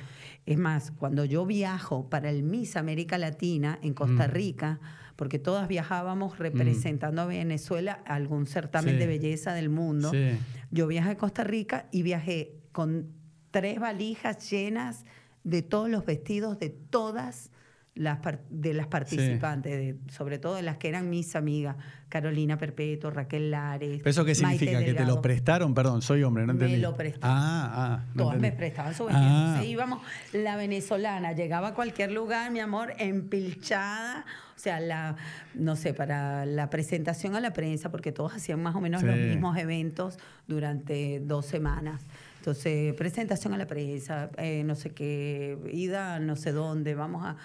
Es 0.45 0.57
más, 0.57 0.91
cuando 0.91 1.25
yo 1.25 1.45
viajo 1.45 2.09
para 2.09 2.29
el 2.29 2.43
Miss 2.43 2.75
América 2.75 3.17
Latina 3.17 3.77
en 3.81 3.93
Costa 3.93 4.27
Mm. 4.27 4.31
Rica, 4.31 4.79
porque 5.15 5.37
todas 5.37 5.67
viajábamos 5.67 6.39
representando 6.39 7.21
a 7.21 7.25
Venezuela 7.25 8.01
a 8.05 8.15
algún 8.15 8.45
certamen 8.47 8.95
Sí. 8.95 8.99
de 8.99 9.07
belleza 9.07 9.53
del 9.53 9.69
mundo, 9.69 10.11
Sí. 10.11 10.37
yo 10.71 10.87
viajé 10.87 11.09
a 11.11 11.17
Costa 11.17 11.43
Rica 11.43 11.87
y 11.91 12.03
viajé 12.03 12.55
con 12.71 13.07
tres 13.51 13.79
valijas 13.79 14.49
llenas 14.49 15.05
de 15.43 15.61
todos 15.61 15.89
los 15.89 16.05
vestidos 16.05 16.57
de 16.59 16.69
todas 16.69 17.51
las 17.95 18.19
par- 18.19 18.41
de 18.49 18.73
las 18.73 18.87
participantes, 18.87 19.71
de- 19.73 19.97
sobre 20.11 20.39
todo 20.39 20.55
de 20.55 20.61
las 20.61 20.77
que 20.77 20.87
eran 20.89 21.09
mis 21.09 21.35
amigas, 21.35 21.75
Carolina 22.07 22.57
Perpetuo, 22.57 23.11
Raquel 23.11 23.51
Lares. 23.51 23.97
¿Pero 23.99 24.09
¿Eso 24.09 24.23
qué 24.25 24.33
Maite 24.41 24.65
significa? 24.65 24.79
¿Que 24.85 24.93
te 24.93 25.05
lo 25.05 25.21
prestaron? 25.21 25.73
Perdón, 25.73 26.01
soy 26.01 26.23
hombre, 26.23 26.43
no 26.45 26.53
Me 26.53 26.63
entendí. 26.63 26.81
lo 26.81 26.95
prestaron. 26.95 27.37
Ah, 27.37 27.71
ah. 27.73 28.03
no 28.15 28.23
Todas 28.23 28.39
me 28.39 28.47
entendí. 28.47 28.57
prestaban 28.57 28.93
su 28.95 29.05
vestido. 29.05 29.27
Ah. 29.27 29.45
Entonces 29.47 29.69
íbamos, 29.71 30.01
la 30.33 30.55
venezolana 30.55 31.33
llegaba 31.33 31.69
a 31.69 31.73
cualquier 31.73 32.11
lugar, 32.11 32.51
mi 32.51 32.59
amor, 32.59 32.93
empilchada. 33.43 34.25
O 34.55 34.59
sea, 34.61 34.79
la, 34.81 35.15
no 35.53 35.75
sé, 35.75 35.93
para 35.93 36.45
la 36.45 36.69
presentación 36.69 37.35
a 37.35 37.39
la 37.39 37.53
prensa, 37.53 37.89
porque 37.91 38.11
todos 38.11 38.33
hacían 38.33 38.61
más 38.61 38.75
o 38.75 38.81
menos 38.81 39.03
los 39.03 39.15
mismos 39.15 39.57
eventos 39.57 40.17
durante 40.47 41.19
dos 41.21 41.45
semanas. 41.45 42.01
Entonces, 42.39 42.93
presentación 42.95 43.53
a 43.53 43.57
la 43.57 43.67
prensa, 43.67 44.29
eh, 44.37 44.63
no 44.65 44.75
sé 44.75 44.89
qué, 44.91 45.57
ida 45.71 46.19
no 46.19 46.35
sé 46.35 46.51
dónde, 46.51 46.95
vamos 46.95 47.25
a. 47.25 47.37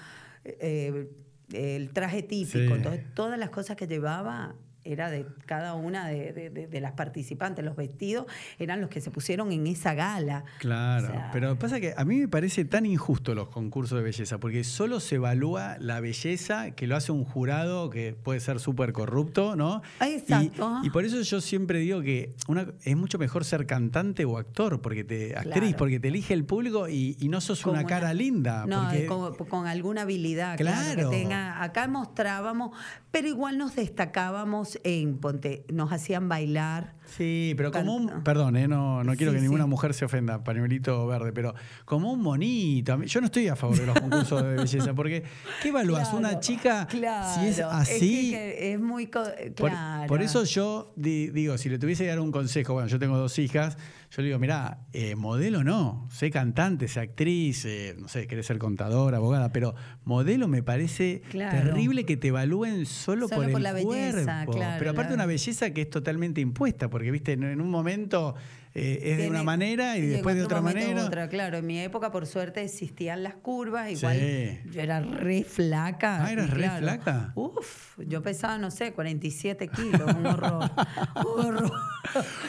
eh, 0.45 1.09
el 1.53 1.91
traje 1.93 2.23
típico. 2.23 2.59
Sí. 2.59 2.73
Entonces, 2.73 3.05
todas 3.15 3.39
las 3.39 3.51
cosas 3.51 3.77
que 3.77 3.87
llevaba 3.87 4.55
era 4.85 5.11
de 5.11 5.27
cada 5.47 5.75
una 5.75 6.07
de, 6.09 6.33
de- 6.33 6.51
de- 6.51 6.67
de 6.67 6.81
las 6.81 6.93
participantes. 6.93 7.65
Los 7.65 7.77
vestidos 7.77 8.27
eran 8.59 8.81
los 8.81 8.91
que 8.91 9.01
se 9.01 9.11
pusieron 9.11 9.51
en 9.53 9.67
esa 9.67 9.95
gala. 9.95 10.45
Claro, 10.59 11.07
O 11.09 11.11
sea, 11.11 11.31
pero 11.33 11.59
pasa 11.59 11.81
que 11.81 11.95
a 11.97 12.05
mí 12.05 12.19
me 12.19 12.29
parece 12.29 12.65
tan 12.65 12.87
injusto 12.87 13.35
los 13.35 13.49
concursos 13.49 13.97
de 13.99 14.05
belleza, 14.05 14.39
porque 14.39 14.63
solo 14.65 15.01
se 15.01 15.17
evalúa 15.17 15.77
la 15.81 16.01
belleza 16.01 16.73
que 16.73 16.87
lo 16.87 16.97
hace 16.97 17.13
un 17.13 17.25
jurado 17.25 17.91
que 17.91 18.15
puede 18.23 18.41
ser 18.41 18.61
súper 18.61 18.93
corrupto, 18.93 19.57
¿no? 19.57 19.83
Exacto. 20.01 20.81
Y, 20.83 20.87
y 20.89 20.91
por 20.91 21.05
eso 21.05 21.21
yo 21.23 21.41
siempre 21.41 21.79
digo 21.79 22.03
que 22.03 22.35
una, 22.49 22.67
es 22.83 22.97
mucho 22.97 23.19
mejor 23.19 23.45
ser 23.45 23.67
cantante 23.67 24.25
o 24.25 24.37
actor, 24.39 24.81
porque 24.83 25.05
te, 25.05 25.37
actriz, 25.37 25.55
Claro. 25.55 25.77
porque 25.79 26.01
te 26.01 26.09
elige 26.09 26.35
el 26.35 26.45
público 26.45 26.89
y, 26.89 27.17
y 27.21 27.29
no 27.29 27.41
sos 27.41 27.63
con 27.63 27.73
una 27.73 27.85
cara 27.85 28.13
linda. 28.13 28.67
No, 28.67 28.83
porque- 28.85 29.07
con, 29.07 29.35
con 29.49 29.67
alguna 29.67 30.03
habilidad. 30.03 30.57
Claro. 30.57 30.95
Claro. 30.95 31.11
que 31.11 31.17
tenga, 31.17 31.63
acá 31.63 31.89
mostrábamos, 31.89 32.77
pero 33.11 33.29
igual 33.29 33.57
nos 33.59 33.75
destacábamos 33.77 34.74
en, 34.85 35.19
ponte, 35.19 35.65
nos 35.73 35.93
hacían 35.93 36.29
bailar. 36.29 36.95
Sí, 37.17 37.55
pero 37.57 37.71
como 37.71 37.95
un. 37.95 38.25
Perdón, 38.25 38.57
eh, 38.57 38.67
no, 38.67 39.05
no 39.05 39.15
quiero 39.17 39.33
Sí, 39.33 39.37
que 39.39 39.43
ninguna 39.43 39.65
sí. 39.65 39.71
mujer 39.71 39.95
se 39.95 40.05
ofenda, 40.05 40.43
pañuelito 40.43 41.07
verde, 41.07 41.33
pero 41.33 41.55
como 41.85 42.13
un 42.13 42.21
monito. 42.23 43.01
Yo 43.05 43.21
no 43.21 43.27
estoy 43.27 43.49
a 43.49 43.57
favor 43.57 43.79
de 43.79 43.87
los 43.87 44.01
concursos 44.01 44.43
de 44.43 44.55
belleza, 44.55 44.95
porque 44.95 45.23
¿qué? 45.63 45.71
Claro, 45.71 46.17
Una 46.17 46.41
chica, 46.41 46.87
claro, 46.89 47.41
si 47.41 47.47
es 47.49 47.61
así. 47.61 48.31
que- 48.31 48.37
que 48.59 48.73
es 48.75 48.81
muy. 48.81 49.07
co- 49.07 49.23
Por, 49.57 49.71
claro. 49.71 50.07
por 50.09 50.23
eso 50.23 50.45
yo 50.45 50.93
di- 50.97 51.29
digo, 51.29 51.57
si 51.59 51.69
le 51.69 51.79
tuviese 51.79 52.05
que 52.05 52.09
dar 52.11 52.21
un 52.21 52.33
consejo, 52.33 52.73
bueno, 52.75 52.89
yo 52.89 52.99
tengo 52.99 53.17
dos 53.19 53.39
hijas, 53.39 53.77
yo 54.11 54.23
le 54.23 54.27
digo, 54.29 54.39
mira, 54.39 54.79
modelo 55.17 55.65
no, 55.65 56.07
sé 56.11 56.31
cantante, 56.31 56.87
sé 56.89 57.01
actriz, 57.01 57.65
eh, 57.65 57.97
no 57.99 58.07
sé, 58.09 58.27
querés 58.27 58.47
ser 58.47 58.59
contadora, 58.59 59.17
abogada, 59.19 59.51
pero 59.53 59.75
modelo 60.05 60.47
me 60.49 60.63
parece 60.63 61.23
Claro. 61.31 61.57
terrible 61.71 62.05
que 62.05 62.17
te 62.17 62.29
evalúen 62.29 62.87
solo, 62.87 63.27
Solo 63.29 63.43
por, 63.43 63.51
por 63.51 63.57
el 63.59 63.63
la 63.63 63.73
belleza, 63.73 64.45
cuerpo. 64.45 64.53
claro, 64.53 64.77
pero 64.79 64.91
aparte 64.93 65.15
una 65.15 65.27
belleza 65.27 65.71
que 65.71 65.83
es 65.83 65.91
totalmente 65.91 66.41
impuesta, 66.41 66.89
porque 66.91 67.04
viste, 67.11 67.33
en, 67.33 67.61
un 67.61 67.71
momento 67.71 68.35
eh, 68.75 69.01
es 69.03 69.19
de 69.19 69.29
una 69.29 69.43
manera 69.43 69.97
y 69.97 70.07
después 70.07 70.35
de 70.35 70.43
otra 70.43 70.61
manera. 70.61 71.05
Otra, 71.05 71.29
claro, 71.29 71.59
en 71.59 71.67
mi 71.67 71.79
época, 71.79 72.11
por 72.11 72.27
suerte, 72.27 72.63
existían 72.63 73.23
las 73.23 73.35
curvas. 73.35 73.91
Igual 73.91 74.19
Sí. 74.19 74.61
yo 74.71 74.81
era 74.81 75.01
re 75.01 75.45
flaca. 75.45 76.25
Ah, 76.25 76.33
¿eras 76.33 76.51
re 76.51 76.69
flaca? 76.69 77.33
Uf, 77.37 77.99
yo 77.99 78.23
pesaba, 78.23 78.59
no 78.59 78.71
sé, 78.71 78.93
47 78.93 79.69
kilos, 79.69 80.15
un 80.15 80.27
horror. 80.27 80.71
un 81.39 81.57
horror. 81.57 81.73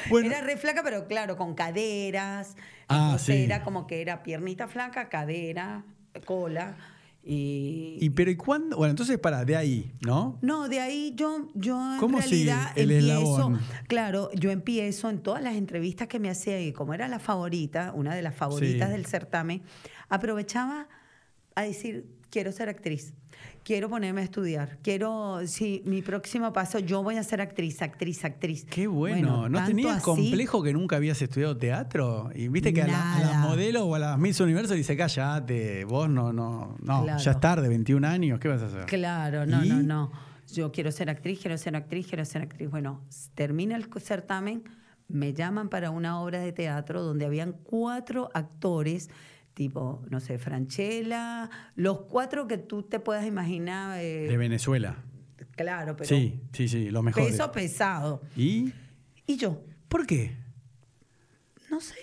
Bueno. 0.10 0.28
Era 0.30 0.42
re 0.42 0.58
flaca, 0.58 0.82
pero 0.84 1.08
claro, 1.08 1.38
con 1.38 1.54
caderas. 1.54 2.56
Ah, 2.88 3.18
sí. 3.20 3.34
era 3.44 3.64
como 3.64 3.86
que 3.86 4.02
era 4.02 4.24
piernita 4.24 4.68
flaca, 4.68 5.10
cadera, 5.10 5.84
cola. 6.26 6.76
Y, 7.28 7.98
Y 8.02 8.12
pero 8.12 8.30
¿y 8.30 8.36
cuándo? 8.36 8.78
Bueno, 8.78 8.92
entonces 8.92 9.18
para, 9.18 9.44
de 9.46 9.56
ahí, 9.56 9.92
¿no? 10.06 10.38
no, 10.44 10.70
de 10.70 10.80
ahí 10.80 11.14
yo, 11.16 11.48
yo 11.56 11.76
en 11.94 12.00
¿Cómo 12.00 12.22
sigue 12.22 12.52
realidad 12.52 12.72
el 12.76 12.92
empiezo, 12.92 13.32
eslabón? 13.34 13.60
claro, 13.88 14.30
yo 14.36 14.52
empiezo 14.52 15.10
en 15.10 15.20
todas 15.24 15.42
las 15.42 15.56
entrevistas 15.56 16.08
que 16.08 16.20
me 16.20 16.30
hacía 16.30 16.62
y 16.62 16.72
como 16.72 16.94
era 16.94 17.08
la 17.08 17.18
favorita, 17.18 17.94
una 17.96 18.14
de 18.14 18.22
las 18.22 18.36
favoritas 18.36 18.90
Sí. 18.90 18.94
del 18.94 19.06
certamen, 19.08 19.64
aprovechaba 20.08 20.88
a 21.56 21.64
decir, 21.64 22.06
quiero 22.30 22.52
ser 22.52 22.70
actriz, 22.70 23.14
quiero 23.66 23.90
ponerme 23.90 24.22
a 24.22 24.24
estudiar, 24.24 24.78
quiero, 24.84 25.40
sí, 25.48 25.82
mi 25.86 26.02
próximo 26.04 26.54
paso, 26.54 26.78
yo 26.80 27.02
voy 27.04 27.18
a 27.18 27.24
ser 27.24 27.42
actriz, 27.42 27.82
actriz, 27.82 28.24
actriz. 28.24 28.64
Qué 28.70 28.86
bueno. 28.86 29.50
¿No 29.50 29.66
tenías 29.66 29.96
así- 29.98 30.06
complejo 30.06 30.62
que 30.62 30.72
nunca 30.72 30.98
habías 30.98 31.20
estudiado 31.22 31.58
teatro? 31.58 32.30
Y 32.36 32.48
viste 32.48 32.72
que 32.74 32.84
a, 32.84 32.88
la- 32.88 33.16
a 33.16 33.20
las 33.20 33.34
Nada. 33.34 33.48
modelos 33.48 33.84
o 33.84 33.96
a 33.96 34.00
las 34.00 34.20
Miss 34.20 34.40
Universo 34.40 34.76
dice, 34.76 34.96
cállate, 34.96 35.84
vos 35.84 36.08
no, 36.08 36.32
no, 36.32 36.78
no, 36.82 37.04
Claro. 37.04 37.20
ya 37.20 37.32
es 37.32 37.40
tarde, 37.40 37.68
21 37.68 38.06
años, 38.06 38.40
¿qué 38.40 38.48
vas 38.48 38.62
a 38.62 38.68
hacer? 38.68 38.86
Claro, 38.86 39.46
no, 39.48 39.66
¿Y? 39.66 39.70
no, 39.70 39.82
no. 39.82 40.12
Yo 40.54 40.72
quiero 40.72 40.92
ser 40.92 41.10
actriz, 41.10 41.40
quiero 41.42 41.58
ser 41.58 41.76
actriz, 41.76 42.06
quiero 42.08 42.24
ser 42.24 42.44
actriz. 42.44 42.70
Bueno, 42.70 43.02
termina 43.34 43.76
el 43.76 43.88
certamen, 44.00 44.64
me 45.08 45.34
llaman 45.34 45.70
para 45.70 45.90
una 45.90 46.22
obra 46.22 46.40
de 46.40 46.52
teatro 46.52 47.02
donde 47.02 47.26
habían 47.26 47.54
cuatro 47.54 48.30
actores, 48.34 49.10
tipo, 49.56 50.04
no 50.12 50.20
sé, 50.20 50.38
Franchella, 50.38 51.50
los 51.76 52.02
cuatro 52.02 52.46
que 52.48 52.60
tú 52.60 52.84
te 52.84 53.00
puedas 53.00 53.26
imaginar. 53.26 54.00
eh, 54.00 54.28
De 54.30 54.38
Venezuela. 54.38 54.98
claro, 55.56 55.96
pero 55.96 56.08
Sí, 56.08 56.42
sí, 56.54 56.68
sí, 56.68 56.92
los 56.92 57.02
mejores. 57.04 57.32
peso 57.32 57.52
pesado. 57.52 58.22
¿Y 58.36 58.72
Y 59.26 59.38
yo, 59.38 59.64
por 59.88 60.06
qué? 60.06 60.36
no 61.72 61.80
sé. 61.82 61.96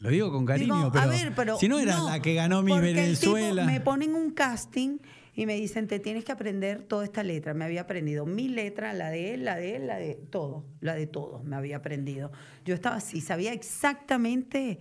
Lo 0.00 0.10
digo 0.10 0.30
con 0.30 0.44
cariño, 0.46 0.76
Digo, 0.76 0.92
pero, 0.92 1.04
a 1.04 1.06
ver, 1.08 1.32
pero 1.34 1.58
si 1.58 1.66
no 1.68 1.78
era 1.80 1.96
no, 1.96 2.08
la 2.10 2.20
que 2.20 2.34
ganó 2.34 2.62
mi 2.62 2.78
Venezuela. 2.78 3.64
me 3.64 3.80
ponen 3.80 4.14
un 4.14 4.30
casting 4.30 4.98
y 5.34 5.46
me 5.46 5.54
dicen, 5.54 5.86
te 5.88 5.98
tienes 5.98 6.24
que 6.24 6.30
aprender 6.32 6.82
toda 6.84 7.04
esta 7.04 7.22
letra. 7.24 7.52
Me 7.54 7.64
había 7.64 7.80
aprendido 7.82 8.24
mi 8.26 8.48
letra, 8.48 8.92
la 8.92 9.10
de 9.10 9.34
él, 9.34 9.44
la 9.44 9.56
de 9.56 9.76
él, 9.76 9.86
la 9.88 9.96
de 9.96 10.14
todo, 10.14 10.64
la 10.80 10.94
de 10.94 11.06
todos 11.08 11.42
me 11.44 11.56
había 11.56 11.78
aprendido. 11.78 12.30
Yo 12.64 12.74
estaba 12.74 12.96
así, 12.96 13.20
sabía 13.20 13.52
exactamente 13.52 14.78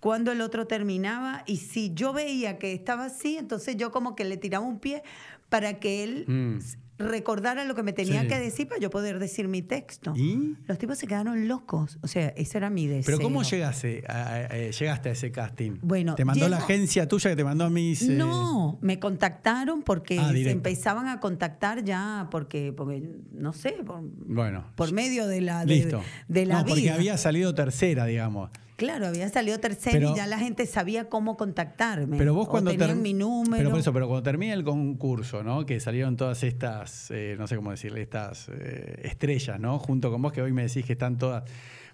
cuándo 0.00 0.32
el 0.32 0.40
otro 0.40 0.66
terminaba 0.66 1.44
y 1.46 1.58
si 1.58 1.92
yo 1.94 2.12
veía 2.12 2.58
que 2.58 2.72
estaba 2.72 3.04
así, 3.06 3.36
entonces 3.36 3.76
yo 3.76 3.90
como 3.92 4.16
que 4.16 4.24
le 4.24 4.36
tiraba 4.36 4.64
un 4.66 4.78
pie 4.80 5.02
para 5.48 5.78
que 5.78 6.02
él 6.04 6.24
Mm. 6.26 6.58
recordara 6.98 7.64
lo 7.64 7.74
que 7.74 7.82
me 7.82 7.92
tenía 7.94 8.20
Sí. 8.22 8.28
que 8.28 8.38
decir 8.38 8.68
para 8.68 8.78
yo 8.80 8.90
poder 8.90 9.18
decir 9.18 9.48
mi 9.48 9.62
texto. 9.62 10.12
¿Y? 10.16 10.56
Los 10.66 10.76
tipos 10.78 10.98
se 10.98 11.06
quedaron 11.06 11.48
locos, 11.48 11.98
o 12.02 12.06
sea, 12.08 12.28
ese 12.36 12.58
era 12.58 12.68
mi 12.68 12.86
deseo. 12.86 13.16
Pero 13.16 13.20
¿cómo 13.26 13.42
llegaste 13.42 14.04
a, 14.06 14.12
a- 14.12 14.36
a- 14.44 14.70
llegaste 14.70 15.08
a 15.08 15.12
ese 15.12 15.32
casting? 15.32 15.78
Bueno, 15.82 16.14
¿Te 16.14 16.24
mandó 16.26 16.46
la 16.48 16.58
agencia 16.58 17.08
tuya 17.08 17.30
que 17.30 17.36
te 17.36 17.44
mandó 17.44 17.64
a 17.64 17.70
mis... 17.70 18.02
eh, 18.02 18.10
No, 18.16 18.78
me 18.82 18.98
contactaron 19.00 19.82
porque 19.82 20.18
Ah, 20.18 20.30
se 20.30 20.50
empezaban 20.50 21.08
a 21.08 21.20
contactar 21.20 21.84
ya 21.84 22.28
porque, 22.30 22.72
porque 22.76 23.02
no 23.32 23.54
sé, 23.54 23.70
por, 23.84 24.02
Bueno. 24.02 24.66
por 24.76 24.92
medio 24.92 25.26
de 25.26 25.40
la, 25.40 25.64
de, 25.64 25.74
Listo. 25.74 26.02
de 26.28 26.44
la 26.46 26.60
no, 26.60 26.66
porque 26.66 26.90
había 26.90 27.16
salido 27.16 27.54
tercera, 27.54 28.04
digamos. 28.04 28.50
Claro, 28.80 29.08
había 29.08 29.28
salido 29.28 29.60
tercero 29.60 29.98
Pero- 29.98 30.12
y 30.12 30.16
ya 30.16 30.26
la 30.26 30.38
gente 30.38 30.64
sabía 30.64 31.10
cómo 31.10 31.36
contactarme. 31.36 32.16
Pero 32.16 32.32
vos 32.32 32.48
cuando 32.48 32.70
tenían 32.70 33.02
mi 33.02 33.12
número. 33.12 33.58
Pero 33.58 33.68
por 33.68 33.78
eso, 33.78 33.92
pero 33.92 34.08
cuando 34.08 34.22
termina 34.22 34.54
el 34.54 34.64
concurso, 34.64 35.42
¿no? 35.42 35.66
Que 35.66 35.80
salieron 35.80 36.16
todas 36.16 36.42
estas, 36.44 37.10
eh, 37.10 37.36
no 37.38 37.46
sé 37.46 37.56
cómo 37.56 37.72
decirle, 37.72 38.00
estas 38.00 38.48
eh, 38.48 39.02
estrellas, 39.04 39.60
¿no? 39.60 39.78
Junto 39.78 40.10
con 40.10 40.22
vos, 40.22 40.32
que 40.32 40.40
hoy 40.40 40.52
me 40.54 40.62
decís 40.62 40.86
que 40.86 40.94
están 40.94 41.18
todas. 41.18 41.44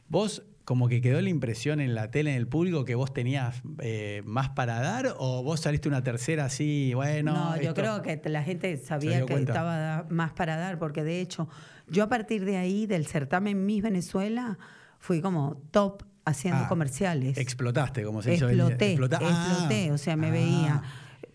Vos, 0.08 0.44
como 0.64 0.86
que 0.86 1.00
quedó 1.00 1.20
la 1.20 1.28
impresión 1.28 1.80
en 1.80 1.96
la 1.96 2.12
tele, 2.12 2.30
en 2.30 2.36
el 2.36 2.46
público, 2.46 2.84
que 2.84 2.94
vos 2.94 3.12
tenías 3.12 3.62
eh, 3.80 4.22
más 4.24 4.50
para 4.50 4.78
dar, 4.80 5.16
o 5.18 5.42
vos 5.42 5.58
saliste 5.58 5.88
una 5.88 6.04
tercera 6.04 6.44
así, 6.44 6.94
bueno. 6.94 7.34
No, 7.34 7.60
yo 7.60 7.74
creo 7.74 8.00
que 8.00 8.20
la 8.26 8.44
gente 8.44 8.76
¿Se 8.76 8.86
sabía 8.86 9.18
que 9.22 9.32
cuenta? 9.32 9.50
estaba 9.54 10.06
más 10.08 10.34
para 10.34 10.56
dar, 10.56 10.78
porque 10.78 11.02
de 11.02 11.20
hecho, 11.20 11.48
yo 11.88 12.04
a 12.04 12.08
partir 12.08 12.44
de 12.44 12.58
ahí, 12.58 12.86
del 12.86 13.06
certamen 13.06 13.66
Miss 13.66 13.82
Venezuela, 13.82 14.56
fui 15.00 15.20
como 15.20 15.60
top 15.72 16.04
haciendo 16.26 16.64
Ah, 16.64 16.68
comerciales. 16.68 17.38
Explotaste, 17.38 18.02
como 18.04 18.20
se 18.20 18.32
dice. 18.32 18.44
Exploté, 18.44 18.92
Explota- 18.94 19.20
Ah, 19.22 19.46
exploté, 19.50 19.92
o 19.92 19.98
sea, 19.98 20.16
me 20.16 20.26
ah. 20.28 20.30
veía 20.32 20.82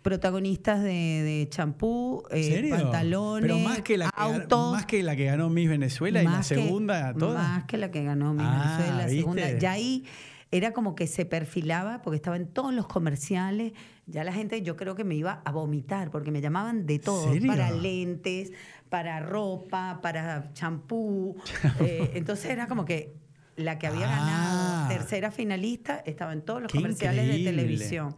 protagonistas 0.02 0.82
de, 0.84 1.48
champú, 1.50 2.24
eh, 2.32 2.68
pantalones, 2.70 3.52
Pero 3.52 3.60
más 3.60 3.82
que, 3.82 3.98
la 3.98 4.06
que, 4.10 4.12
autos, 4.22 4.72
más 4.74 4.86
que 4.86 5.04
la 5.04 5.16
que 5.16 5.26
ganó 5.26 5.50
Miss 5.50 5.70
Venezuela 5.70 6.22
y 6.22 6.26
la 6.26 6.32
más 6.32 6.50
que- 6.50 6.56
segunda, 6.56 7.14
toda. 7.14 7.36
Más 7.42 7.64
que 7.66 7.78
la 7.78 7.92
que 7.92 8.04
ganó 8.04 8.34
Miss 8.34 8.44
Ah, 8.48 8.78
Venezuela, 8.80 9.04
la 9.04 9.10
segunda. 9.10 9.58
Ya 9.60 9.72
ahí 9.74 10.06
era 10.50 10.74
como 10.74 10.96
que 10.96 11.08
se 11.08 11.26
perfilaba, 11.26 12.02
porque 12.02 12.16
estaba 12.18 12.36
en 12.36 12.48
todos 12.48 12.74
los 12.74 12.88
comerciales, 12.88 13.74
ya 14.08 14.24
la 14.24 14.34
gente 14.34 14.62
yo 14.64 14.76
creo 14.76 14.96
que 14.96 15.04
me 15.04 15.16
iba 15.16 15.42
a 15.46 15.52
vomitar, 15.52 16.10
porque 16.12 16.32
me 16.32 16.42
llamaban 16.42 16.86
de 16.88 17.00
todo, 17.00 17.32
¿Serio? 17.32 17.48
para 17.48 17.72
lentes, 17.72 18.52
para 18.90 19.20
ropa, 19.22 20.00
para 20.02 20.52
champú. 20.54 21.38
eh, 21.80 22.12
entonces 22.16 22.50
era 22.52 22.68
como 22.68 22.84
que 22.86 23.16
la 23.58 23.78
que 23.80 23.88
había 23.88 24.06
Ah. 24.08 24.16
ganado 24.16 24.88
tercera 24.90 25.32
finalista 25.32 26.02
estaba 26.06 26.34
en 26.34 26.42
todos 26.42 26.62
los 26.62 26.72
comerciales 26.72 27.24
increíble. 27.26 27.52
de 27.52 27.58
televisión. 27.58 28.16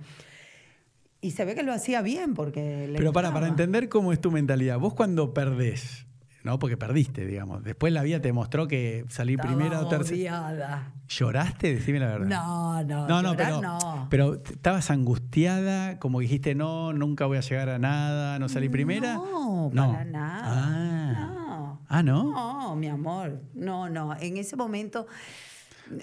Y 1.22 1.32
se 1.32 1.46
ve 1.46 1.56
que 1.56 1.64
lo 1.64 1.72
hacía 1.74 2.02
bien 2.02 2.34
porque 2.34 2.88
le 2.90 2.98
Pero 2.98 3.14
para, 3.14 3.32
para 3.32 3.48
entender 3.48 3.88
cómo 3.90 4.12
es 4.12 4.20
tu 4.20 4.32
mentalidad, 4.32 4.78
vos 4.80 4.94
cuando 4.94 5.34
perdés, 5.34 6.06
¿no? 6.44 6.60
Porque 6.60 6.76
perdiste, 6.76 7.26
digamos. 7.26 7.64
Después 7.64 7.94
la 7.94 8.04
vida 8.04 8.20
te 8.20 8.34
mostró 8.34 8.68
que 8.68 9.06
salir 9.08 9.40
Estaba 9.40 9.56
primera 9.56 9.80
o 9.82 9.88
tercera. 9.88 10.92
¿Lloraste? 11.08 11.76
Decime 11.76 12.00
la 12.00 12.08
verdad. 12.08 12.28
No, 12.28 12.84
no, 12.84 13.08
No, 13.08 13.22
no, 13.22 13.38
pero, 13.38 13.62
no. 13.62 14.08
pero 14.10 14.34
estabas 14.44 14.90
angustiada, 14.92 15.98
como 16.00 16.20
dijiste, 16.20 16.56
no, 16.56 16.92
nunca 16.92 17.26
voy 17.26 17.38
a 17.38 17.42
llegar 17.42 17.70
a 17.70 17.80
nada, 17.80 18.38
no 18.40 18.50
salí 18.50 18.68
primera. 18.68 19.14
No, 19.14 19.70
No. 19.72 19.92
para 19.94 20.04
nada. 20.06 20.42
Ah. 20.46 21.34
No. 21.36 21.43
Ah, 21.96 22.02
¿no? 22.02 22.32
No, 22.32 22.76
mi 22.76 22.88
amor. 22.88 23.40
No, 23.54 23.88
no. 23.88 24.16
En 24.20 24.38
ese 24.38 24.56
momento. 24.56 25.06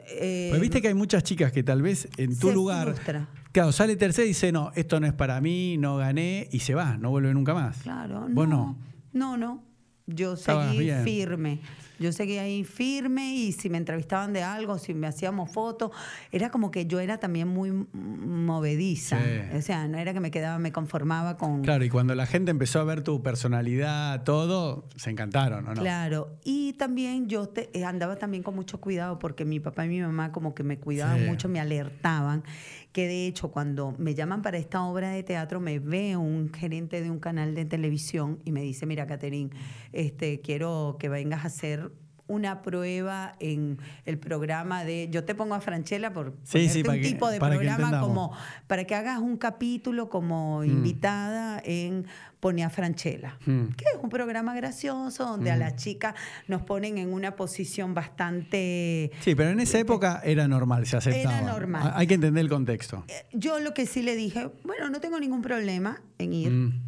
eh, 0.07 0.47
Pues 0.51 0.61
viste 0.61 0.81
que 0.81 0.87
hay 0.89 0.95
muchas 0.95 1.25
chicas 1.25 1.51
que 1.51 1.63
tal 1.65 1.83
vez 1.83 2.09
en 2.17 2.39
tu 2.39 2.49
se 2.49 2.55
lugar, 2.55 2.87
frustra. 2.95 3.29
claro, 3.51 3.73
sale 3.73 3.97
tercera 3.97 4.25
y 4.25 4.29
dice, 4.29 4.53
no, 4.53 4.71
esto 4.77 5.01
no 5.01 5.07
es 5.09 5.13
para 5.15 5.41
mí, 5.41 5.77
no 5.79 5.97
gané, 5.97 6.49
y 6.53 6.61
se 6.61 6.75
va, 6.75 6.97
no 6.97 7.11
vuelve 7.11 7.35
nunca 7.35 7.55
más. 7.55 7.79
Claro, 7.79 8.27
Vos 8.31 8.47
no. 8.47 8.79
No, 9.13 9.37
no. 9.37 9.65
Yo 10.07 10.35
Estabas 10.35 10.69
seguí 10.71 10.79
bien. 10.85 11.03
firme. 11.05 11.61
Yo 12.01 12.13
seguí 12.13 12.39
ahí 12.39 12.65
firme 12.65 13.35
y 13.35 13.53
si 13.53 13.69
me 13.69 13.77
entrevistaban 13.77 14.33
de 14.33 14.43
algo, 14.43 14.79
si 14.79 14.95
me 14.95 15.07
hacíamos 15.07 15.53
fotos, 15.53 15.91
era 16.33 16.51
como 16.51 16.71
que 16.71 16.87
yo 16.87 16.99
era 16.99 17.19
también 17.19 17.47
muy 17.47 17.71
movediza. 17.93 19.19
Sí. 19.19 19.57
O 19.59 19.63
sea, 19.63 19.87
no 19.87 19.99
era 19.99 20.13
que 20.15 20.21
me 20.21 20.31
quedaba, 20.31 20.59
me 20.59 20.73
conformaba 20.73 21.37
con, 21.37 21.63
Claro, 21.63 21.85
y 21.85 21.91
cuando 21.91 22.15
la 22.15 22.25
gente 22.27 22.51
empezó 22.51 22.81
a 22.81 22.85
ver 22.85 23.03
tu 23.03 23.23
personalidad, 23.23 24.25
todo, 24.25 24.89
se 24.97 25.11
encantaron, 25.11 25.67
¿o 25.69 25.75
no? 25.75 25.81
Claro, 25.83 26.39
y 26.43 26.73
también 26.75 27.29
yo 27.29 27.49
te- 27.49 27.69
eh, 27.79 27.85
andaba 27.85 28.17
también 28.17 28.43
con 28.43 28.55
mucho 28.55 28.81
cuidado 28.81 29.19
porque 29.19 29.45
mi 29.45 29.61
papá 29.61 29.85
y 29.85 29.89
mi 29.91 30.01
mamá 30.01 30.33
como 30.33 30.55
que 30.55 30.63
me 30.63 30.79
cuidaban 30.79 31.19
Sí. 31.19 31.25
mucho, 31.27 31.49
me 31.51 31.61
alertaban, 31.61 32.45
que 32.93 33.07
de 33.07 33.27
hecho 33.27 33.51
cuando 33.53 33.95
me 33.99 34.15
llaman 34.15 34.43
para 34.43 34.59
esta 34.59 34.83
obra 34.83 35.11
de 35.11 35.23
teatro 35.23 35.61
me 35.61 35.79
ve 35.79 36.17
un 36.17 36.53
gerente 36.53 37.01
de 37.03 37.11
un 37.11 37.21
canal 37.21 37.55
de 37.55 37.65
televisión 37.65 38.41
y 38.45 38.53
me 38.53 38.63
dice, 38.63 38.85
mira, 38.87 39.07
Caterín, 39.07 39.51
este, 39.93 40.41
quiero 40.41 40.97
que 40.99 41.09
vengas 41.09 41.45
a 41.45 41.47
hacer 41.49 41.93
una 42.27 42.63
prueba 42.63 43.35
en 43.41 43.79
el 44.05 44.17
programa 44.17 44.85
de. 44.85 45.09
Yo 45.11 45.25
te 45.25 45.35
pongo 45.35 45.55
a 45.57 45.61
Franchella 45.61 46.13
por 46.13 46.37
Sí, 46.45 46.69
un 46.87 46.95
que- 46.95 47.01
tipo 47.01 47.29
de 47.29 47.41
programa 47.41 48.01
como 48.01 48.33
para 48.69 48.85
que 48.85 48.95
hagas 48.95 49.19
un 49.19 49.37
capítulo 49.37 50.09
como 50.09 50.63
invitada 50.63 51.61
en 51.65 52.07
Pone 52.41 52.65
a 52.65 52.71
Franchella, 52.71 53.37
Mm. 53.45 53.67
que 53.77 53.85
es 53.85 54.03
un 54.03 54.09
programa 54.09 54.55
gracioso 54.55 55.27
donde 55.27 55.51
a 55.51 55.57
las 55.59 55.77
chicas 55.77 56.15
nos 56.49 56.63
ponen 56.63 56.97
en 56.97 57.13
una 57.13 57.37
posición 57.37 57.93
bastante. 57.95 59.11
Sí, 59.21 59.35
pero 59.35 59.51
en 59.51 59.61
esa 59.61 59.79
época 59.79 60.23
era 60.25 60.49
normal, 60.49 60.87
se 60.87 60.97
aceptaba. 60.97 61.39
Era 61.39 61.53
normal. 61.53 61.83
Ha- 61.87 61.99
Hay 61.99 62.07
que 62.07 62.15
entender 62.15 62.43
el 62.43 62.49
contexto. 62.49 63.05
Yo 63.33 63.59
lo 63.61 63.75
que 63.75 63.87
sí 63.87 64.03
le 64.03 64.17
dije, 64.17 64.51
bueno, 64.65 64.89
no 64.89 65.01
tengo 65.01 65.21
ningún 65.21 65.43
problema 65.43 66.01
en 66.19 66.33
ir. 66.33 66.51
Mm. 66.51 66.83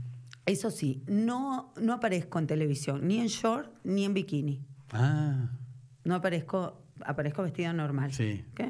Eso 0.46 0.70
sí, 0.70 1.02
no, 1.06 1.72
no 1.80 1.92
aparezco 1.92 2.38
en 2.38 2.46
televisión, 2.46 3.06
ni 3.06 3.20
en 3.20 3.26
short, 3.28 3.70
ni 3.84 4.04
en 4.04 4.14
bikini. 4.14 4.64
Ah, 4.92 5.50
No 6.04 6.16
aparezco, 6.16 6.82
aparezco 7.04 7.42
vestida 7.42 7.72
normal. 7.72 8.12
Sí. 8.12 8.44
¿ok? 8.52 8.60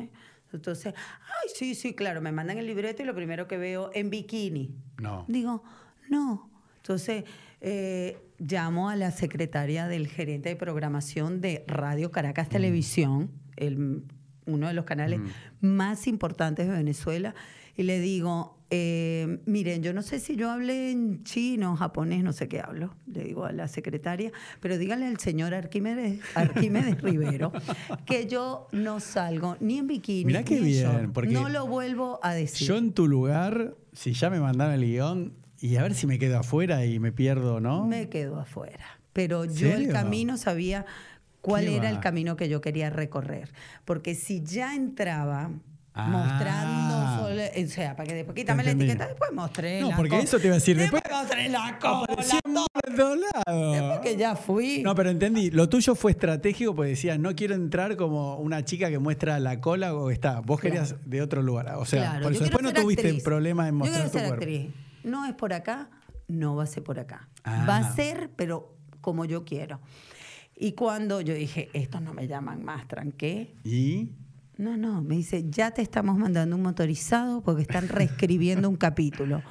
Entonces, 0.53 0.93
ay, 0.97 1.49
sí, 1.55 1.75
sí, 1.75 1.95
claro, 1.95 2.21
me 2.21 2.31
mandan 2.31 2.59
el 2.59 2.67
libreto 2.67 3.03
y 3.03 3.07
lo 3.07 3.15
primero 3.15 3.49
que 3.49 3.57
veo 3.57 3.91
en 3.95 4.11
bikini. 4.11 4.77
no. 5.01 5.25
Digo, 5.29 5.63
no. 6.11 6.51
Entonces, 6.83 7.23
eh, 7.61 8.19
llamo 8.41 8.89
a 8.91 8.97
la 8.97 9.13
secretaria 9.13 9.87
del 9.87 10.09
gerente 10.09 10.49
de 10.49 10.57
programación 10.57 11.41
de 11.41 11.65
Radio 11.69 12.11
Caracas 12.11 12.49
Televisión, 12.49 13.31
el- 13.57 14.03
uno 14.47 14.67
de 14.67 14.75
los 14.75 14.85
canales 14.85 15.21
más 15.61 16.09
importantes 16.09 16.67
de 16.67 16.73
Venezuela, 16.75 17.37
y 17.77 17.85
le 17.85 18.01
digo, 18.01 18.59
eh, 18.71 19.39
miren, 19.47 19.83
yo 19.85 19.93
no 19.93 20.03
sé 20.03 20.19
si 20.19 20.35
yo 20.35 20.51
hablé 20.51 20.91
en 20.91 21.23
chino, 21.23 21.77
japonés, 21.77 22.25
no 22.25 22.33
sé 22.33 22.49
qué 22.49 22.59
hablo, 22.61 22.97
le 23.07 23.23
digo 23.23 23.45
a 23.45 23.53
la 23.53 23.69
secretaria, 23.69 24.33
pero 24.59 24.77
díganle 24.77 25.07
al 25.07 25.19
señor 25.21 25.55
Arquímedes, 25.55 26.19
Arquímedes 26.35 27.01
Rivero 27.03 27.53
que 28.05 28.27
yo 28.27 28.67
no 28.73 28.99
salgo 28.99 29.57
ni 29.61 29.79
en 29.79 29.87
bikini. 29.87 30.25
Mirá 30.25 30.43
qué 30.43 30.55
ni 30.61 30.77
en 30.79 30.91
bien, 30.97 31.13
porque 31.13 31.31
no 31.33 31.49
lo 31.49 31.69
vuelvo 31.69 32.19
a 32.25 32.35
decir. 32.35 32.67
Yo 32.67 32.77
en 32.77 32.93
tu 32.93 33.07
lugar, 33.07 33.77
si 33.93 34.13
ya 34.15 34.29
me 34.31 34.41
mandaron 34.41 34.75
el 34.75 34.81
guion, 34.85 35.33
y 35.63 35.77
a 35.77 35.83
ver 35.83 35.95
si 35.95 36.07
me 36.07 36.19
quedo 36.19 36.39
afuera 36.39 36.85
y 36.85 36.99
me 36.99 37.13
pierdo, 37.13 37.61
¿no? 37.61 37.87
Me 37.87 38.09
quedo 38.09 38.39
afuera. 38.41 38.85
Pero 39.15 39.45
yo 39.47 39.69
el 39.73 39.89
camino 39.91 40.37
sabía 40.37 40.85
cuál 41.41 41.65
¿Qué 41.67 41.77
era 41.77 41.85
va? 41.85 41.91
el 41.91 42.01
camino 42.01 42.37
que 42.37 42.49
yo 42.49 42.61
quería 42.61 42.91
recorrer. 42.91 43.51
Porque 43.85 44.15
si 44.15 44.43
ya 44.43 44.75
entraba 44.75 45.51
Ah. 45.95 46.09
mostrando, 46.09 47.29
solo- 47.29 47.43
o 47.65 47.69
sea, 47.69 47.95
para 47.95 48.09
que 48.09 48.15
después 48.15 48.35
quítame 48.35 48.65
la 48.65 48.71
etiqueta, 48.71 49.07
después 49.09 49.31
mostré 49.33 49.83
No, 49.83 49.91
la 49.91 49.97
porque 49.97 50.19
eso 50.21 50.39
te 50.39 50.47
iba 50.47 50.55
a 50.55 50.59
decir, 50.59 50.77
después- 50.79 51.03
mostré 51.11 51.49
la 51.51 51.79
cola. 51.79 53.27
Después 53.73 54.01
que 54.01 54.17
ya 54.17 54.35
fui. 54.35 54.83
No, 54.83 54.95
pero 54.95 55.11
entendí. 55.11 55.51
Lo 55.51 55.69
tuyo 55.69 55.95
fue 55.95 56.13
estratégico 56.13 56.75
porque 56.75 56.91
decías, 56.91 57.19
no 57.19 57.35
quiero 57.35 57.55
entrar 57.55 57.97
como 57.97 58.37
una 58.39 58.65
chica 58.65 58.89
que 58.89 58.99
muestra 58.99 59.39
la 59.39 59.61
cola 59.61 59.95
o 59.95 60.11
está. 60.11 60.41
Vos 60.41 60.61
querías 60.61 60.97
de 61.05 61.21
otro 61.23 61.43
lugar. 61.43 61.75
O 61.77 61.85
sea, 61.85 62.03
Claro, 62.05 62.23
por 62.23 62.33
yo 62.33 62.37
eso 62.37 62.45
después 62.45 62.63
no 62.65 62.73
tuviste 62.73 63.09
actriz. 63.09 63.23
problema 63.25 63.69
en 63.69 63.75
Yo 63.75 63.79
mostrar 63.81 64.05
tu 64.07 64.11
ser 64.19 64.27
cuerpo. 64.29 64.35
actriz. 64.45 64.71
No 65.05 65.25
es 65.27 65.35
por 65.35 65.53
acá, 65.53 65.91
no 66.29 66.57
va 66.57 66.65
a 66.65 66.67
ser 66.67 66.83
por 66.83 66.99
acá. 66.99 67.29
Ah. 67.45 67.67
Va 67.69 67.77
a 67.79 67.93
ser, 67.95 68.31
pero 68.37 68.77
como 69.01 69.25
yo 69.25 69.45
quiero. 69.45 69.81
Y 70.57 70.73
cuando 70.73 71.21
yo 71.21 71.35
dije, 71.35 71.71
estos 71.73 72.03
no 72.03 72.15
me 72.15 72.29
llaman 72.29 72.65
más, 72.65 72.87
tranqué. 72.87 73.55
¿Y? 73.65 74.13
No, 74.57 74.77
no, 74.77 75.03
me 75.03 75.17
dice, 75.17 75.49
ya 75.49 75.73
te 75.73 75.83
estamos 75.83 76.17
mandando 76.17 76.57
un 76.57 76.63
motorizado 76.63 77.43
porque 77.43 77.63
están 77.63 77.89
reescribiendo 77.89 78.69
un 78.69 78.77
capítulo. 78.77 79.43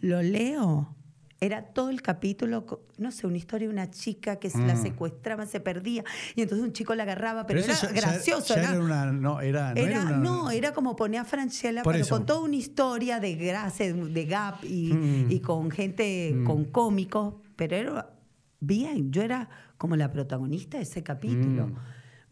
Lo 0.00 0.22
leo. 0.22 0.94
Era 1.40 1.62
todo 1.62 1.90
el 1.90 2.02
capítulo, 2.02 2.66
no 2.98 3.12
sé, 3.12 3.26
una 3.28 3.36
historia 3.36 3.68
de 3.68 3.72
una 3.72 3.88
chica 3.90 4.36
que 4.36 4.50
se 4.50 4.58
la 4.58 4.74
secuestraban, 4.74 5.46
se 5.46 5.60
perdía, 5.60 6.02
y 6.34 6.42
entonces 6.42 6.66
un 6.66 6.72
chico 6.72 6.96
la 6.96 7.04
agarraba, 7.04 7.46
pero, 7.46 7.60
era 7.60 7.74
ya- 7.74 7.88
gracioso. 7.92 8.54
ya 8.56 8.60
era- 8.62 8.70
era 8.72 8.80
una. 8.80 9.12
No, 9.12 9.40
era, 9.40 9.72
no 9.72 9.80
era, 9.80 9.90
era 9.90 10.00
una- 10.02 10.16
no, 10.16 10.50
era 10.50 10.72
como 10.72 10.96
poner 10.96 11.20
a 11.20 11.24
Franchella, 11.24 11.84
Por 11.84 11.92
pero 11.92 12.04
eso. 12.04 12.16
con 12.16 12.26
toda 12.26 12.40
una 12.40 12.56
historia 12.56 13.20
de 13.20 13.36
gracia, 13.36 13.92
de 13.94 14.24
gap 14.26 14.64
y, 14.64 14.92
Mm. 14.92 15.30
y 15.30 15.38
con 15.40 15.70
gente, 15.70 16.36
con 16.44 16.64
cómicos, 16.64 17.34
pero 17.54 17.76
era 17.76 18.10
bien, 18.58 19.12
yo 19.12 19.22
era 19.22 19.48
como 19.76 19.94
la 19.94 20.10
protagonista 20.10 20.78
de 20.78 20.82
ese 20.82 21.04
capítulo. 21.04 21.68
Mm. 21.68 21.74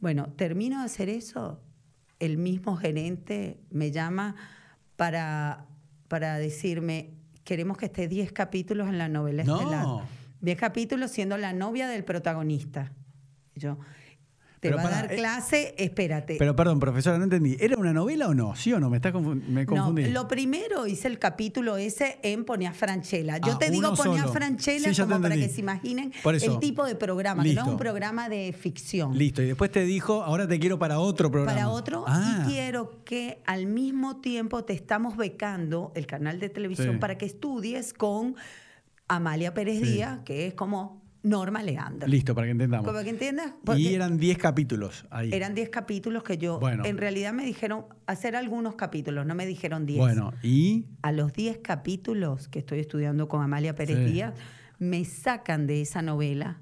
Bueno, 0.01 0.33
termino 0.37 0.81
de 0.81 0.85
hacer 0.87 1.09
eso, 1.09 1.61
el 2.19 2.39
mismo 2.39 2.77
gerente 2.77 3.61
me 3.71 3.93
llama 3.93 4.35
para, 4.97 5.67
para 6.09 6.39
decirme, 6.39 7.13
queremos 7.47 7.79
que 7.79 7.87
esté 7.87 8.09
10 8.09 8.33
capítulos 8.33 8.89
en 8.89 8.99
la 8.99 9.09
novela 9.09 9.45
No. 9.45 9.57
estelar. 9.59 9.87
10 10.41 10.59
capítulos 10.59 11.11
siendo 11.13 11.39
la 11.39 11.53
novia 11.55 11.89
del 11.89 12.05
protagonista. 12.05 12.93
Yo, 13.55 13.79
te 14.69 14.75
Pero 14.75 14.83
va 14.83 14.89
a 14.89 15.03
dar 15.03 15.13
eh, 15.13 15.17
clase, 15.17 15.75
espérate. 15.79 16.37
Pero 16.39 16.55
perdón, 16.57 16.79
profesora, 16.81 17.19
no 17.19 17.25
entendí. 17.25 17.57
¿Era 17.61 17.77
una 17.77 17.93
novela 17.93 18.29
o 18.29 18.35
no? 18.35 18.55
¿Sí 18.57 18.73
o 18.73 18.81
no? 18.81 18.91
Me, 18.91 18.97
está 18.97 19.13
confun- 19.13 19.43
me 19.47 19.67
confundí. 19.67 20.05
No, 20.05 20.11
lo 20.23 20.29
primero 20.29 20.87
hice 20.87 21.09
el 21.09 21.19
capítulo 21.19 21.77
ese 21.77 22.19
en 22.23 22.45
Ponía 22.45 22.73
Franchella. 22.73 23.39
Yo 23.39 23.53
Ah, 23.55 23.59
te 23.59 23.71
digo 23.71 23.95
Ponía. 23.95 24.27
Franchella 24.29 24.93
Sí, 24.93 25.01
como 25.03 25.21
para 25.21 25.35
que 25.35 25.49
se 25.49 25.61
imaginen 25.61 26.13
el 26.25 26.59
tipo 26.59 26.85
de 26.85 26.95
programa, 26.95 27.43
que 27.43 27.55
no 27.55 27.63
es 27.63 27.69
un 27.69 27.77
programa 27.77 28.29
de 28.29 28.53
ficción. 28.53 29.17
Listo. 29.17 29.43
Y 29.43 29.47
después 29.47 29.71
te 29.71 29.85
dijo, 29.85 30.23
ahora 30.23 30.47
te 30.49 30.59
quiero 30.59 30.79
para 30.79 30.99
otro 30.99 31.31
programa. 31.31 31.53
Para 31.59 31.69
otro, 31.71 32.05
Ah. 32.07 32.43
y 32.45 32.51
quiero 32.51 33.05
que 33.05 33.43
al 33.47 33.67
mismo 33.67 34.21
tiempo 34.21 34.65
te 34.65 34.73
estamos 34.73 35.17
becando 35.17 35.93
el 35.95 36.07
canal 36.07 36.41
de 36.41 36.49
televisión 36.49 36.95
Sí. 36.95 36.99
para 36.99 37.17
que 37.19 37.27
estudies 37.27 37.93
con 37.95 38.35
Amalia 39.09 39.55
Pérez 39.55 39.79
Sí. 39.79 39.85
Díaz, 39.93 40.21
que 40.25 40.47
es 40.49 40.55
como 40.55 41.03
Norma 41.27 41.63
Leandro. 41.63 42.07
Listo, 42.09 42.35
para 42.35 42.47
que 42.47 42.53
entendamos. 42.53 42.87
Para 42.87 43.03
que 43.03 43.11
entiendas. 43.11 43.53
Y 43.77 43.95
eran 43.95 44.17
10 44.17 44.39
capítulos 44.39 45.07
ahí. 45.11 45.31
Eran 45.33 45.55
10 45.55 45.71
capítulos 45.71 46.23
que 46.23 46.39
yo, 46.39 46.61
Bueno. 46.61 46.85
en 46.85 46.99
realidad 46.99 47.33
me 47.33 47.45
dijeron 47.45 47.87
hacer 48.07 48.37
algunos 48.37 48.77
capítulos, 48.77 49.27
no 49.27 49.35
me 49.35 49.45
dijeron 49.45 49.87
10. 49.87 49.99
Bueno, 49.99 50.33
y. 50.43 50.87
A 51.03 51.11
los 51.13 51.33
10 51.33 51.59
capítulos 51.59 52.49
que 52.49 52.61
estoy 52.61 52.79
estudiando 52.79 53.29
con 53.29 53.43
Amalia 53.43 53.75
Pérez 53.75 53.97
Sí. 53.99 54.05
Díaz, 54.13 54.35
me 54.79 55.05
sacan 55.05 55.67
de 55.67 55.81
esa 55.81 56.01
novela 56.01 56.61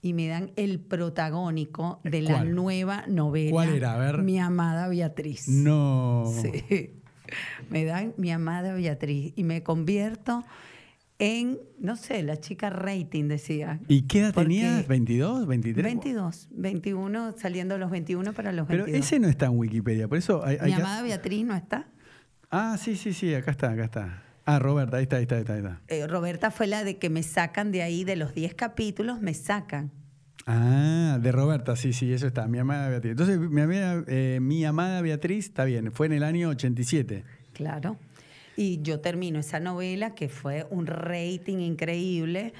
y 0.00 0.14
me 0.14 0.26
dan 0.28 0.52
el 0.56 0.78
protagónico 0.80 2.00
de 2.04 2.22
la 2.22 2.44
nueva 2.44 3.04
novela. 3.08 3.50
¿Cuál 3.50 3.74
era? 3.74 3.94
A 3.94 3.98
ver. 3.98 4.22
Mi 4.22 4.38
amada 4.38 4.88
Beatriz. 4.88 5.48
No. 5.48 6.24
Sí. 6.40 6.94
Me 7.68 7.84
dan 7.84 8.14
mi 8.16 8.30
amada 8.30 8.72
Beatriz 8.72 9.34
y 9.36 9.44
me 9.44 9.62
convierto 9.62 10.44
en, 11.18 11.58
no 11.80 11.96
sé, 11.96 12.22
la 12.22 12.36
chica 12.38 12.70
rating, 12.70 13.24
decía. 13.28 13.80
¿Y 13.88 14.02
qué 14.02 14.20
edad 14.20 14.34
tenías? 14.34 14.86
¿22? 14.86 15.46
¿23? 15.46 15.82
22, 15.82 16.48
21, 16.52 17.34
saliendo 17.36 17.76
los 17.78 17.90
21 17.90 18.32
para 18.32 18.52
los 18.52 18.66
Pero 18.66 18.84
22. 18.84 19.04
ese 19.06 19.18
no 19.18 19.28
está 19.28 19.46
en 19.46 19.58
Wikipedia, 19.58 20.06
por 20.08 20.18
eso 20.18 20.44
hay, 20.44 20.56
hay 20.60 20.70
Mi 20.70 20.72
amada 20.74 21.02
Beatriz 21.02 21.44
no 21.44 21.56
está. 21.56 21.88
Ah, 22.50 22.76
sí, 22.80 22.96
sí, 22.96 23.12
sí, 23.12 23.34
acá 23.34 23.50
está, 23.50 23.72
acá 23.72 23.84
está. 23.84 24.22
Ah, 24.46 24.58
Roberta, 24.58 24.96
ahí 24.96 25.02
está, 25.02 25.16
ahí 25.16 25.22
está, 25.22 25.34
ahí 25.36 25.40
está. 25.42 25.52
ahí 25.54 25.58
está. 25.60 25.80
Eh, 25.88 26.06
Roberta 26.06 26.50
fue 26.50 26.66
la 26.66 26.82
de 26.84 26.96
que 26.98 27.10
me 27.10 27.22
sacan 27.22 27.70
de 27.72 27.82
ahí, 27.82 28.04
de 28.04 28.16
los 28.16 28.32
10 28.34 28.54
capítulos, 28.54 29.20
me 29.20 29.34
sacan. 29.34 29.90
Ah, 30.46 31.18
de 31.20 31.32
Roberta, 31.32 31.76
sí, 31.76 31.92
sí, 31.92 32.10
eso 32.12 32.26
está, 32.26 32.46
mi 32.46 32.58
amada 32.58 32.88
Beatriz. 32.88 33.10
Entonces, 33.10 33.38
mi, 33.38 33.60
amada- 33.60 34.04
eh, 34.06 34.38
mi 34.40 34.64
amada 34.64 35.02
Beatriz, 35.02 35.46
está 35.46 35.64
bien, 35.66 35.92
fue 35.92 36.06
en 36.06 36.12
el 36.14 36.22
año 36.22 36.48
87. 36.48 37.24
Claro. 37.52 37.98
Y 38.60 38.82
yo 38.82 38.98
termino 38.98 39.38
esa 39.38 39.60
novela 39.60 40.16
que 40.16 40.28
fue 40.28 40.66
un 40.70 40.86
rating 40.86 41.58
increíble. 41.58 42.52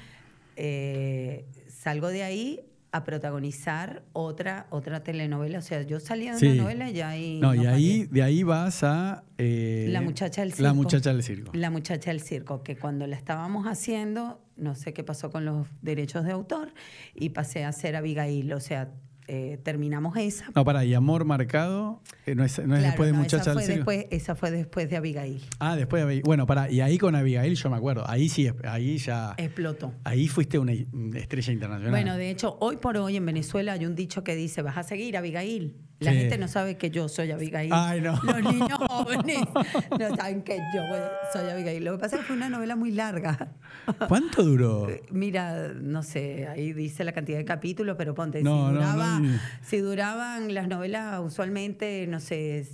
eh, 0.61 1.45
salgo 1.67 2.07
de 2.09 2.23
ahí 2.23 2.59
a 2.91 3.03
protagonizar 3.03 4.03
otra 4.13 4.67
otra 4.71 5.03
telenovela. 5.03 5.59
O 5.59 5.61
sea, 5.61 5.81
yo 5.83 5.99
salía 5.99 6.33
de 6.33 6.39
Sí. 6.39 6.47
una 6.47 6.63
novela 6.63 6.89
y 6.89 6.93
ya 6.93 7.09
ahí. 7.09 7.39
No, 7.41 7.53
y 7.53 7.65
ahí, 7.65 8.07
de 8.11 8.23
ahí 8.23 8.43
vas 8.43 8.83
a... 8.83 9.23
eh, 9.37 9.87
La 9.89 10.01
muchacha 10.01 10.41
del 10.41 10.51
circo. 10.53 10.63
La 10.63 10.73
muchacha 10.73 11.13
del 11.13 11.23
circo. 11.23 11.51
La 11.53 11.69
muchacha 11.69 12.11
del 12.11 12.19
circo, 12.21 12.63
que 12.63 12.75
cuando 12.77 13.05
la 13.07 13.15
estábamos 13.15 13.67
haciendo, 13.67 14.41
no 14.57 14.75
sé 14.75 14.93
qué 14.93 15.03
pasó 15.03 15.29
con 15.31 15.45
los 15.45 15.67
derechos 15.81 16.25
de 16.25 16.31
autor, 16.31 16.73
y 17.15 17.29
pasé 17.29 17.63
a 17.63 17.71
ser 17.71 17.95
Abigail. 17.95 18.51
O 18.53 18.59
sea, 18.59 18.89
eh, 19.29 19.59
terminamos 19.61 20.17
esa. 20.17 20.45
No, 20.55 20.65
pará, 20.65 20.83
y 20.83 20.95
Amor 20.95 21.23
Marcado, 21.23 22.01
eh, 22.25 22.33
no 22.33 22.43
es, 22.43 22.57
no 22.57 22.75
es 22.75 22.79
Claro, 22.79 22.81
después 22.81 23.07
de 23.07 23.13
no, 23.13 23.19
Muchacha 23.19 23.51
esa 23.51 23.53
fue, 23.53 23.67
después, 23.67 24.05
esa 24.09 24.35
fue 24.35 24.49
después 24.49 24.89
de 24.89 24.97
Abigail. 24.97 25.41
Ah, 25.59 25.75
después 25.75 26.01
de 26.01 26.05
Abigail. 26.05 26.23
Bueno, 26.23 26.47
pará, 26.47 26.71
y 26.71 26.81
ahí 26.81 26.97
con 26.97 27.15
Abigail 27.15 27.55
yo 27.55 27.69
me 27.69 27.77
acuerdo, 27.77 28.09
ahí 28.09 28.27
sí, 28.27 28.49
ahí 28.63 28.97
ya... 28.97 29.35
Explotó. 29.37 29.93
Ahí 30.03 30.27
fuiste 30.27 30.57
una 30.57 30.73
estrella 30.73 31.53
internacional. 31.53 31.91
Bueno, 31.91 32.17
de 32.17 32.31
hecho, 32.31 32.57
hoy 32.59 32.77
por 32.77 32.97
hoy 32.97 33.17
en 33.17 33.25
Venezuela 33.25 33.73
hay 33.73 33.85
un 33.85 33.95
dicho 33.95 34.23
que 34.23 34.35
dice, 34.35 34.63
vas 34.63 34.77
a 34.77 34.83
seguir 34.83 35.15
Abigail. 35.15 35.75
La 35.99 36.11
Sí. 36.13 36.17
gente 36.19 36.37
no 36.37 36.47
sabe 36.47 36.77
que 36.77 36.89
yo 36.91 37.09
soy 37.09 37.31
Abigail. 37.31 37.71
Ay, 37.73 37.99
no. 37.99 38.13
Los 38.23 38.43
niños 38.53 38.77
jóvenes 38.87 39.39
no 39.99 40.15
saben 40.15 40.41
que 40.43 40.57
yo 40.73 40.81
soy 41.33 41.49
Abigail. 41.49 41.83
Lo 41.83 41.91
que 41.93 41.97
pasa 41.99 42.15
es 42.15 42.21
que 42.21 42.27
fue 42.27 42.35
una 42.37 42.47
novela 42.49 42.75
muy 42.77 42.91
larga. 42.91 43.49
¿Cuánto 44.07 44.43
duró? 44.43 44.87
Mira, 45.11 45.73
no 45.73 46.01
sé, 46.03 46.47
ahí 46.47 46.71
dice 46.71 47.03
la 47.03 47.11
cantidad 47.11 47.37
de 47.37 47.43
capítulos, 47.45 47.95
pero 47.97 48.15
ponte, 48.15 48.41
No, 48.43 48.67
si, 48.69 48.73
no, 48.75 48.79
duraba- 48.79 49.19
no, 49.19 49.27
ni- 49.27 49.37
si 49.61 49.77
duraban 49.79 50.53
las 50.53 50.67
novelas 50.69 51.19
usualmente, 51.21 52.07
no 52.07 52.19
sé, 52.21 52.65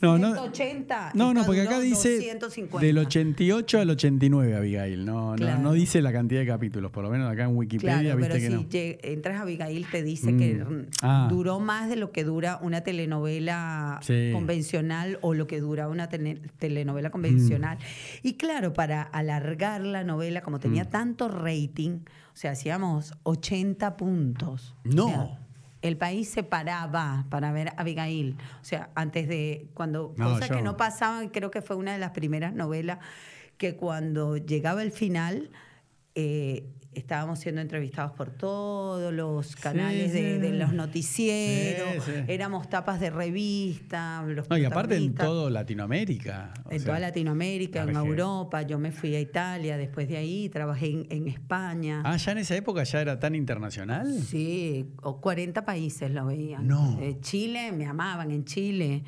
No, 0.00 0.18
no. 0.18 0.28
180. 0.34 1.12
No, 1.14 1.32
no, 1.34 1.44
porque 1.44 1.62
acá 1.62 1.80
dice 1.80 2.16
250. 2.16 2.78
del 2.86 2.98
88 2.98 3.80
al 3.80 3.90
89, 3.90 4.54
Abigail. 4.56 5.04
No, 5.04 5.30
no, 5.30 5.36
Claro. 5.36 5.60
no 5.62 5.72
dice 5.72 6.02
la 6.02 6.12
cantidad 6.12 6.40
de 6.40 6.46
capítulos, 6.46 6.90
por 6.90 7.02
lo 7.04 7.10
menos 7.10 7.30
acá 7.32 7.44
en 7.44 7.56
Wikipedia, 7.56 8.00
Claro, 8.00 8.16
viste 8.18 8.32
pero 8.34 8.40
que 8.68 8.86
si 8.90 8.98
no. 9.06 9.10
entras 9.12 9.38
a 9.38 9.42
Abigail 9.42 9.86
te 9.90 10.02
dice 10.02 10.36
que 10.36 10.54
Mm. 10.54 10.72
mm, 10.72 10.86
Ah. 11.02 11.26
duró 11.30 11.58
más 11.60 11.88
de 11.88 11.96
lo 11.96 12.12
que 12.12 12.24
dura 12.24 12.58
una 12.62 12.82
telenovela 12.82 13.98
Sí. 14.02 14.30
convencional 14.32 15.18
o 15.22 15.34
lo 15.34 15.46
que 15.46 15.60
dura 15.60 15.88
una 15.88 16.08
tele- 16.08 16.40
telenovela 16.58 17.10
convencional. 17.10 17.78
Mm. 17.78 18.26
Y 18.28 18.34
claro, 18.34 18.72
para 18.74 19.02
alargar 19.02 19.80
la 19.82 20.04
novela, 20.04 20.42
como 20.42 20.58
tenía 20.60 20.84
Mm. 20.84 20.90
tanto 20.90 21.28
rating, 21.28 22.00
o 22.34 22.36
sea, 22.40 22.52
hacíamos 22.52 23.14
80 23.24 23.96
puntos. 23.96 24.74
O 24.84 24.88
No. 24.94 25.06
sea, 25.08 25.38
el 25.82 25.96
país 25.96 26.28
se 26.28 26.42
paraba 26.42 27.26
para 27.30 27.52
ver 27.52 27.68
a 27.68 27.74
Abigail. 27.78 28.36
O 28.60 28.64
sea, 28.64 28.90
antes 28.94 29.28
de 29.28 29.68
cuando 29.74 30.14
No, 30.16 30.32
cosas 30.32 30.48
yo- 30.48 30.56
que 30.56 30.62
no 30.62 30.76
pasaban, 30.76 31.28
creo 31.28 31.50
que 31.50 31.62
fue 31.62 31.76
una 31.76 31.92
de 31.92 31.98
las 31.98 32.10
primeras 32.10 32.52
novelas 32.54 32.98
que 33.56 33.76
cuando 33.76 34.36
llegaba 34.36 34.82
el 34.82 34.92
final 34.92 35.50
eh, 36.14 36.64
estábamos 36.98 37.38
siendo 37.38 37.60
entrevistados 37.60 38.12
por 38.12 38.30
todos 38.30 39.12
los 39.12 39.56
canales 39.56 40.12
de, 40.12 40.34
sí. 40.34 40.38
de 40.40 40.50
los 40.52 40.72
noticieros, 40.72 42.04
Sí, 42.04 42.12
sí. 42.12 42.24
éramos 42.28 42.68
tapas 42.68 43.00
de 43.00 43.10
revista, 43.10 44.22
los 44.26 44.48
No, 44.50 44.58
y 44.58 44.64
aparte 44.64 44.96
en 44.96 45.14
todo 45.14 45.50
Latinoamérica. 45.50 46.52
En 46.70 46.78
sea, 46.80 46.86
toda 46.86 46.98
Latinoamérica, 47.00 47.82
en 47.84 47.96
Europa, 47.96 48.62
yo 48.62 48.78
me 48.78 48.92
fui 48.92 49.14
a 49.14 49.20
Italia, 49.20 49.76
después 49.76 50.08
de 50.08 50.16
ahí 50.16 50.48
trabajé 50.48 50.90
en, 50.90 51.06
en 51.10 51.28
España. 51.28 52.02
Ah, 52.04 52.16
ya 52.16 52.32
en 52.32 52.38
esa 52.38 52.56
época 52.56 52.82
ya 52.84 53.00
era 53.00 53.18
tan 53.18 53.34
internacional. 53.34 54.20
Sí, 54.22 54.86
o 55.02 55.20
40 55.20 55.64
países 55.64 56.10
lo 56.10 56.26
veían. 56.26 56.66
No. 56.66 56.98
Eh, 57.00 57.18
Chile, 57.20 57.72
me 57.72 57.86
amaban 57.86 58.30
en 58.30 58.44
Chile. 58.44 59.02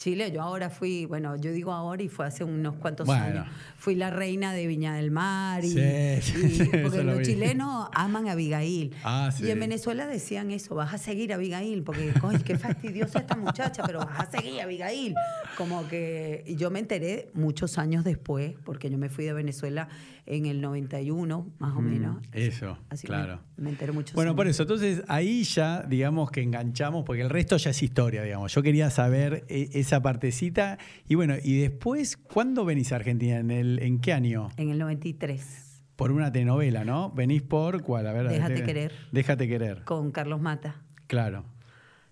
Chile, 0.00 0.32
yo 0.32 0.40
ahora 0.40 0.70
fui, 0.70 1.04
bueno, 1.04 1.36
yo 1.36 1.52
digo 1.52 1.72
ahora 1.72 2.02
y 2.02 2.08
fue 2.08 2.26
hace 2.26 2.42
unos 2.42 2.74
cuantos 2.76 3.06
Bueno. 3.06 3.22
años. 3.22 3.46
Fui 3.76 3.94
la 3.94 4.08
reina 4.08 4.54
de 4.54 4.66
Viña 4.66 4.94
del 4.94 5.10
Mar. 5.10 5.62
Y, 5.62 5.72
Sí, 5.72 5.78
y- 5.78 6.64
porque 6.82 6.96
lo 7.04 7.12
los 7.12 7.18
vi. 7.18 7.24
chilenos 7.26 7.86
aman 7.92 8.26
a 8.26 8.32
Abigail. 8.32 8.94
Ah, 9.04 9.30
sí. 9.30 9.44
Y 9.44 9.50
en 9.50 9.60
Venezuela 9.60 10.06
decían 10.06 10.52
eso, 10.52 10.74
vas 10.74 10.94
a 10.94 10.96
seguir 10.96 11.32
a 11.32 11.34
Abigail, 11.34 11.82
porque, 11.82 12.14
coño, 12.18 12.38
qué 12.42 12.56
fastidiosa 12.56 13.18
esta 13.18 13.36
muchacha, 13.36 13.82
pero 13.84 13.98
vas 13.98 14.20
a 14.26 14.30
seguir 14.30 14.60
a 14.60 14.64
Abigail. 14.64 15.14
Como 15.58 15.86
que 15.86 16.44
y 16.46 16.56
yo 16.56 16.70
me 16.70 16.78
enteré 16.78 17.28
muchos 17.34 17.76
años 17.76 18.02
después, 18.02 18.54
porque 18.64 18.88
yo 18.88 18.96
me 18.96 19.10
fui 19.10 19.26
de 19.26 19.34
Venezuela 19.34 19.88
en 20.26 20.46
el 20.46 20.60
91, 20.60 21.50
más 21.58 21.76
o 21.76 21.80
Mm, 21.80 21.84
menos. 21.90 22.16
eso, 22.32 22.78
Así 22.88 23.02
que 23.02 23.12
claro. 23.12 23.40
me, 23.56 23.64
me 23.64 23.70
enteré 23.70 23.92
muchos 23.92 24.14
Bueno, 24.14 24.34
por 24.36 24.46
eso, 24.46 24.62
entonces 24.62 25.02
ahí 25.08 25.42
ya, 25.44 25.82
digamos 25.82 26.30
que 26.30 26.42
enganchamos, 26.42 27.04
porque 27.04 27.22
el 27.22 27.30
resto 27.30 27.56
ya 27.56 27.70
es 27.70 27.82
historia, 27.82 28.22
digamos. 28.22 28.54
Yo 28.54 28.62
quería 28.62 28.90
saber 28.90 29.44
eh, 29.48 29.70
esa 29.74 30.00
partecita. 30.02 30.78
Y 31.08 31.14
bueno, 31.14 31.34
y 31.42 31.58
después, 31.58 32.16
¿cuándo 32.16 32.64
venís 32.64 32.92
a 32.92 32.96
Argentina? 32.96 33.38
¿En, 33.38 33.50
el, 33.50 33.78
en 33.82 34.00
qué 34.00 34.12
año? 34.12 34.48
En 34.56 34.70
el 34.70 34.78
93, 34.78 35.82
Por 35.96 36.12
una 36.12 36.32
telenovela, 36.32 36.84
¿no? 36.84 37.10
Venís 37.10 37.42
por 37.42 37.82
cuál, 37.82 38.06
a 38.06 38.12
ver. 38.12 38.28
Déjate 38.28 38.54
te- 38.54 38.62
querer. 38.64 38.92
Déjate 39.12 39.48
querer, 39.48 39.84
con 39.84 40.10
Carlos 40.12 40.40
Mata. 40.40 40.82
claro. 41.06 41.44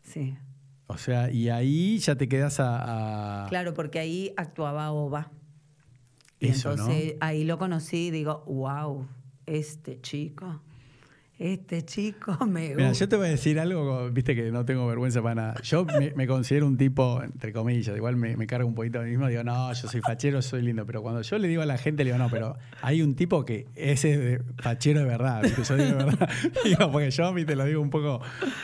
Sí. 0.02 0.34
O 0.90 0.96
sea, 0.96 1.30
y 1.30 1.50
ahí 1.50 1.98
ya 1.98 2.16
te 2.16 2.28
quedás 2.28 2.60
a. 2.60 3.44
a- 3.44 3.48
Claro, 3.48 3.74
porque 3.74 3.98
ahí 3.98 4.32
actuaba 4.38 4.90
Oba. 4.90 5.30
Y 6.40 6.48
entonces 6.48 7.16
ahí 7.20 7.44
lo 7.44 7.58
conocí 7.58 8.08
y 8.08 8.10
digo, 8.10 8.44
wow, 8.46 9.06
este 9.46 10.00
chico, 10.00 10.60
este 11.38 11.84
chico 11.84 12.36
me 12.46 12.74
Mira, 12.74 12.88
gusta. 12.88 13.04
yo 13.04 13.08
te 13.08 13.16
voy 13.16 13.26
a 13.26 13.30
decir 13.30 13.58
algo, 13.60 14.10
viste 14.10 14.34
que 14.34 14.50
no 14.50 14.64
tengo 14.64 14.86
vergüenza 14.86 15.22
para 15.22 15.34
nada. 15.34 15.62
Yo 15.62 15.84
me, 15.84 16.12
me 16.14 16.26
considero 16.26 16.66
un 16.66 16.76
tipo, 16.76 17.22
entre 17.22 17.52
comillas, 17.52 17.96
igual 17.96 18.16
me, 18.16 18.36
me 18.36 18.46
cargo 18.46 18.66
un 18.68 18.74
poquito 18.74 18.98
a 19.00 19.02
mí 19.02 19.10
mismo, 19.10 19.28
digo, 19.28 19.44
no, 19.44 19.72
yo 19.72 19.88
soy 19.88 20.00
fachero, 20.00 20.42
soy 20.42 20.62
lindo, 20.62 20.84
pero 20.86 21.02
cuando 21.02 21.22
yo 21.22 21.38
le 21.38 21.48
digo 21.48 21.62
a 21.62 21.66
la 21.66 21.78
gente, 21.78 22.04
le 22.04 22.12
digo, 22.12 22.22
no, 22.22 22.30
pero 22.30 22.56
hay 22.82 23.02
un 23.02 23.14
tipo 23.14 23.44
que 23.44 23.66
ese 23.74 24.12
es 24.12 24.18
de 24.18 24.42
fachero 24.58 25.00
de 25.00 25.06
verdad, 25.06 25.42
¿viste? 25.42 25.62
yo 25.62 25.76
digo 25.76 25.98
de 25.98 26.04
verdad, 26.04 26.28
digo, 26.64 26.90
porque 26.92 27.10
yo 27.10 27.26
a 27.26 27.32
mí 27.32 27.44
te 27.44 27.54
lo 27.56 27.64
digo 27.64 27.80
un 27.80 27.90
poco, 27.90 28.20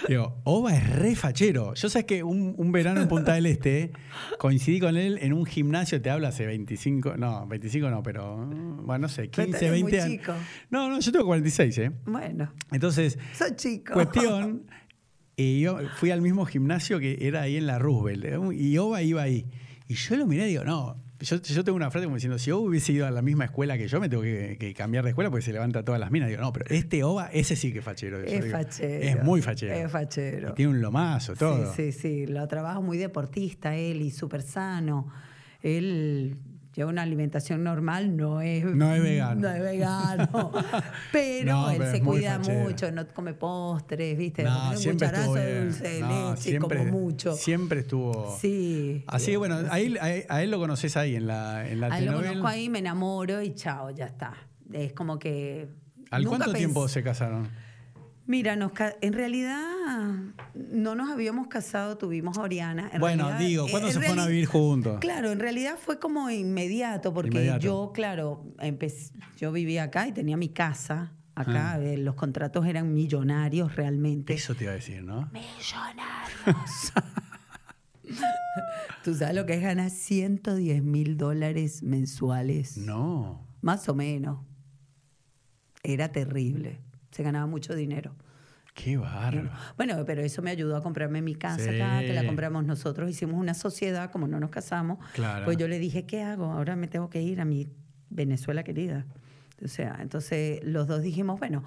digo, 0.09 0.41
Oba 0.45 0.75
es 0.77 0.97
re 0.99 1.15
fachero. 1.15 1.75
Yo 1.75 1.89
sabes 1.89 2.07
que 2.07 2.23
un, 2.23 2.55
un 2.57 2.73
verano 2.73 3.01
en 3.01 3.09
Punta 3.09 3.35
del 3.35 3.47
Este 3.47 3.93
coincidí 4.39 4.81
con 4.81 4.97
él 4.97 5.19
en 5.23 5.33
un 5.33 5.47
gimnasio, 5.47 6.01
te 6.03 6.11
habla 6.11 6.29
hace 6.29 6.47
25, 6.47 7.17
no, 7.17 7.47
25 7.47 7.91
no, 7.91 8.03
pero, 8.03 8.37
bueno, 8.37 8.99
no 8.99 9.09
sé, 9.09 9.31
Pero 9.35 9.47
15, 9.49 9.67
eres 9.67 9.83
muy 9.83 9.93
20 9.93 10.01
años. 10.01 10.39
No, 10.71 10.89
no, 10.89 11.01
yo 11.01 11.13
tengo 11.13 11.27
46, 11.27 11.79
¿eh? 11.79 11.93
Bueno, 12.07 12.53
Entonces. 12.73 13.19
Cuestión, 13.93 14.67
y 15.37 15.61
yo 15.61 15.79
fui 15.97 16.11
al 16.11 16.23
mismo 16.23 16.45
gimnasio 16.47 16.99
que 16.99 17.19
era 17.21 17.43
ahí 17.43 17.57
en 17.57 17.67
la 17.67 17.79
Roosevelt, 17.79 18.55
y 18.55 18.79
Oba 18.79 19.03
iba 19.03 19.23
ahí. 19.23 19.47
Y 19.89 19.95
yo 19.95 20.17
lo 20.17 20.27
miré 20.27 20.47
y 20.47 20.51
digo, 20.51 20.65
no, 20.65 21.03
yo, 21.21 21.41
yo 21.41 21.65
tengo 21.65 21.77
una 21.77 21.91
frase 21.91 22.07
como 22.07 22.17
diciendo, 22.17 22.39
si 22.39 22.51
Oba 22.51 22.69
hubiese 22.69 22.93
ido 22.93 23.07
a 23.07 23.11
la 23.11 23.23
misma 23.23 23.45
escuela 23.45 23.77
que 23.77 23.89
yo, 23.89 24.01
me 24.01 24.09
tengo 24.09 24.23
que, 24.23 24.57
que 24.59 24.75
cambiar 24.75 25.05
de 25.05 25.11
escuela 25.11 25.31
porque 25.31 25.45
se 25.45 25.53
levanta 25.53 25.85
todas 25.85 26.01
las 26.01 26.11
minas. 26.11 26.29
Digo, 26.29 26.41
no, 26.41 26.53
pero 26.53 26.67
este 26.69 27.03
Oba, 27.05 27.29
ese 27.33 27.57
sí 27.57 27.73
que 27.73 27.79
es 27.81 27.85
fachero. 27.85 28.21
Es 28.23 28.43
digo, 28.43 28.57
fachero. 28.57 29.05
Es 29.05 29.23
muy 29.23 29.43
fachero. 29.43 29.75
Es 29.75 29.91
fachero. 29.91 30.51
Y 30.51 30.55
tiene 30.55 30.73
un 30.73 30.81
lomazo, 30.81 31.35
todo. 31.35 31.73
Sí, 31.75 31.93
sí, 31.93 31.99
sí. 32.01 32.27
Lo 32.27 32.47
trabaja 32.49 32.81
muy 32.81 32.99
deportista 32.99 33.77
él 33.77 34.03
y 34.03 34.11
súper 34.11 34.43
sano. 34.43 35.09
Él 35.61 36.37
lleva 36.75 36.91
una 36.91 37.03
alimentación 37.03 37.63
normal, 37.63 38.17
no 38.17 38.41
es, 38.41 38.65
No 38.65 38.95
es 38.95 39.03
vegano. 39.03 39.41
No 39.41 39.49
es 39.55 39.63
vegano. 39.63 40.53
pero 41.13 41.53
No, 41.53 41.71
él 41.71 41.79
pero 41.79 41.91
se 41.91 42.01
cuida 42.01 42.39
mucho, 42.39 42.91
no 42.91 43.07
come 43.09 43.35
postres, 43.35 44.17
¿viste? 44.19 44.43
No, 44.43 44.71
un 44.71 44.77
siempre 44.77 45.09
cucharazo 45.09 45.37
estuvo 45.37 45.53
de 45.53 45.65
dulce 45.65 46.01
No, 46.01 46.31
leche, 46.31 46.43
siempre, 46.43 46.79
como 46.79 46.91
mucho. 46.91 47.33
Siempre 47.35 47.81
estuvo. 47.81 48.37
Sí. 48.41 49.05
Así 49.07 49.33
que 49.33 49.37
bueno, 49.37 49.59
ahí, 49.71 49.95
a, 49.99 50.35
a 50.35 50.43
él 50.43 50.51
lo 50.51 50.59
conoces 50.59 50.97
ahí 50.97 51.17
en 51.17 51.27
la, 51.27 51.69
en 51.69 51.81
la 51.81 51.87
A 51.87 51.99
él 51.99 52.07
lo 52.07 52.15
conozco 52.15 52.47
ahí, 52.47 52.69
me 52.69 52.81
enamoro 52.81 53.41
y 53.41 53.55
chao, 53.55 53.91
ya 53.91 54.07
está. 54.07 54.35
Es 54.73 54.93
como 54.93 55.19
que. 55.19 55.69
¿Al 56.11 56.27
cuánto 56.27 56.53
tiempo 56.53 56.89
se 56.89 57.03
casaron? 57.03 57.49
Mira, 58.27 58.57
nos 58.57 58.73
en 59.03 59.13
realidad 59.13 59.61
no 60.55 60.95
nos 60.95 61.11
habíamos 61.11 61.49
casado, 61.49 61.99
tuvimos 61.99 62.39
a 62.39 62.43
Oriana. 62.43 62.89
En 62.93 63.01
Bueno, 63.01 63.29
realidad- 63.29 63.49
digo, 63.49 63.67
eh, 63.67 63.71
¿cuándo 63.71 63.91
se 63.91 63.99
fueron 64.01 64.19
a 64.21 64.27
vivir 64.27 64.47
juntos? 64.47 64.99
Claro, 65.01 65.31
en 65.31 65.41
realidad 65.41 65.77
fue 65.79 65.99
como 65.99 66.31
inmediato, 66.31 67.13
porque 67.13 67.31
Inmediato. 67.31 67.61
yo, 67.61 67.91
claro, 67.95 68.45
empecé, 68.61 69.13
yo 69.37 69.53
vivía 69.53 69.83
acá 69.85 70.09
y 70.09 70.13
tenía 70.13 70.37
mi 70.39 70.49
casa 70.49 71.13
acá. 71.35 71.73
Ah. 71.75 71.81
eh, 71.81 71.99
los 71.99 72.15
contratos 72.15 72.65
eran 72.67 72.95
millonarios 72.95 73.75
realmente. 73.77 74.33
Eso 74.35 74.55
te 74.55 74.65
iba 74.65 74.73
a 74.73 74.77
decir, 74.77 75.03
¿no? 75.03 75.29
Millonarios. 75.33 76.93
Tú 79.05 79.15
sabes 79.15 79.35
lo 79.35 79.45
que 79.45 79.55
es 79.55 79.63
ganar 79.63 79.91
110 79.91 80.83
mil 80.83 81.17
dólares 81.19 81.83
mensuales. 81.83 82.79
No. 82.79 83.47
Más 83.61 83.87
o 83.89 83.95
menos. 83.95 84.39
Era 85.83 86.11
terrible. 86.13 86.81
Se 87.15 87.23
ganaba 87.23 87.47
mucho 87.47 87.75
dinero. 87.77 88.17
Qué 88.75 88.97
bárbaro. 88.97 89.51
Bueno, 89.77 90.05
pero 90.05 90.21
eso 90.23 90.43
me 90.43 90.51
ayudó 90.51 90.77
a 90.77 90.83
comprarme 90.83 91.23
mi 91.23 91.37
casa 91.37 91.71
Sí. 91.71 91.81
acá, 91.81 92.01
que 92.01 92.13
la 92.13 92.27
compramos 92.27 92.65
nosotros. 92.65 93.09
Hicimos 93.09 93.37
una 93.41 93.55
sociedad, 93.55 94.11
como 94.11 94.27
no 94.27 94.41
nos 94.41 94.51
casamos. 94.51 94.99
Claro. 95.13 95.45
Pues 95.45 95.57
yo 95.59 95.69
le 95.69 95.79
dije, 95.79 96.07
¿qué 96.07 96.23
hago? 96.23 96.47
Ahora 96.47 96.75
me 96.75 96.89
tengo 96.89 97.09
que 97.09 97.23
ir 97.23 97.41
a 97.41 97.45
mi 97.45 97.69
Venezuela 98.11 98.65
querida. 98.65 99.07
O 99.65 99.69
sea, 99.69 99.99
entonces 100.01 100.59
los 100.65 100.89
dos 100.89 101.03
dijimos, 101.03 101.39
bueno, 101.39 101.63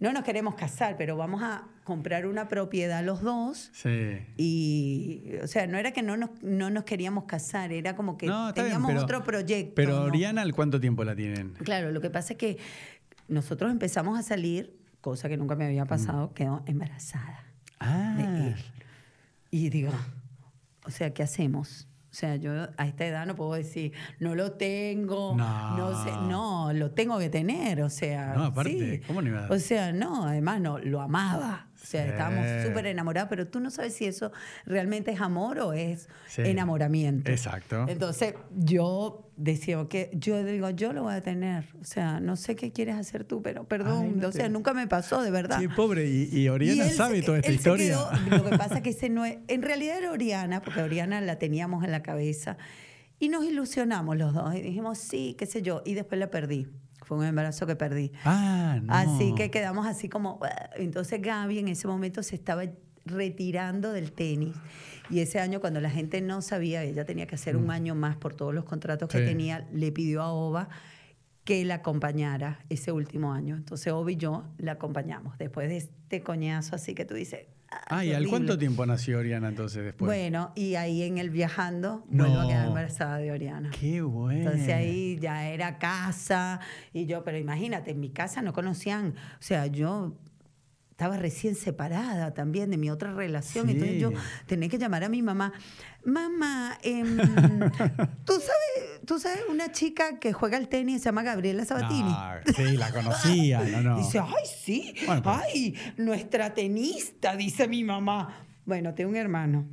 no 0.00 0.12
nos 0.12 0.24
queremos 0.24 0.56
casar, 0.56 0.96
pero 0.98 1.16
vamos 1.16 1.42
a 1.44 1.62
comprar 1.84 2.26
una 2.26 2.48
propiedad 2.48 3.04
los 3.04 3.22
dos. 3.22 3.70
Sí. 3.72 4.18
Y, 4.36 5.34
o 5.40 5.46
sea, 5.46 5.68
no 5.68 5.78
era 5.78 5.92
que 5.92 6.02
no 6.02 6.16
nos, 6.16 6.30
no 6.42 6.70
nos 6.70 6.82
queríamos 6.82 7.24
casar, 7.24 7.70
era 7.72 7.94
como 7.94 8.18
que 8.18 8.26
No, 8.26 8.48
está 8.48 8.62
bien, 8.62 8.74
teníamos 8.74 8.90
pero- 8.90 9.02
otro 9.04 9.22
proyecto. 9.22 9.74
Pero 9.76 10.00
¿no? 10.00 10.02
Oriana, 10.06 10.42
¿al 10.42 10.52
cuánto 10.54 10.80
tiempo 10.80 11.04
la 11.04 11.14
tienen? 11.14 11.50
Claro, 11.62 11.92
lo 11.92 12.00
que 12.00 12.10
pasa 12.10 12.32
es 12.32 12.38
que 12.38 12.58
nosotros 13.28 13.70
empezamos 13.70 14.18
a 14.18 14.22
salir, 14.22 14.76
cosa 15.10 15.28
que 15.28 15.36
nunca 15.36 15.54
me 15.54 15.66
había 15.66 15.84
pasado, 15.84 16.32
quedó 16.34 16.62
embarazada 16.66 17.44
de 17.80 17.86
Ah. 17.86 18.46
él. 18.48 18.56
Y 19.50 19.70
digo, 19.70 19.92
o 20.86 20.90
sea, 20.90 21.12
¿qué 21.14 21.22
hacemos? 21.22 21.86
O 22.10 22.14
sea, 22.14 22.36
yo 22.36 22.52
a 22.76 22.86
esta 22.86 23.04
edad 23.06 23.26
no 23.26 23.36
puedo 23.36 23.52
decir, 23.52 23.92
no 24.18 24.34
lo 24.34 24.52
tengo, 24.52 25.34
No. 25.36 25.76
no, 25.76 26.04
sé, 26.04 26.10
no, 26.28 26.72
lo 26.72 26.90
tengo 26.92 27.18
que 27.18 27.28
tener, 27.28 27.82
o 27.82 27.90
sea. 27.90 28.32
No, 28.34 28.44
aparte, 28.44 28.96
sí. 28.98 29.06
¿cómo 29.06 29.20
no 29.22 29.28
iba 29.28 29.46
a- 29.46 29.50
O 29.50 29.58
sea, 29.58 29.92
no, 29.92 30.26
además 30.26 30.60
no, 30.60 30.78
lo 30.78 31.00
amaba. 31.02 31.67
O 31.80 31.86
sea, 31.86 32.02
Sí. 32.04 32.10
estábamos 32.10 32.44
súper 32.66 32.86
enamorados, 32.86 33.28
pero 33.30 33.46
tú 33.46 33.60
no 33.60 33.70
sabes 33.70 33.94
si 33.94 34.04
eso 34.06 34.32
realmente 34.66 35.12
es 35.12 35.20
amor 35.20 35.60
o 35.60 35.72
es 35.72 36.08
Sí. 36.26 36.42
enamoramiento. 36.44 37.30
Exacto. 37.30 37.86
Entonces, 37.88 38.34
yo 38.56 39.30
decía 39.36 39.86
que 39.88 40.10
yo 40.12 40.42
digo, 40.44 40.70
yo 40.70 40.92
lo 40.92 41.04
voy 41.04 41.14
a 41.14 41.20
tener. 41.22 41.66
O 41.80 41.84
sea, 41.84 42.18
no 42.20 42.34
sé 42.36 42.56
qué 42.56 42.72
quieres 42.72 42.96
hacer 42.96 43.24
tú, 43.24 43.42
pero 43.42 43.64
perdón. 43.64 44.02
Ay, 44.06 44.12
no 44.16 44.28
o 44.28 44.32
sea, 44.32 44.44
te- 44.46 44.50
nunca 44.50 44.74
me 44.74 44.86
pasó, 44.88 45.22
de 45.22 45.30
verdad. 45.30 45.60
Sí, 45.60 45.68
pobre. 45.68 46.08
Y, 46.10 46.28
y 46.32 46.40
Y 46.42 46.48
Oriana 46.48 46.84
él 46.86 46.90
sabe 46.90 47.22
toda 47.22 47.38
esta 47.38 47.52
historia. 47.52 47.96
quedó- 48.26 48.38
lo 48.38 48.50
que 48.50 48.58
pasa 48.58 48.76
es 48.78 48.82
que 48.82 48.90
ese 48.90 49.08
no 49.08 49.24
es, 49.24 49.38
en 49.46 49.62
realidad 49.62 49.98
era 49.98 50.10
Oriana, 50.10 50.60
porque 50.62 50.82
Oriana 50.82 51.20
la 51.20 51.38
teníamos 51.38 51.84
en 51.84 51.92
la 51.92 52.02
cabeza. 52.02 52.58
Y 53.20 53.28
nos 53.30 53.44
ilusionamos 53.44 54.16
los 54.16 54.34
dos. 54.34 54.54
Y 54.54 54.62
dijimos, 54.62 54.98
sí, 54.98 55.34
qué 55.38 55.46
sé 55.46 55.62
yo. 55.62 55.82
Y 55.84 55.94
después 55.94 56.18
la 56.20 56.30
perdí. 56.30 56.68
Fue 57.08 57.16
un 57.16 57.24
embarazo 57.24 57.66
que 57.66 57.74
perdí. 57.74 58.12
Ah, 58.26 58.80
no. 58.82 58.92
Así 58.92 59.34
que 59.34 59.50
quedamos 59.50 59.86
así 59.86 60.10
como. 60.10 60.40
Entonces 60.76 61.22
Gaby 61.22 61.58
en 61.58 61.68
ese 61.68 61.88
momento 61.88 62.22
se 62.22 62.36
estaba 62.36 62.64
retirando 63.06 63.94
del 63.94 64.12
tenis. 64.12 64.54
Y 65.08 65.20
ese 65.20 65.40
año, 65.40 65.58
cuando 65.62 65.80
la 65.80 65.88
gente 65.88 66.20
no 66.20 66.42
sabía, 66.42 66.82
ella 66.84 67.06
tenía 67.06 67.26
que 67.26 67.36
hacer 67.36 67.56
un 67.56 67.70
año 67.70 67.94
más 67.94 68.18
por 68.18 68.34
todos 68.34 68.54
los 68.54 68.66
contratos 68.66 69.08
que 69.08 69.22
tenía, 69.22 69.66
le 69.72 69.90
pidió 69.90 70.20
a 70.20 70.30
Oba 70.30 70.68
que 71.44 71.64
la 71.64 71.76
acompañara 71.76 72.60
ese 72.68 72.92
último 72.92 73.32
año. 73.32 73.56
Entonces, 73.56 73.90
Oba 73.90 74.12
y 74.12 74.16
yo 74.16 74.44
la 74.58 74.72
acompañamos. 74.72 75.38
Después 75.38 75.70
de 75.70 75.78
este 75.78 76.20
coñazo 76.20 76.76
así 76.76 76.94
que 76.94 77.06
tú 77.06 77.14
dices... 77.14 77.46
"Ah, 77.70 78.04
¿y 78.04 78.12
al 78.12 78.24
cuánto 78.28 78.52
horrible". 78.52 78.58
tiempo 78.58 78.86
nació 78.86 79.18
Oriana 79.18 79.48
entonces 79.48 79.84
después? 79.84 80.06
Bueno, 80.08 80.52
y 80.54 80.74
ahí 80.76 81.02
en 81.02 81.18
el 81.18 81.30
viajando 81.30 82.04
vuelvo 82.08 82.40
a 82.40 82.46
quedar 82.48 82.62
No. 82.62 82.68
embarazada 82.68 83.18
de 83.18 83.30
Oriana. 83.30 83.70
Qué 83.78 84.00
bueno. 84.02 84.38
Entonces 84.40 84.72
ahí 84.74 85.18
ya 85.20 85.48
era 85.50 85.78
casa 85.78 86.60
y 86.92 87.06
yo, 87.06 87.24
pero 87.24 87.36
imagínate, 87.38 87.90
en 87.90 88.00
mi 88.00 88.10
casa 88.10 88.40
no 88.42 88.52
conocían, 88.52 89.14
o 89.16 89.42
sea, 89.42 89.66
yo 89.66 90.16
estaba 90.98 91.16
recién 91.16 91.54
separada 91.54 92.34
también 92.34 92.70
de 92.72 92.76
mi 92.76 92.90
otra 92.90 93.12
relación, 93.12 93.66
Sí. 93.66 93.72
entonces 93.74 94.00
yo 94.00 94.10
tenía 94.46 94.68
que 94.68 94.78
llamar 94.78 95.04
a 95.04 95.08
mi 95.08 95.22
mamá, 95.22 95.52
mamá, 96.04 96.76
em, 96.82 97.16
¿tú 98.24 98.32
sabes, 98.32 99.00
tú 99.06 99.20
sabes 99.20 99.42
una 99.48 99.70
chica 99.70 100.18
que 100.18 100.32
juega 100.32 100.56
al 100.56 100.68
tenis 100.68 101.02
se 101.02 101.04
llama 101.10 101.22
Gabriela 101.22 101.64
Sabatini. 101.64 102.10
Ah, 102.12 102.40
sí, 102.52 102.76
la 102.76 102.90
conocía, 102.90 103.60
no, 103.70 103.80
no. 103.80 103.98
Dice, 103.98 104.18
ay, 104.18 104.44
sí, 104.44 104.92
Bueno, 105.06 105.22
ay, 105.24 105.76
nuestra 105.98 106.52
tenista, 106.52 107.36
dice 107.36 107.68
mi 107.68 107.84
mamá. 107.84 108.34
Bueno, 108.64 108.92
tengo 108.92 109.10
un 109.10 109.16
hermano. 109.16 109.68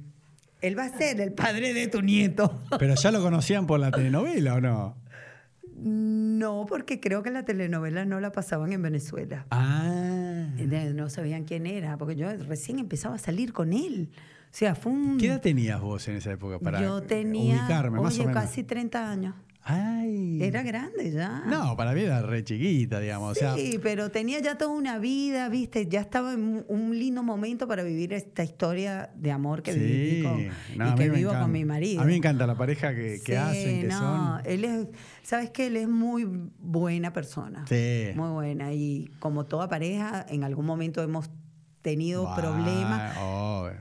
Él 0.62 0.78
va 0.78 0.84
a 0.86 0.90
ser 0.96 1.20
el 1.22 1.34
padre 1.34 1.74
de 1.74 1.88
tu 1.88 2.04
nieto. 2.04 2.62
Pero 2.78 2.94
ya 2.94 3.10
lo 3.12 3.20
conocían 3.24 3.66
por 3.66 3.80
la 3.80 3.90
telenovela, 3.90 4.54
¿o 4.54 4.62
no? 4.62 4.98
No, 5.78 6.66
porque 6.68 7.00
creo 7.00 7.22
que 7.22 7.32
la 7.32 7.44
telenovela 7.44 8.06
no 8.06 8.20
la 8.20 8.32
pasaban 8.32 8.72
en 8.74 8.82
Venezuela. 8.82 9.46
Ah. 9.52 10.48
Eh, 10.58 10.94
No 10.94 11.10
sabían 11.10 11.44
quién 11.44 11.66
era, 11.68 11.98
porque 11.98 12.16
yo 12.16 12.28
recién 12.48 12.80
empezaba 12.80 13.16
a 13.16 13.20
salir 13.20 13.52
con 13.52 13.74
él. 13.74 14.10
O 14.56 14.58
sea, 14.58 14.74
fue 14.74 14.94
un... 14.94 15.18
¿Qué 15.18 15.28
edad 15.28 15.42
tenías 15.42 15.82
vos 15.82 16.08
en 16.08 16.16
esa 16.16 16.32
época 16.32 16.60
para 16.60 16.82
yo 16.82 17.02
tenía, 17.02 17.60
ubicarme, 17.60 18.00
más 18.00 18.14
oye, 18.14 18.24
o 18.24 18.28
menos? 18.28 18.42
casi 18.44 18.64
30 18.64 19.12
años. 19.12 19.36
Ay. 19.68 20.38
Era 20.44 20.62
grande 20.62 21.12
ya. 21.12 21.42
No, 21.48 21.76
para 21.76 21.94
mí 21.94 22.02
era 22.02 22.22
re 22.22 22.44
chiquita, 22.44 23.00
digamos. 23.00 23.32
O 23.32 23.36
sea, 23.36 23.56
Sí, 23.56 23.80
pero 23.82 24.12
tenía 24.12 24.40
ya 24.40 24.60
toda 24.60 24.72
una 24.72 25.00
vida, 25.00 25.50
¿viste? 25.50 25.88
Ya 25.88 26.02
estaba 26.02 26.34
en 26.34 26.64
un- 26.68 26.96
lindo 27.00 27.24
momento 27.24 27.68
para 27.68 27.82
vivir 27.82 28.14
esta 28.14 28.44
historia 28.44 29.10
de 29.16 29.32
amor 29.32 29.64
que 29.64 29.74
viví 29.74 30.22
con, 30.22 30.78
No, 30.78 30.92
y 30.92 30.96
que 30.96 31.10
vivo 31.10 31.32
con 31.34 31.52
mi 31.52 31.66
marido. 31.66 32.02
A 32.02 32.06
mí 32.06 32.12
me 32.12 32.18
encanta 32.18 32.46
la 32.46 32.56
pareja 32.56 32.94
que, 32.94 33.16
hacen, 33.38 33.82
que 33.82 33.88
no, 33.88 33.98
son. 34.00 34.42
él 34.46 34.66
es, 34.66 34.88
sabes 35.24 35.50
que 35.50 35.66
él 35.68 35.78
es 35.78 35.88
muy 35.88 36.28
buena 36.60 37.12
persona. 37.12 37.66
Sí. 37.68 38.10
Muy 38.16 38.30
buena. 38.30 38.72
Y 38.72 39.10
como 39.18 39.46
toda 39.46 39.68
pareja, 39.68 40.26
en 40.30 40.44
algún 40.44 40.66
momento 40.68 41.02
hemos 41.02 41.32
tenido 41.86 42.34
problemas. 42.36 43.16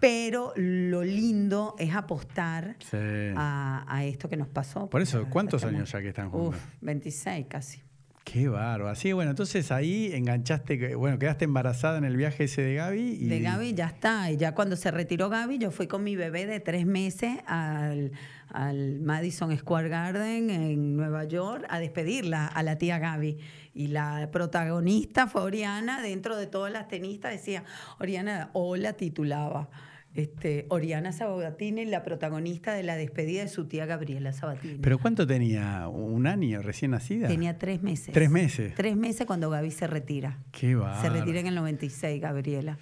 Pero 0.01 0.53
lo 0.57 1.03
lindo 1.03 1.75
es 1.79 1.95
apostar 1.95 2.77
Sí. 2.91 2.97
a, 3.37 3.85
a 3.89 4.05
esto 4.05 4.29
que 4.29 4.37
nos 4.37 4.49
pasó. 4.49 4.89
Por 4.91 5.01
eso, 5.01 5.27
¿cuántos 5.31 5.63
estamos- 5.63 5.75
años 5.77 5.91
ya 5.93 6.01
que 6.03 6.09
están 6.09 6.31
juntos? 6.31 6.61
Uf, 6.61 6.65
26 6.83 7.47
casi. 7.49 7.81
Qué 8.25 8.49
bárbaro. 8.49 8.89
Así 8.89 9.13
bueno, 9.13 9.31
entonces 9.33 9.71
ahí 9.71 10.11
enganchaste, 10.15 10.95
bueno, 10.97 11.19
quedaste 11.19 11.45
embarazada 11.45 11.99
en 11.99 12.05
el 12.05 12.17
viaje 12.17 12.45
ese 12.45 12.63
de 12.63 12.75
Gaby. 12.75 13.19
Y, 13.21 13.27
De 13.29 13.41
Gaby 13.41 13.75
ya 13.75 13.87
está. 13.87 14.31
Y 14.31 14.37
ya 14.39 14.55
cuando 14.55 14.77
se 14.77 14.91
retiró 14.91 15.29
Gaby, 15.29 15.59
yo 15.59 15.71
fui 15.71 15.87
con 15.87 16.03
mi 16.03 16.17
bebé 16.17 16.47
de 16.47 16.59
tres 16.61 16.87
meses 16.87 17.37
al, 17.47 18.13
al 18.51 19.01
Madison 19.01 19.57
Square 19.57 19.89
Garden 19.89 20.51
en 20.51 20.97
Nueva 20.97 21.25
York 21.25 21.65
a 21.69 21.79
despedirla 21.79 22.47
a 22.47 22.63
la 22.63 22.79
tía 22.79 22.99
Gaby. 22.99 23.39
Y 23.75 23.89
la 23.89 24.29
protagonista 24.33 25.27
fue 25.27 25.43
Oriana. 25.43 26.01
Dentro 26.03 26.37
de 26.37 26.47
todas 26.47 26.73
las 26.73 26.89
tenistas 26.89 27.33
decía, 27.33 27.65
Oriana, 27.99 28.51
hola 28.53 28.93
titulaba. 28.95 29.69
Este, 30.15 30.67
Oriana 30.69 31.11
Sabatini, 31.11 31.85
la 31.87 32.05
protagonista 32.05 32.73
de 32.73 32.85
la 32.85 32.95
despedida 32.95 33.43
de 33.43 33.49
su 33.49 33.67
tía 33.67 33.85
Gabriela 33.85 34.33
Sabatini. 34.33 34.79
¿Pero 34.81 35.01
cuánto 35.01 35.27
tenía? 35.27 35.89
¿Un 35.89 36.29
año 36.29 36.63
recién 36.63 36.93
nacida? 36.93 37.27
Tenía 37.27 37.59
tres 37.59 37.83
meses. 37.83 38.15
Tres 38.15 38.31
meses. 38.31 38.75
Tres 38.77 38.97
meses 38.97 39.27
cuando 39.27 39.51
Gaby 39.51 39.73
se 39.73 39.89
retira. 39.89 40.39
Qué 40.53 40.69
Se 40.69 40.75
bárbaro. 40.77 41.15
retira 41.15 41.41
en 41.41 41.49
el 41.49 41.57
96, 41.57 42.21
Gabriela. 42.23 42.79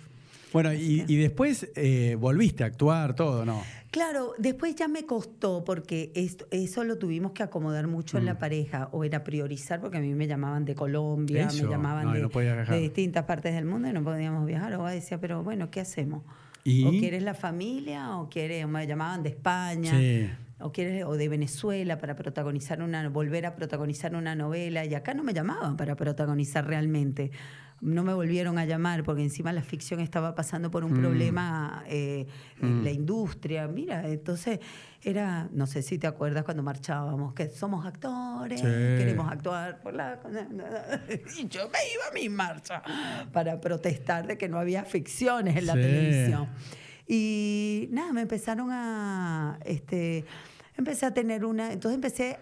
Bueno, 0.52 0.74
y, 0.74 1.06
y 1.08 1.16
después 1.16 1.70
eh, 1.74 2.16
volviste 2.20 2.64
a 2.64 2.66
actuar, 2.66 3.14
todo, 3.14 3.46
¿no? 3.46 3.62
Claro, 3.92 4.32
después 4.38 4.74
ya 4.74 4.88
me 4.88 5.04
costó 5.04 5.64
porque 5.64 6.12
esto, 6.14 6.46
eso 6.50 6.82
lo 6.82 6.96
tuvimos 6.96 7.32
que 7.32 7.42
acomodar 7.42 7.88
mucho 7.88 8.16
en 8.16 8.24
la 8.24 8.38
pareja 8.38 8.88
o 8.90 9.04
era 9.04 9.22
priorizar 9.22 9.82
porque 9.82 9.98
a 9.98 10.00
mí 10.00 10.14
me 10.14 10.26
llamaban 10.26 10.64
de 10.64 10.74
Colombia, 10.74 11.48
Eso, 11.48 11.64
me 11.64 11.70
llamaban 11.70 12.06
no, 12.06 12.12
de, 12.14 12.22
no 12.22 12.76
distintas 12.78 13.24
partes 13.26 13.54
del 13.54 13.66
mundo 13.66 13.90
y 13.90 13.92
no 13.92 14.02
podíamos 14.02 14.46
viajar. 14.46 14.72
O 14.76 14.86
decía, 14.86 15.20
pero 15.20 15.42
bueno, 15.42 15.70
¿qué 15.70 15.80
hacemos? 15.80 16.22
¿Y? 16.64 16.86
¿O 16.86 16.90
quieres 16.92 17.22
la 17.22 17.34
familia 17.34 18.16
o 18.16 18.30
quieres, 18.30 18.66
me 18.66 18.86
llamaban 18.86 19.22
de 19.22 19.28
España? 19.28 19.92
Sí. 19.92 20.30
O 20.60 20.72
quieres, 20.72 21.04
o 21.04 21.14
de 21.18 21.28
Venezuela 21.28 21.98
para 21.98 22.16
protagonizar 22.16 22.80
una, 22.80 23.06
volver 23.10 23.44
a 23.44 23.54
protagonizar 23.56 24.14
una 24.14 24.34
novela. 24.34 24.86
Y 24.86 24.94
acá 24.94 25.12
no 25.12 25.22
me 25.22 25.34
llamaban 25.34 25.76
para 25.76 25.96
protagonizar 25.96 26.66
realmente. 26.66 27.30
No 27.82 28.04
me 28.04 28.14
volvieron 28.14 28.58
a 28.58 28.64
llamar 28.64 29.02
porque 29.02 29.22
encima 29.22 29.52
la 29.52 29.62
ficción 29.62 29.98
estaba 29.98 30.36
pasando 30.36 30.70
por 30.70 30.84
un 30.84 30.92
Mm. 30.92 31.00
problema 31.00 31.82
eh, 31.88 32.26
en 32.60 32.84
la 32.84 32.92
industria. 32.92 33.66
Mira, 33.66 34.08
entonces 34.08 34.60
era, 35.02 35.48
no 35.52 35.66
sé 35.66 35.82
si 35.82 35.98
te 35.98 36.06
acuerdas 36.06 36.44
cuando 36.44 36.62
marchábamos, 36.62 37.34
que 37.34 37.48
somos 37.48 37.84
actores, 37.84 38.60
Sí. 38.60 38.66
queremos 38.66 39.30
actuar 39.30 39.80
por 39.82 39.94
la... 39.94 40.20
Y 41.36 41.48
yo 41.48 41.68
me 41.70 41.78
iba 41.92 42.04
a 42.08 42.14
mi 42.14 42.28
marcha 42.28 42.82
para 43.32 43.60
protestar 43.60 44.28
de 44.28 44.38
que 44.38 44.48
no 44.48 44.58
había 44.60 44.84
ficciones 44.84 45.56
en 45.56 45.66
la 45.66 45.74
Sí. 45.74 45.80
televisión. 45.80 46.48
Y 47.08 47.88
nada, 47.90 48.12
me 48.12 48.20
empezaron 48.22 48.68
a, 48.70 49.58
este, 49.64 50.24
empecé 50.76 51.04
a 51.06 51.12
tener 51.12 51.44
una, 51.44 51.72
entonces 51.72 51.96
empecé 51.96 52.38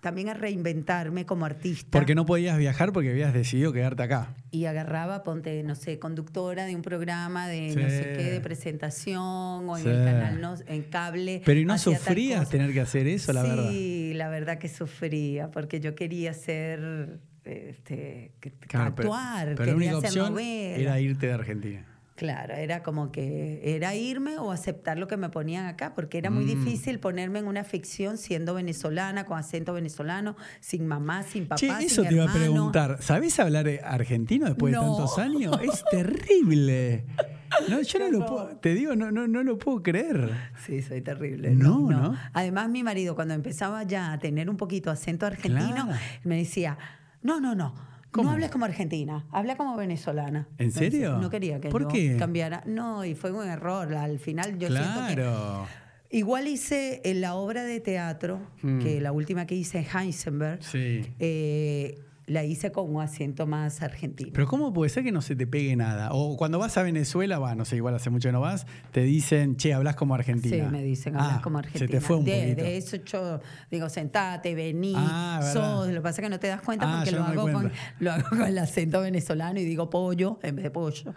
también 0.00 0.28
a 0.30 0.34
reinventarme 0.34 1.26
como 1.26 1.44
artista. 1.44 1.90
Porque 1.90 2.14
no 2.14 2.24
podías 2.26 2.56
viajar 2.58 2.92
porque 2.92 3.10
habías 3.10 3.32
decidido 3.34 3.72
quedarte 3.72 4.02
acá. 4.02 4.34
Y 4.50 4.64
agarraba, 4.64 5.22
ponte, 5.22 5.62
no 5.62 5.74
sé, 5.74 5.98
conductora 5.98 6.64
de 6.64 6.74
un 6.74 6.82
programa 6.82 7.46
de 7.48 7.74
no 7.76 7.88
Sí. 7.88 7.96
sé 7.96 8.14
qué, 8.16 8.30
de 8.30 8.40
presentación 8.40 9.22
o 9.68 9.76
en 9.76 9.82
Sí. 9.84 9.88
el 9.90 10.04
canal, 10.04 10.40
no, 10.40 10.54
en 10.66 10.82
cable. 10.84 11.42
Pero 11.44 11.60
¿y 11.60 11.64
no 11.64 11.76
sufrías 11.78 12.48
tener 12.48 12.72
que 12.72 12.80
hacer 12.80 13.06
eso, 13.06 13.32
la 13.32 13.42
verdad? 13.42 13.70
Sí, 13.70 14.12
la 14.14 14.28
verdad 14.28 14.58
que 14.58 14.68
sufría, 14.68 15.50
porque 15.50 15.80
yo 15.80 15.94
quería 15.94 16.32
ser, 16.34 17.20
este, 17.44 18.32
Claro, 18.68 18.94
pero- 18.94 19.14
actuar, 19.14 19.48
pero, 19.48 19.58
la 19.58 19.64
quería 19.64 19.74
única 19.76 19.96
hacer 19.98 20.08
opción 20.22 20.30
novela. 20.32 20.76
era 20.76 21.00
irte 21.00 21.26
de 21.26 21.32
Argentina. 21.32 21.86
Claro, 22.20 22.52
era 22.54 22.82
como 22.82 23.10
que 23.12 23.62
era 23.64 23.94
irme 23.94 24.36
o 24.36 24.52
aceptar 24.52 24.98
lo 24.98 25.08
que 25.08 25.16
me 25.16 25.30
ponían 25.30 25.64
acá, 25.64 25.94
porque 25.94 26.18
era 26.18 26.28
muy 26.28 26.44
Mm. 26.44 26.48
difícil 26.64 27.00
ponerme 27.00 27.38
en 27.38 27.46
una 27.46 27.64
ficción 27.64 28.18
siendo 28.18 28.52
venezolana, 28.52 29.24
con 29.24 29.38
acento 29.38 29.72
venezolano, 29.72 30.36
sin 30.60 30.86
mamá, 30.86 31.22
sin 31.22 31.44
papá, 31.46 31.56
Che, 31.56 31.68
sin 31.68 31.86
eso 31.86 32.02
te 32.02 32.12
iba 32.12 32.24
a 32.24 32.26
hermano. 32.26 32.38
preguntar. 32.52 32.98
¿Sabés 33.00 33.40
hablar 33.40 33.66
eh, 33.68 33.80
argentino 33.82 34.44
después 34.44 34.70
No. 34.74 34.82
de 34.82 34.86
tantos 34.88 35.18
años? 35.18 35.58
Es 35.62 35.82
terrible. 35.90 37.06
No, 37.70 37.80
yo 37.80 37.98
no 37.98 38.10
lo 38.10 38.26
puedo, 38.26 38.46
te 38.58 38.74
digo, 38.74 38.94
no, 38.96 39.10
no, 39.10 39.26
no 39.26 39.42
lo 39.42 39.56
puedo 39.58 39.82
creer. 39.82 40.30
Sí, 40.66 40.82
soy 40.82 41.00
terrible. 41.00 41.50
No, 41.52 41.88
No, 41.90 42.00
¿no? 42.10 42.16
Además, 42.34 42.68
mi 42.68 42.82
marido, 42.82 43.14
cuando 43.14 43.32
empezaba 43.32 43.82
ya 43.84 44.12
a 44.12 44.18
tener 44.18 44.50
un 44.50 44.58
poquito 44.58 44.90
acento 44.90 45.24
argentino, 45.24 45.86
Claro. 45.86 45.92
me 46.24 46.36
decía, 46.36 46.76
no, 47.22 47.40
no, 47.40 47.54
no. 47.54 47.74
¿Cómo? 48.10 48.24
No 48.28 48.32
hables 48.32 48.50
como 48.50 48.64
argentina, 48.64 49.26
habla 49.30 49.56
como 49.56 49.76
venezolana. 49.76 50.48
¿En 50.58 50.72
serio? 50.72 51.18
No 51.18 51.30
quería 51.30 51.60
que 51.60 51.68
¿Por 51.68 51.82
yo 51.82 51.88
qué? 51.88 52.16
cambiara. 52.18 52.62
No, 52.66 53.04
y 53.04 53.14
fue 53.14 53.30
un 53.32 53.46
error. 53.48 53.94
Al 53.94 54.18
final 54.18 54.58
yo 54.58 54.68
siento 54.68 55.06
que 55.08 55.14
claro. 55.14 55.66
Igual 56.12 56.48
hice 56.48 57.00
en 57.04 57.20
la 57.20 57.34
obra 57.36 57.62
de 57.62 57.78
teatro, 57.78 58.40
Mm. 58.62 58.80
que 58.80 59.00
la 59.00 59.12
última 59.12 59.46
que 59.46 59.54
hice 59.54 59.78
en 59.78 59.86
Heisenberg, 59.96 60.60
Sí. 60.64 61.06
eh, 61.20 62.00
la 62.30 62.44
hice 62.44 62.70
con 62.70 62.94
un 62.94 63.02
acento 63.02 63.44
más 63.46 63.82
argentino. 63.82 64.30
Pero 64.32 64.46
¿cómo 64.46 64.72
puede 64.72 64.88
ser 64.88 65.02
que 65.02 65.10
no 65.10 65.20
se 65.20 65.34
te 65.34 65.46
pegue 65.48 65.74
nada? 65.74 66.10
O 66.12 66.36
cuando 66.36 66.60
vas 66.60 66.76
a 66.78 66.82
Venezuela, 66.84 67.40
va, 67.40 67.56
no 67.56 67.64
sé, 67.64 67.74
igual 67.76 67.94
hace 67.96 68.08
mucho 68.08 68.28
que 68.28 68.32
no 68.32 68.40
vas, 68.40 68.66
te 68.92 69.02
dicen, 69.02 69.56
che, 69.56 69.74
hablas 69.74 69.96
como 69.96 70.14
argentina. 70.14 70.66
Sí, 70.66 70.72
me 70.72 70.82
dicen, 70.82 71.16
hablas 71.16 71.38
Ah, 71.38 71.42
como 71.42 71.58
argentina. 71.58 71.86
Se 71.86 71.92
te 71.92 72.00
fue 72.00 72.16
un 72.18 72.24
de, 72.24 72.40
poquito. 72.42 72.62
de 72.62 72.76
eso 72.76 72.96
yo 73.04 73.40
digo, 73.70 73.88
sentate, 73.88 74.54
vení, 74.54 74.94
Ah, 74.96 75.40
sos. 75.52 75.88
Lo 75.88 75.94
que 75.94 76.00
pasa 76.02 76.20
es 76.20 76.26
que 76.26 76.30
no 76.30 76.38
te 76.38 76.46
das 76.46 76.62
cuenta 76.62 76.86
Ah, 76.88 76.96
porque 76.98 77.10
lo 77.16 77.24
hago, 77.24 77.42
con, 77.42 77.52
cuenta. 77.52 77.74
lo 77.98 78.12
hago 78.12 78.28
con 78.28 78.42
el 78.42 78.58
acento 78.58 79.00
venezolano 79.00 79.58
y 79.58 79.64
digo 79.64 79.90
pollo 79.90 80.38
en 80.42 80.54
vez 80.56 80.62
de 80.62 80.70
pollo. 80.70 81.12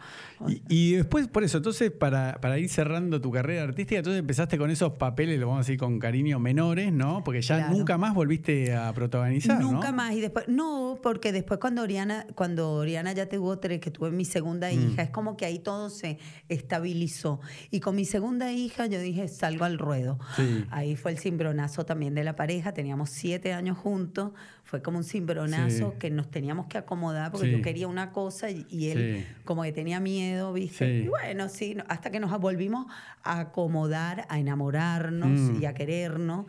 Y, 0.48 0.62
y 0.68 0.92
después, 0.96 1.28
por 1.28 1.44
eso, 1.44 1.58
entonces, 1.58 1.92
para, 1.92 2.40
para 2.42 2.58
ir 2.58 2.70
cerrando 2.70 3.22
tu 3.22 3.30
carrera 3.32 3.62
artística, 3.64 4.00
entonces 4.00 4.20
empezaste 4.20 4.58
con 4.58 4.72
esos 4.72 4.94
papeles, 4.94 5.40
lo 5.40 5.46
vamos 5.48 5.60
a 5.60 5.64
decir 5.68 5.78
con 5.80 6.00
cariño, 6.00 6.40
menores, 6.40 6.92
¿no? 6.92 7.24
Porque 7.24 7.42
ya 7.42 7.58
Claro. 7.58 7.74
nunca 7.78 7.98
más 8.00 8.16
volviste 8.16 8.74
a 8.76 8.92
protagonizar, 8.94 9.62
¿no? 9.62 9.72
Nunca 9.74 9.92
más. 9.92 10.14
Y 10.14 10.22
después, 10.22 10.48
no, 10.48 10.98
porque 11.04 11.32
después 11.32 11.60
cuando 11.60 11.84
Oriana, 11.84 12.26
cuando 12.34 12.72
Oriana 12.72 13.12
ya 13.14 13.30
tuvo 13.30 13.60
tres, 13.60 13.80
que 13.80 13.92
tuve 13.92 14.10
mi 14.10 14.26
segunda 14.26 14.72
Mm. 14.72 14.92
hija, 14.94 15.04
es 15.04 15.10
como 15.12 15.38
que 15.38 15.46
ahí 15.46 15.60
todo 15.60 15.92
se 15.92 16.18
estabilizó. 16.50 17.40
Y 17.70 17.80
con 17.82 17.96
mi 17.96 18.06
segunda 18.06 18.52
hija 18.52 18.88
yo 18.88 19.00
dije, 19.00 19.28
salgo 19.28 19.66
al 19.66 19.78
ruedo. 19.78 20.18
Sí. 20.36 20.66
Ahí 20.72 20.96
fue 20.96 21.12
el 21.12 21.20
cimbronazo 21.20 21.86
también 21.86 22.16
de 22.16 22.24
la 22.24 22.36
pareja, 22.36 22.74
teníamos 22.74 23.10
siete 23.12 23.54
años 23.54 23.78
juntos, 23.78 24.32
fue 24.64 24.82
como 24.82 24.98
un 24.98 25.04
cimbronazo 25.04 25.92
Sí. 25.92 25.98
que 26.00 26.10
nos 26.10 26.32
teníamos 26.32 26.68
que 26.68 26.78
acomodar 26.78 27.32
porque 27.32 27.48
Sí. 27.48 27.54
yo 27.54 27.62
quería 27.62 27.88
una 27.88 28.12
cosa 28.12 28.50
y, 28.50 28.66
y 28.70 28.88
él 28.90 29.28
como 29.44 29.64
que 29.64 29.72
tenía 29.74 30.00
miedo, 30.00 30.54
¿viste? 30.54 31.00
Y 31.04 31.08
bueno, 31.10 31.50
sí, 31.50 31.78
hasta 31.90 32.10
que 32.10 32.20
nos 32.20 32.32
volvimos 32.40 32.86
a 33.24 33.40
acomodar, 33.42 34.26
a 34.30 34.40
enamorarnos 34.40 35.30
Mm. 35.40 35.62
y 35.62 35.66
a 35.66 35.74
querernos. 35.74 36.46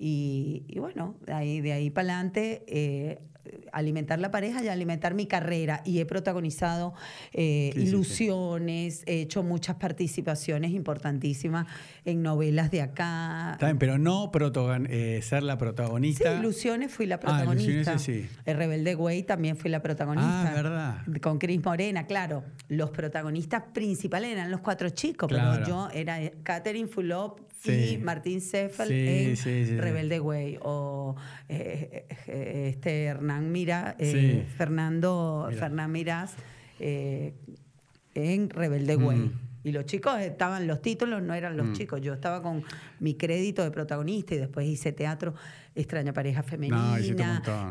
Y, 0.00 0.64
y 0.68 0.78
bueno, 0.78 1.16
de 1.26 1.32
ahí, 1.32 1.60
de 1.60 1.72
ahí 1.72 1.90
para 1.90 2.04
adelante, 2.14 2.64
eh, 2.68 3.18
alimentar 3.72 4.18
la 4.18 4.30
pareja 4.30 4.62
y 4.62 4.68
alimentar 4.68 5.14
mi 5.14 5.26
carrera. 5.26 5.82
Y 5.84 6.00
he 6.00 6.06
protagonizado 6.06 6.94
eh, 7.32 7.72
ilusiones, 7.76 9.02
he 9.06 9.20
hecho 9.22 9.42
muchas 9.42 9.76
participaciones 9.76 10.72
importantísimas 10.72 11.66
en 12.04 12.22
novelas 12.22 12.70
de 12.70 12.82
acá. 12.82 13.56
Bien, 13.60 13.78
pero 13.78 13.98
no 13.98 14.30
eh, 14.88 15.20
ser 15.22 15.42
la 15.42 15.54
Sí, 15.54 15.58
protagonista. 15.58 16.34
Ilusiones 16.38 16.92
fui 16.92 17.06
la 17.06 17.16
Ah, 17.16 17.20
protagonista. 17.20 17.70
Ilusiones, 17.72 18.02
sí. 18.02 18.28
El 18.44 18.56
Rebelde 18.56 18.94
Güey 18.94 19.22
también 19.24 19.56
fui 19.56 19.70
la 19.70 19.82
protagonista. 19.82 20.50
Ah, 20.50 20.54
verdad. 20.54 21.20
Con 21.20 21.38
Cris 21.38 21.62
Morena, 21.64 22.06
claro. 22.06 22.44
Los 22.68 22.90
protagonistas 22.90 23.62
principales 23.72 24.30
eran 24.32 24.50
los 24.50 24.60
cuatro 24.60 24.88
chicos, 24.90 25.28
Claro. 25.28 25.52
pero 25.52 25.66
yo 25.66 25.88
era 25.92 26.18
Catherine 26.42 26.88
Fulop 26.88 27.40
Sí. 27.58 27.94
y 27.94 27.98
Martín 27.98 28.40
Seffel 28.40 28.88
Sí, 28.88 29.08
en 29.08 29.36
sí. 29.36 29.76
Rebelde 29.78 30.20
Güey. 30.20 30.58
O 30.62 31.16
eh, 31.48 32.06
eh, 32.26 32.68
este 32.68 33.04
Hernán 33.04 33.50
Mira, 33.50 33.96
eh. 33.98 34.46
Fernando 34.56 35.46
Mira. 35.48 35.60
Fernán 35.60 35.92
Mirás 35.92 36.34
eh, 36.78 37.34
en 38.14 38.48
Rebelde 38.50 38.94
Güey. 38.94 39.18
Mm. 39.18 39.40
Y 39.64 39.72
los 39.72 39.86
chicos 39.86 40.20
estaban, 40.20 40.66
los 40.66 40.80
títulos 40.80 41.20
no 41.20 41.34
eran 41.34 41.56
los 41.56 41.72
chicos. 41.72 42.00
Yo 42.00 42.14
estaba 42.14 42.42
con 42.42 42.62
mi 43.00 43.14
crédito 43.14 43.62
de 43.64 43.70
protagonista 43.70 44.34
y 44.34 44.38
después 44.38 44.66
hice 44.66 44.92
teatro 44.92 45.34
Extraña 45.78 46.12
Pareja 46.12 46.42
Femenina, 46.42 46.98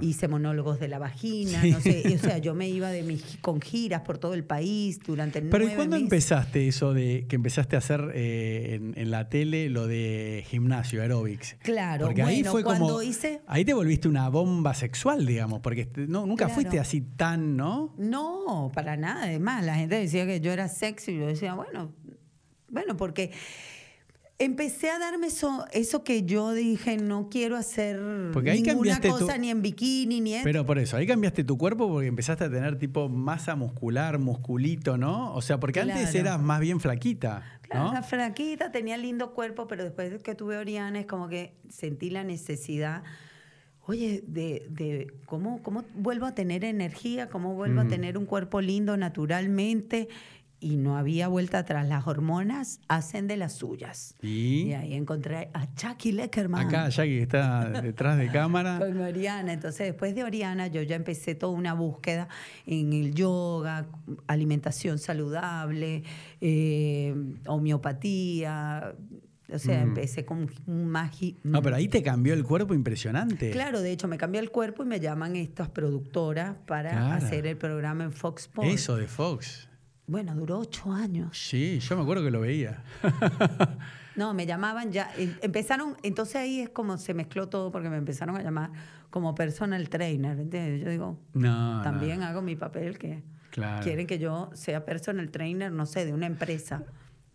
hice 0.01 0.27
monólogos 0.27 0.79
de 0.79 0.87
la 0.87 0.97
vagina, 0.97 1.61
Sí. 1.61 1.71
no 1.71 1.81
sé. 1.81 2.03
o 2.15 2.17
sea, 2.17 2.37
yo 2.39 2.55
me 2.55 2.69
iba 2.69 2.89
de 2.89 3.03
mis, 3.03 3.37
con 3.41 3.59
giras 3.61 4.01
por 4.01 4.17
todo 4.17 4.33
el 4.33 4.43
país 4.45 4.99
durante 5.05 5.41
Pero 5.41 5.65
¿y 5.65 5.67
cuándo 5.75 5.95
meses. 5.97 6.03
empezaste 6.03 6.67
eso 6.67 6.93
de 6.93 7.25
que 7.27 7.35
empezaste 7.35 7.75
a 7.75 7.79
hacer 7.79 8.11
eh, 8.15 8.75
en, 8.75 8.93
en 8.95 9.11
la 9.11 9.27
tele 9.29 9.69
lo 9.69 9.87
de 9.87 10.43
gimnasio, 10.47 11.01
aerobics? 11.01 11.55
Claro, 11.61 12.05
porque 12.05 12.21
ahí 12.23 12.35
bueno, 12.37 12.51
fue 12.51 12.63
como 12.63 12.77
cuando 12.77 13.03
hice- 13.03 13.41
ahí 13.47 13.65
te 13.65 13.73
volviste 13.73 14.07
una 14.07 14.29
bomba 14.29 14.73
sexual, 14.73 15.25
digamos, 15.25 15.59
porque 15.59 15.89
no, 16.07 16.25
nunca 16.25 16.45
Claro. 16.45 16.53
fuiste 16.55 16.79
así 16.79 17.01
tan, 17.01 17.57
¿no? 17.57 17.93
No, 17.97 18.71
para 18.73 18.95
nada. 18.95 19.23
Además, 19.23 19.65
la 19.65 19.75
gente 19.75 19.95
decía 19.95 20.25
que 20.25 20.39
yo 20.39 20.51
era 20.53 20.69
sexy. 20.69 21.11
y 21.11 21.19
Yo 21.19 21.27
decía, 21.27 21.53
bueno, 21.55 21.91
bueno, 22.69 22.95
porque 22.95 23.31
empecé 24.39 24.89
a 24.91 24.99
darme 24.99 25.27
eso, 25.27 25.65
eso 25.71 26.03
que 26.03 26.23
yo 26.23 26.53
dije, 26.53 26.97
no 26.97 27.27
quiero 27.29 27.55
hacer 27.57 27.99
Porque 28.33 28.51
ahí 28.51 28.61
ninguna 28.61 28.99
tu- 29.01 29.09
cosa 29.09 29.37
ni 29.37 29.49
en 29.49 29.61
bikini, 29.61 30.21
ni 30.21 30.35
en... 30.35 30.43
Pero 30.43 30.65
por 30.65 30.77
eso, 30.77 30.95
ahí 30.97 31.07
cambiaste 31.07 31.43
tu 31.43 31.57
cuerpo 31.57 31.87
porque 31.89 32.07
empezaste 32.07 32.43
a 32.43 32.49
tener 32.51 32.77
tipo 32.77 33.09
masa 33.09 33.55
muscular, 33.55 34.19
musculito, 34.19 34.97
¿no? 34.97 35.33
O 35.33 35.41
sea, 35.41 35.59
porque 35.59 35.79
antes 35.81 36.13
eras 36.15 36.39
más 36.41 36.59
bien 36.59 36.79
flaquita, 36.79 37.43
Claro, 37.63 38.01
flaquita, 38.03 38.71
tenía 38.71 38.95
lindo 38.95 39.33
cuerpo, 39.33 39.67
pero 39.67 39.83
después 39.83 40.09
de 40.09 40.19
que 40.19 40.35
tuve 40.35 40.55
Oriana 40.57 40.99
es 41.01 41.05
como 41.05 41.27
que 41.27 41.53
sentí 41.67 42.09
la 42.09 42.23
necesidad, 42.23 43.03
oye, 43.87 44.23
de, 44.25 44.65
de 44.69 45.11
cómo, 45.25 45.61
cómo 45.63 45.83
vuelvo 45.93 46.25
a 46.27 46.33
tener 46.33 46.63
energía, 46.63 47.27
cómo 47.27 47.55
vuelvo 47.55 47.83
Mm. 47.83 47.85
a 47.85 47.89
tener 47.89 48.17
un 48.17 48.25
cuerpo 48.25 48.61
lindo 48.61 48.95
naturalmente. 48.95 50.07
Y 50.59 50.77
no 50.77 50.97
había 50.97 51.27
vuelta 51.27 51.59
atrás. 51.59 51.87
Las 51.87 52.07
hormonas 52.07 52.79
hacen 52.87 53.27
de 53.27 53.37
las 53.37 53.53
suyas. 53.53 54.15
Y 54.23 54.63
Y 54.63 54.73
ahí 54.73 54.93
encontré 54.95 55.49
a 55.53 55.71
Chucky 55.75 56.11
Leckerman. 56.13 56.65
acá, 56.67 56.89
Jackie, 56.89 57.17
que 57.17 57.21
está 57.21 57.69
detrás 57.83 58.17
de 58.17 58.27
cámara. 58.29 58.79
Con 58.79 58.99
Oriana. 58.99 59.53
Entonces, 59.53 59.85
después 59.87 60.15
de 60.15 60.23
Oriana, 60.23 60.65
yo 60.67 60.81
ya 60.81 60.95
empecé 60.95 61.35
toda 61.35 61.53
una 61.53 61.73
búsqueda 61.73 62.27
en 62.65 62.91
el 62.93 63.13
yoga, 63.13 63.85
alimentación 64.25 64.97
saludable, 64.97 66.03
eh, 66.41 67.13
homeopatía. 67.45 68.95
O 69.53 69.59
sea, 69.59 69.79
Mm. 69.79 69.87
empecé 69.89 70.25
con 70.25 70.49
un 70.65 70.87
magi. 70.89 71.37
No, 71.43 71.61
pero 71.61 71.77
ahí 71.77 71.87
te 71.87 72.03
cambió 72.03 72.33
el 72.33 72.43
cuerpo 72.43 72.73
impresionante. 72.73 73.49
Claro, 73.51 73.79
de 73.81 73.91
hecho, 73.93 74.07
me 74.09 74.17
cambió 74.17 74.41
el 74.41 74.51
cuerpo 74.51 74.83
y 74.83 74.87
me 74.87 74.99
llaman 74.99 75.37
estas 75.37 75.69
productoras 75.69 76.55
para 76.65 76.89
Claro. 76.89 77.25
hacer 77.25 77.47
el 77.47 77.55
programa 77.55 78.03
en 78.03 78.11
Fox 78.11 78.41
Sports. 78.43 78.73
Eso 78.73 78.97
de 78.97 79.07
Fox. 79.07 79.66
Bueno, 80.07 80.33
duró 80.35 80.59
ocho 80.59 80.91
años. 80.93 81.37
Sí, 81.37 81.79
yo 81.79 81.97
me 81.97 82.01
acuerdo 82.03 82.23
que 82.23 82.31
lo 82.31 82.39
veía. 82.39 82.81
No, 84.15 84.33
me 84.33 84.45
llamaban 84.45 84.91
ya. 84.91 85.11
em- 85.17 85.35
Empezaron, 85.41 85.95
entonces 86.01 86.37
ahí 86.37 86.61
es 86.61 86.69
como 86.69 86.97
se 86.97 87.13
mezcló 87.13 87.49
todo 87.49 87.71
porque 87.71 87.89
me 87.89 87.97
empezaron 87.97 88.35
a 88.37 88.41
llamar 88.41 88.71
como 89.09 89.35
personal 89.35 89.89
trainer. 89.89 90.39
¿entiendes? 90.39 90.81
Yo 90.83 90.89
digo, 90.89 91.19
No, 91.33 91.81
también 91.83 92.21
no. 92.21 92.25
hago 92.25 92.41
mi 92.41 92.55
papel 92.55 92.97
que 92.97 93.21
Claro. 93.51 93.83
quieren 93.83 94.07
que 94.07 94.17
yo 94.17 94.49
sea 94.53 94.85
personal 94.85 95.29
trainer, 95.29 95.71
no 95.71 95.85
sé, 95.85 96.05
de 96.05 96.13
una 96.13 96.25
empresa. 96.25 96.83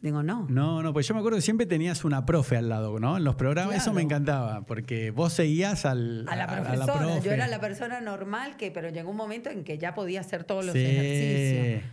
Digo, 0.01 0.23
no. 0.25 0.47
No, 0.49 0.83
no, 0.83 0.93
pues 0.93 1.07
yo 1.07 1.14
me 1.14 1.20
acuerdo 1.20 1.37
que 1.39 1.43
siempre 1.43 1.66
tenías 1.66 2.05
una 2.05 2.27
profe 2.27 2.57
al 2.57 2.68
lado, 2.68 2.99
¿no? 2.99 3.16
En 3.18 3.23
los 3.23 3.37
programas, 3.37 3.77
eso 3.77 3.93
me 3.93 4.03
encantaba, 4.03 4.62
porque 4.62 5.12
vos 5.12 5.33
seguías 5.33 5.85
al, 5.85 6.27
A 6.29 6.35
la 6.35 6.45
a- 6.45 6.47
profesora. 6.62 6.95
profe. 6.99 7.20
yo 7.23 7.31
era 7.33 7.47
la 7.47 7.61
persona 7.61 8.01
normal, 8.01 8.57
que, 8.57 8.73
pero 8.73 8.89
llegó 8.89 9.11
un 9.11 9.16
momento 9.16 9.51
en 9.51 9.62
que 9.62 9.79
ya 9.79 9.95
podía 9.95 10.20
hacer 10.20 10.43
todos 10.43 10.64
los 10.64 10.73
Sí. 10.75 10.81
ejercicios. 10.85 11.93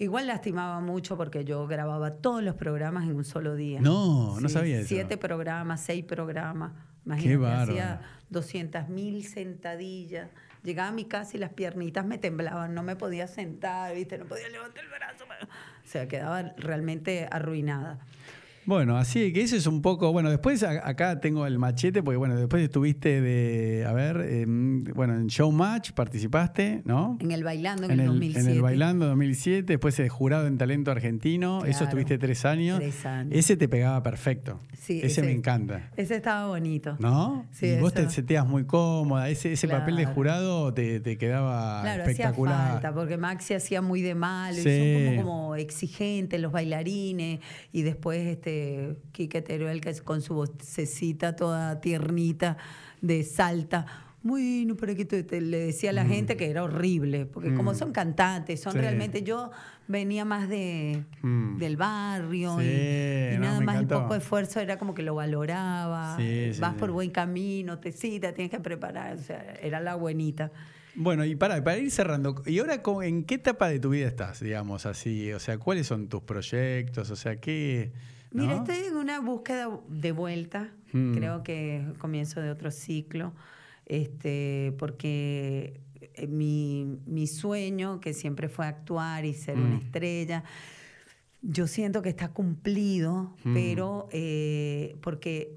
Igual 0.00 0.28
lastimaba 0.28 0.80
mucho 0.80 1.18
porque 1.18 1.44
yo 1.44 1.66
grababa 1.66 2.14
todos 2.14 2.42
los 2.42 2.54
programas 2.54 3.04
en 3.04 3.16
un 3.16 3.24
solo 3.24 3.54
día. 3.54 3.82
No, 3.82 4.40
no 4.40 4.48
sabía 4.48 4.78
eso. 4.78 4.88
Siete 4.88 5.18
programas, 5.18 5.82
seis 5.82 6.06
programas. 6.06 6.72
Qué 6.72 6.78
Imagínate, 7.04 7.36
bárbaro. 7.36 7.72
hacía 7.72 8.00
200 8.30 8.88
mil 8.88 9.22
sentadillas. 9.26 10.30
Llegaba 10.62 10.88
a 10.88 10.92
mi 10.92 11.04
casa 11.04 11.36
y 11.36 11.40
las 11.40 11.50
piernitas 11.52 12.06
me 12.06 12.16
temblaban, 12.16 12.74
no 12.74 12.82
me 12.82 12.96
podía 12.96 13.26
sentar, 13.26 13.94
¿viste? 13.94 14.16
No 14.16 14.24
podía 14.24 14.48
levantar 14.48 14.84
el 14.84 14.90
brazo. 14.90 15.24
O 15.24 15.86
sea, 15.86 16.08
quedaba 16.08 16.44
realmente 16.56 17.28
arruinada. 17.30 17.98
Bueno, 18.66 18.98
así 18.98 19.32
que 19.32 19.40
eso 19.40 19.56
es 19.56 19.66
un 19.66 19.80
poco. 19.82 20.12
Bueno, 20.12 20.28
después 20.30 20.62
a- 20.62 20.86
acá 20.86 21.18
tengo 21.18 21.46
el 21.46 21.58
machete, 21.58 22.02
porque 22.02 22.18
bueno, 22.18 22.36
después 22.36 22.62
estuviste 22.62 23.20
de. 23.20 23.84
A 23.86 23.92
ver, 23.92 24.20
em, 24.20 24.84
bueno, 24.84 25.14
en 25.14 25.26
Showmatch 25.28 25.92
participaste, 25.92 26.82
¿no? 26.84 27.16
En 27.20 27.30
el 27.32 27.42
Bailando 27.42 27.84
en, 27.86 27.98
el, 27.98 28.06
2007. 28.06 28.40
En 28.50 28.54
el 28.56 28.62
Bailando 28.62 29.06
2007, 29.06 29.64
después 29.72 29.98
el 29.98 30.08
jurado 30.10 30.46
en 30.46 30.58
Talento 30.58 30.90
Argentino, 30.90 31.64
eso 31.64 31.84
estuviste 31.84 32.18
tres 32.18 32.44
años. 32.44 32.78
Tres 32.78 33.06
años. 33.06 33.32
Ese 33.36 33.56
te 33.56 33.66
pegaba 33.68 34.02
perfecto. 34.02 34.60
Sí, 34.78 35.00
ese, 35.02 35.22
me 35.22 35.32
encanta. 35.32 35.90
Ese 35.96 36.16
estaba 36.16 36.46
bonito. 36.48 36.96
¿No? 37.00 37.46
Sí, 37.52 37.66
y 37.66 37.80
vos 37.80 37.94
te 37.94 38.08
sentías 38.10 38.46
muy 38.46 38.64
cómoda. 38.64 39.28
Ese, 39.30 39.52
ese 39.52 39.68
papel 39.68 39.96
de 39.96 40.04
jurado 40.06 40.72
te, 40.74 41.00
te 41.00 41.16
quedaba 41.16 41.80
Claro, 41.82 42.02
hacía 42.02 42.12
espectacular. 42.12 42.72
falta, 42.72 42.92
porque 42.94 43.16
Maxi 43.16 43.54
hacía 43.54 43.80
muy 43.82 44.02
de 44.02 44.14
malo, 44.14 44.58
y 44.58 44.62
Sí. 44.62 44.94
son 45.04 45.16
como, 45.16 45.22
como 45.22 45.56
exigentes 45.56 46.40
los 46.40 46.52
bailarines, 46.52 47.40
y 47.72 47.82
después 47.82 48.26
este 48.26 48.49
Quique 49.12 49.42
Teruel, 49.42 49.80
que 49.80 49.90
es 49.90 50.02
con 50.02 50.22
su 50.22 50.34
vocecita 50.34 51.36
toda 51.36 51.80
tiernita 51.80 52.56
de 53.00 53.22
salta. 53.24 53.86
Bueno, 54.22 54.76
pero 54.76 54.94
que 54.94 55.06
te- 55.06 55.22
te- 55.22 55.40
le 55.40 55.58
decía 55.60 55.90
a 55.90 55.92
la 55.94 56.04
gente 56.04 56.36
que 56.36 56.50
era 56.50 56.62
horrible, 56.62 57.24
porque 57.24 57.54
como 57.54 57.74
son 57.74 57.90
cantantes, 57.92 58.60
son 58.60 58.72
Mm. 58.74 58.76
Sí. 58.76 58.80
realmente 58.82 59.22
yo 59.22 59.50
venía 59.88 60.26
más 60.26 60.46
de 60.48 61.04
Mm. 61.22 61.56
del 61.56 61.76
barrio 61.78 62.58
Sí, 62.60 62.66
y, 62.66 63.34
y 63.34 63.38
no, 63.38 63.44
nada 63.46 63.60
más 63.60 63.76
el 63.76 63.84
encantó. 63.84 64.02
poco 64.02 64.14
esfuerzo 64.16 64.60
era 64.60 64.76
como 64.78 64.92
que 64.92 65.02
lo 65.02 65.14
valoraba, 65.14 66.16
Sí, 66.18 66.50
vas 66.60 66.74
por 66.74 66.90
buen 66.90 67.10
camino, 67.10 67.78
te 67.78 67.92
cita, 67.92 68.34
tienes 68.34 68.50
que 68.50 68.60
preparar, 68.60 69.16
o 69.16 69.22
sea, 69.22 69.54
era 69.62 69.80
la 69.80 69.94
buenita. 69.94 70.52
Bueno, 70.94 71.24
y 71.24 71.34
para, 71.34 71.64
para 71.64 71.78
ir 71.78 71.90
cerrando, 71.90 72.42
¿y 72.44 72.58
ahora 72.58 72.82
en 73.04 73.24
qué 73.24 73.36
etapa 73.36 73.68
de 73.70 73.78
tu 73.80 73.88
vida 73.88 74.06
estás, 74.06 74.40
digamos, 74.40 74.84
así? 74.84 75.32
O 75.32 75.38
sea, 75.38 75.56
¿cuáles 75.56 75.86
son 75.86 76.08
tus 76.08 76.20
proyectos? 76.22 77.10
O 77.10 77.16
sea, 77.16 77.36
¿qué...? 77.40 77.90
¿No? 78.32 78.42
Mira, 78.42 78.56
estoy 78.56 78.86
en 78.86 78.96
una 78.96 79.20
búsqueda 79.20 79.68
de 79.88 80.12
vuelta. 80.12 80.72
Mm. 80.92 81.12
Creo 81.14 81.42
que 81.42 81.84
comienzo 81.98 82.40
de 82.40 82.50
otro 82.50 82.70
ciclo. 82.70 83.32
Este, 83.86 84.72
porque 84.78 85.80
eh, 86.14 86.26
mi, 86.28 86.98
mi 87.06 87.26
sueño, 87.26 88.00
que 88.00 88.14
siempre 88.14 88.48
fue 88.48 88.66
actuar 88.66 89.24
y 89.24 89.34
ser 89.34 89.56
una 89.58 89.76
Mm. 89.76 89.80
estrella, 89.80 90.44
yo 91.42 91.66
siento 91.66 92.02
que 92.02 92.10
está 92.10 92.28
cumplido, 92.28 93.34
Mm. 93.44 93.54
pero 93.54 94.08
eh, 94.12 94.96
porque, 95.00 95.56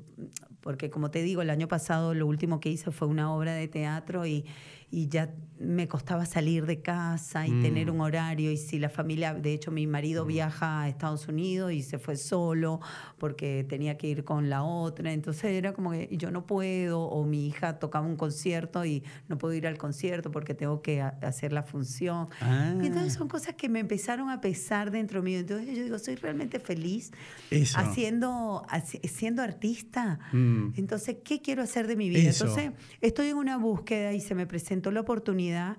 porque, 0.64 0.90
como 0.90 1.12
te 1.12 1.22
digo, 1.22 1.42
el 1.42 1.50
año 1.50 1.68
pasado 1.68 2.14
lo 2.14 2.26
último 2.26 2.60
que 2.60 2.70
hice 2.70 2.90
fue 2.92 3.08
una 3.08 3.32
obra 3.34 3.54
de 3.54 3.68
teatro 3.68 4.26
y, 4.26 4.46
y 4.90 5.08
ya 5.10 5.30
me 5.60 5.88
costaba 5.88 6.26
salir 6.26 6.66
de 6.66 6.82
casa 6.82 7.48
y 7.48 7.52
Mm. 7.52 7.62
tener 7.64 7.92
un 7.92 8.02
horario 8.02 8.52
y 8.52 8.58
si 8.58 8.80
la 8.80 8.90
familia, 8.90 9.34
de 9.34 9.54
hecho 9.54 9.72
mi 9.72 9.88
marido 9.88 10.26
viaja 10.26 10.82
a 10.82 10.90
Estados 10.90 11.28
Unidos 11.28 11.72
y 11.72 11.82
se 11.84 12.00
fue 12.00 12.16
solo 12.16 12.80
porque 13.18 13.66
tenía 13.68 13.98
que 13.98 14.08
ir 14.08 14.24
con 14.24 14.50
la 14.50 14.64
otra, 14.64 15.12
entonces 15.14 15.46
era 15.46 15.74
como 15.74 15.92
que 15.92 16.10
yo 16.18 16.32
no 16.32 16.46
puedo 16.46 17.02
o 17.02 17.24
mi 17.26 17.48
hija 17.48 17.80
tocaba 17.80 18.06
un 18.06 18.18
concierto 18.18 18.84
y 18.86 19.04
no 19.30 19.38
puedo 19.38 19.54
ir 19.54 19.68
al 19.68 19.78
concierto 19.78 20.32
porque 20.32 20.54
tengo 20.54 20.82
que 20.82 21.02
hacer 21.02 21.54
la 21.54 21.64
función. 21.64 22.28
Ah. 22.42 22.74
Y 22.82 22.88
entonces 22.88 23.14
son 23.14 23.28
cosas 23.28 23.56
que 23.56 23.70
me 23.70 23.80
empezaron 23.80 24.30
a 24.30 24.42
pesar 24.42 24.92
dentro 24.92 25.22
mío. 25.24 25.40
Entonces 25.40 25.76
yo 25.78 25.84
digo, 25.84 25.98
soy 26.00 26.16
realmente 26.16 26.60
feliz 26.60 27.12
Eso. 27.52 27.78
haciendo, 27.80 28.64
haci- 28.70 29.06
siendo 29.08 29.42
artista. 29.42 30.20
Mm. 30.34 30.53
Entonces, 30.76 31.18
¿qué 31.24 31.42
quiero 31.42 31.64
hacer 31.64 31.88
de 31.88 31.96
mi 31.96 32.10
vida? 32.10 32.30
Eso. 32.30 32.46
Entonces, 32.46 32.72
estoy 33.02 33.30
en 33.30 33.38
una 33.38 33.58
búsqueda 33.58 34.14
y 34.14 34.20
se 34.20 34.36
me 34.36 34.48
presentó 34.48 34.92
la 34.92 35.02
oportunidad 35.02 35.78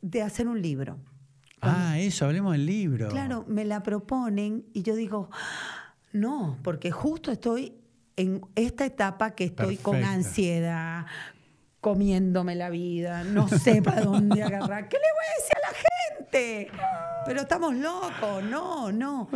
de 0.00 0.22
hacer 0.22 0.48
un 0.48 0.60
libro. 0.60 0.98
Ah, 1.60 1.98
eso, 1.98 2.26
hablemos 2.26 2.52
del 2.52 2.66
libro. 2.66 3.08
Claro, 3.08 3.44
me 3.46 3.64
la 3.64 3.82
proponen 3.82 4.64
y 4.72 4.82
yo 4.82 4.96
digo, 4.96 5.30
no, 6.12 6.58
porque 6.62 6.90
justo 6.90 7.30
estoy 7.30 7.74
en 8.16 8.40
esta 8.56 8.84
etapa 8.84 9.30
que 9.34 9.44
estoy 9.44 9.76
con 9.76 10.02
ansiedad, 10.02 11.06
comiéndome 11.80 12.54
la 12.56 12.68
vida, 12.68 13.24
no 13.24 13.48
sé 13.48 13.80
para 13.80 14.02
dónde 14.02 14.42
agarrar. 14.42 14.88
¿Qué 14.88 14.96
le 14.96 15.02
voy 15.02 15.24
a 15.28 15.40
decir 15.40 15.56
a 15.56 15.70
la 15.70 15.76
gente? 16.18 17.11
Pero 17.24 17.40
estamos 17.42 17.74
locos, 17.76 18.42
no, 18.50 18.90
no. 18.92 19.28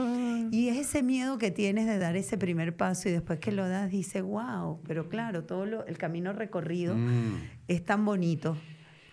Y 0.51 0.69
es 0.69 0.79
ese 0.79 1.03
miedo 1.03 1.39
que 1.39 1.51
tienes 1.51 1.87
de 1.87 1.99
dar 1.99 2.17
ese 2.17 2.37
primer 2.37 2.77
paso 2.77 3.09
y 3.09 3.13
después 3.13 3.39
que 3.39 3.53
lo 3.53 3.69
das 3.69 3.91
dices, 3.91 4.23
wow, 4.23 4.81
pero 4.87 5.09
claro, 5.09 5.45
todo 5.45 5.67
lo- 5.67 5.87
el 5.87 5.97
camino 5.97 6.33
recorrido 6.33 6.97
Mm. 6.97 7.37
es 7.69 7.85
tan 7.85 8.05
bonito, 8.05 8.57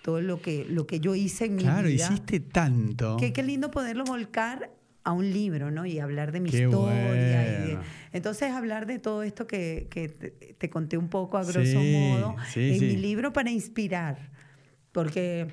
todo 0.02 0.22
lo 0.22 0.42
que, 0.42 0.66
lo 0.68 0.88
que 0.88 1.00
yo 1.00 1.14
hice 1.16 1.46
en 1.46 1.56
mi 1.56 1.64
Claro, 1.64 1.88
vida. 1.88 2.06
hiciste 2.06 2.40
tanto. 2.40 3.18
Qué, 3.18 3.32
qué 3.32 3.44
lindo 3.44 3.70
poderlo 3.70 4.06
volcar 4.06 4.72
a 5.04 5.12
un 5.12 5.32
libro, 5.32 5.70
¿no? 5.70 5.86
Y 5.86 6.00
hablar 6.00 6.32
de 6.32 6.40
mi 6.40 6.50
Qué 6.50 6.64
historia. 6.64 7.12
y 7.14 7.68
de- 7.68 7.74
bueno. 7.76 7.82
entonces, 8.12 8.52
hablar 8.52 8.86
de 8.88 8.98
todo 9.00 9.22
esto 9.22 9.46
que, 9.46 9.88
que 9.92 10.10
te, 10.10 10.30
te 10.32 10.70
conté 10.70 10.98
un 10.98 11.10
poco 11.10 11.38
a 11.38 11.44
grosso 11.44 11.62
Sí, 11.82 11.92
modo 11.96 12.36
sí, 12.52 12.72
en 12.72 12.80
sí. 12.80 12.86
mi 12.88 12.96
libro 12.98 13.32
para 13.34 13.52
inspirar. 13.52 14.32
Porque 14.94 15.48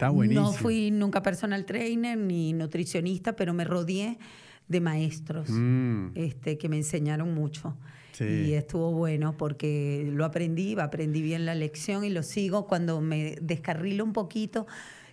Está 0.00 0.08
buenísimo. 0.10 0.46
no 0.46 0.52
fui 0.54 0.90
nunca 0.90 1.22
personal 1.22 1.66
trainer 1.66 2.16
ni 2.16 2.54
nutricionista, 2.54 3.36
pero 3.36 3.52
me 3.52 3.64
rodeé 3.64 4.18
de 4.66 4.80
maestros 4.80 5.50
Mm. 5.50 6.12
este, 6.14 6.56
que 6.56 6.68
me 6.70 6.76
enseñaron 6.78 7.34
mucho. 7.34 7.76
Sí. 8.12 8.24
Y 8.24 8.52
estuvo 8.54 8.92
bueno 8.92 9.36
porque 9.36 10.08
lo 10.10 10.24
aprendí, 10.24 10.74
aprendí 10.80 11.20
bien 11.20 11.44
la 11.44 11.54
lección 11.54 12.02
y 12.04 12.08
lo 12.10 12.22
sigo 12.22 12.66
cuando 12.66 13.00
me 13.02 13.36
descarrilo 13.42 14.02
un 14.04 14.12
poquito. 14.14 14.66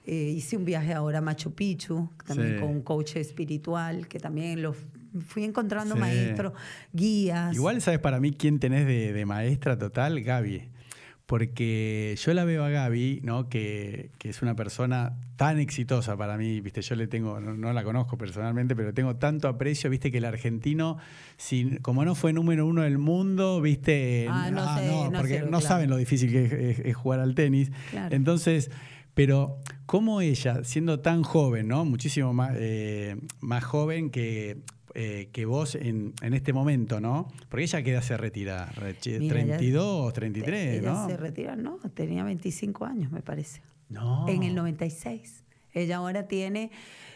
eh, 0.09 0.31
hice 0.33 0.55
un 0.55 0.63
viaje 0.63 0.93
ahora 0.93 1.17
a 1.17 1.21
Machu 1.21 1.53
Picchu, 1.53 2.09
también 2.25 2.53
Sí. 2.53 2.59
con 2.61 2.69
un 2.69 2.81
coach 2.81 3.17
espiritual, 3.17 4.07
que 4.07 4.19
también 4.19 4.61
lo 4.61 4.73
fui 5.27 5.43
encontrando 5.43 5.95
Sí. 5.95 5.99
maestros, 5.99 6.53
guías. 6.93 7.53
Igual, 7.53 7.81
¿sabes 7.81 7.99
para 7.99 8.17
mí 8.21 8.31
quién 8.31 8.57
tenés 8.57 8.87
de, 8.87 9.11
de 9.11 9.25
maestra 9.25 9.77
total? 9.77 10.21
Gaby. 10.21 10.69
Porque 11.27 12.15
yo 12.23 12.33
la 12.33 12.45
veo 12.45 12.63
a 12.63 12.69
Gaby, 12.69 13.19
¿no? 13.21 13.49
Que, 13.49 14.11
que 14.17 14.29
es 14.29 14.41
una 14.41 14.55
persona 14.55 15.17
tan 15.35 15.59
exitosa 15.59 16.15
para 16.15 16.37
mí, 16.37 16.61
viste, 16.61 16.81
yo 16.81 16.95
le 16.95 17.05
tengo, 17.07 17.41
no, 17.41 17.53
no 17.53 17.73
la 17.73 17.83
conozco 17.83 18.17
personalmente, 18.17 18.77
pero 18.77 18.93
tengo 18.93 19.17
tanto 19.17 19.49
aprecio, 19.49 19.89
viste, 19.89 20.09
que 20.09 20.19
el 20.19 20.25
argentino, 20.25 20.97
sin, 21.35 21.77
como 21.79 22.05
no 22.05 22.15
fue 22.15 22.31
número 22.31 22.65
uno 22.65 22.81
del 22.83 22.97
mundo, 22.97 23.61
viste, 23.61 24.25
Ah, 24.29 24.49
no 24.51 24.75
sé, 24.77 24.87
no 25.11 25.19
porque 25.19 25.33
sé, 25.35 25.41
no 25.41 25.49
claro. 25.49 25.61
saben 25.67 25.89
lo 25.89 25.97
difícil 25.97 26.31
que 26.31 26.45
es, 26.45 26.53
es- 26.53 26.79
es 26.79 26.95
jugar 26.95 27.19
al 27.19 27.35
tenis. 27.35 27.71
Claro. 27.91 28.15
Entonces, 28.15 28.71
pero 29.13 29.59
como 29.85 30.21
ella, 30.21 30.63
siendo 30.63 31.01
tan 31.01 31.23
joven, 31.23 31.67
¿no? 31.67 31.83
Muchísimo 31.83 32.33
más, 32.33 32.55
eh, 32.57 33.17
más 33.41 33.65
joven 33.65 34.11
que, 34.11 34.57
eh, 34.99 35.29
que 35.31 35.45
vos 35.45 35.75
en, 35.75 36.13
en 36.23 36.33
este 36.33 36.53
momento, 36.53 36.99
¿no? 36.99 37.27
Porque 37.49 37.63
ella 37.63 37.83
queda 37.83 38.01
se 38.01 38.17
retira, 38.17 38.69
Reche- 38.73 39.19
Mira, 39.19 39.39
ella- 39.41 39.57
32, 39.57 40.11
33, 40.13 40.79
Ella 40.79 40.91
¿no? 40.93 41.07
se 41.07 41.15
retira, 41.17 41.55
no, 41.55 41.77
tenía 41.93 42.23
25 42.23 42.83
años, 42.85 43.11
me 43.11 43.21
parece. 43.21 43.61
No. 43.89 44.27
En 44.27 44.41
el 44.41 44.55
96. 44.55 45.43
Ella 45.73 45.97
ahora 45.97 46.27
tiene, 46.27 46.71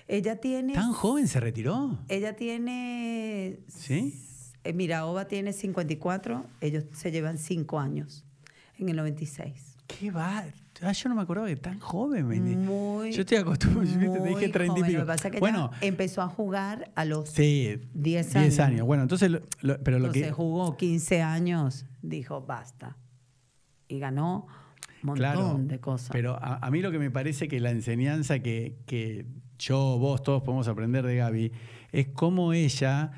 ella 0.08 0.36
tiene, 0.36 0.74
¿Tan 0.74 0.94
joven 0.94 1.28
se 1.28 1.40
retiró? 1.40 1.98
ella 2.08 2.36
tiene, 2.36 3.60
¿Sí? 3.68 4.14
eh, 4.64 4.74
mira, 4.74 5.06
Ova 5.08 5.26
tiene 5.28 5.52
54, 5.52 6.46
ellos 6.62 6.84
se 6.94 7.12
llevan 7.12 7.40
5 7.40 7.80
años 7.80 8.24
en 8.78 8.90
el 8.90 8.96
96. 8.98 9.76
¿Qué 9.88 10.12
va? 10.12 10.46
Ah, 10.84 10.92
yo 10.94 11.10
no 11.10 11.16
me 11.16 11.22
acordaba 11.22 11.48
que 11.48 11.56
tan 11.58 11.80
joven. 11.80 12.28
me- 12.28 12.40
Muy, 12.40 13.12
yo 13.12 13.22
estoy 13.22 13.38
acostumbrado, 13.38 13.84
yo 13.88 14.12
te 14.14 14.20
muy 14.20 14.30
dije 14.30 14.50
30 14.50 14.64
y 14.64 14.68
joven. 14.68 14.86
pico. 14.86 15.00
Lo 15.00 15.06
que 15.06 15.08
pasa 15.08 15.28
es 15.28 15.34
que 15.34 15.40
bueno, 15.40 15.72
empezó 15.82 16.22
a 16.22 16.28
jugar 16.28 16.92
a 16.96 17.06
los 17.06 17.30
sí, 17.30 17.80
10 17.94 18.34
10 18.34 18.36
años. 18.36 18.60
años. 18.60 18.88
Bueno, 18.88 19.04
entonces, 19.04 19.30
lo- 19.30 19.42
lo- 19.62 19.78
pero 19.84 20.00
lo 20.00 20.06
Entonces 20.08 20.28
que... 20.28 20.32
jugó 20.34 20.78
15 20.78 21.22
años, 21.22 21.86
dijo 22.02 22.42
basta. 22.42 22.98
Y 23.88 24.00
ganó 24.00 24.48
un 25.04 25.08
montón 25.08 25.16
Claro, 25.18 25.58
de 25.60 25.80
cosas. 25.80 26.10
Pero 26.12 26.36
a, 26.42 26.58
a 26.66 26.72
mí 26.72 26.82
lo 26.82 26.92
que 26.92 27.00
me 27.00 27.12
parece 27.12 27.48
que 27.48 27.60
la 27.60 27.72
enseñanza 27.72 28.40
que, 28.40 28.78
que 28.86 29.26
yo, 29.60 29.98
vos, 30.00 30.24
todos 30.24 30.42
podemos 30.44 30.68
aprender 30.68 31.06
de 31.06 31.18
Gaby 31.18 31.52
es 31.92 32.08
cómo 32.08 32.54
ella, 32.54 33.12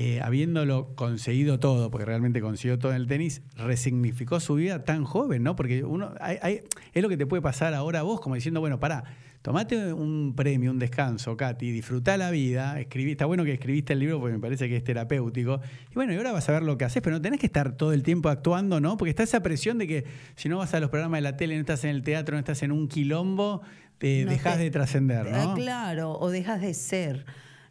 eh, 0.00 0.20
habiéndolo 0.22 0.94
conseguido 0.94 1.58
todo, 1.58 1.90
porque 1.90 2.04
realmente 2.04 2.40
consiguió 2.40 2.78
todo 2.78 2.92
en 2.92 2.98
el 2.98 3.08
tenis, 3.08 3.42
resignificó 3.56 4.38
su 4.38 4.54
vida 4.54 4.84
tan 4.84 5.02
joven, 5.04 5.42
¿no? 5.42 5.56
Porque 5.56 5.82
uno 5.82 6.14
hay- 6.20 6.38
hay- 6.40 6.60
es 6.92 7.02
lo 7.02 7.08
que 7.08 7.16
te 7.16 7.26
puede 7.26 7.42
pasar 7.42 7.74
ahora 7.74 7.98
a 7.98 8.02
vos, 8.02 8.20
como 8.20 8.36
diciendo, 8.36 8.60
bueno, 8.60 8.78
pará, 8.78 9.02
tomate 9.42 9.92
un 9.92 10.34
premio, 10.36 10.70
un 10.70 10.78
descanso, 10.78 11.36
Katy, 11.36 11.72
disfrutá 11.72 12.16
la 12.16 12.30
vida, 12.30 12.78
escribí, 12.78 13.10
está 13.12 13.26
bueno 13.26 13.42
que 13.44 13.52
escribiste 13.54 13.92
el 13.92 13.98
libro 13.98 14.20
porque 14.20 14.34
me 14.34 14.40
parece 14.40 14.68
que 14.68 14.76
es 14.76 14.84
terapéutico. 14.84 15.60
Y 15.90 15.94
bueno, 15.94 16.12
y 16.12 16.16
ahora 16.16 16.30
vas 16.30 16.48
a 16.48 16.52
ver 16.52 16.62
lo 16.62 16.78
que 16.78 16.84
haces, 16.84 17.02
pero 17.02 17.16
no 17.16 17.22
tenés 17.22 17.40
que 17.40 17.46
estar 17.46 17.72
todo 17.76 17.92
el 17.92 18.04
tiempo 18.04 18.28
actuando, 18.28 18.78
¿no? 18.80 18.96
Porque 18.98 19.10
está 19.10 19.24
esa 19.24 19.42
presión 19.42 19.78
de 19.78 19.88
que 19.88 20.04
si 20.36 20.48
no 20.48 20.58
vas 20.58 20.74
a 20.74 20.80
los 20.80 20.90
programas 20.90 21.18
de 21.18 21.22
la 21.22 21.36
tele, 21.36 21.54
no 21.54 21.60
estás 21.60 21.82
en 21.84 21.90
el 21.90 22.02
teatro, 22.02 22.34
no 22.36 22.38
estás 22.38 22.62
en 22.62 22.70
un 22.70 22.86
quilombo, 22.86 23.62
te 23.98 24.24
No 24.24 24.30
dejas 24.30 24.58
de 24.58 24.70
trascender, 24.70 25.26
Ah, 25.32 25.44
¿no? 25.46 25.54
claro, 25.54 26.12
o 26.20 26.30
dejas 26.30 26.60
de 26.60 26.72
ser. 26.74 27.24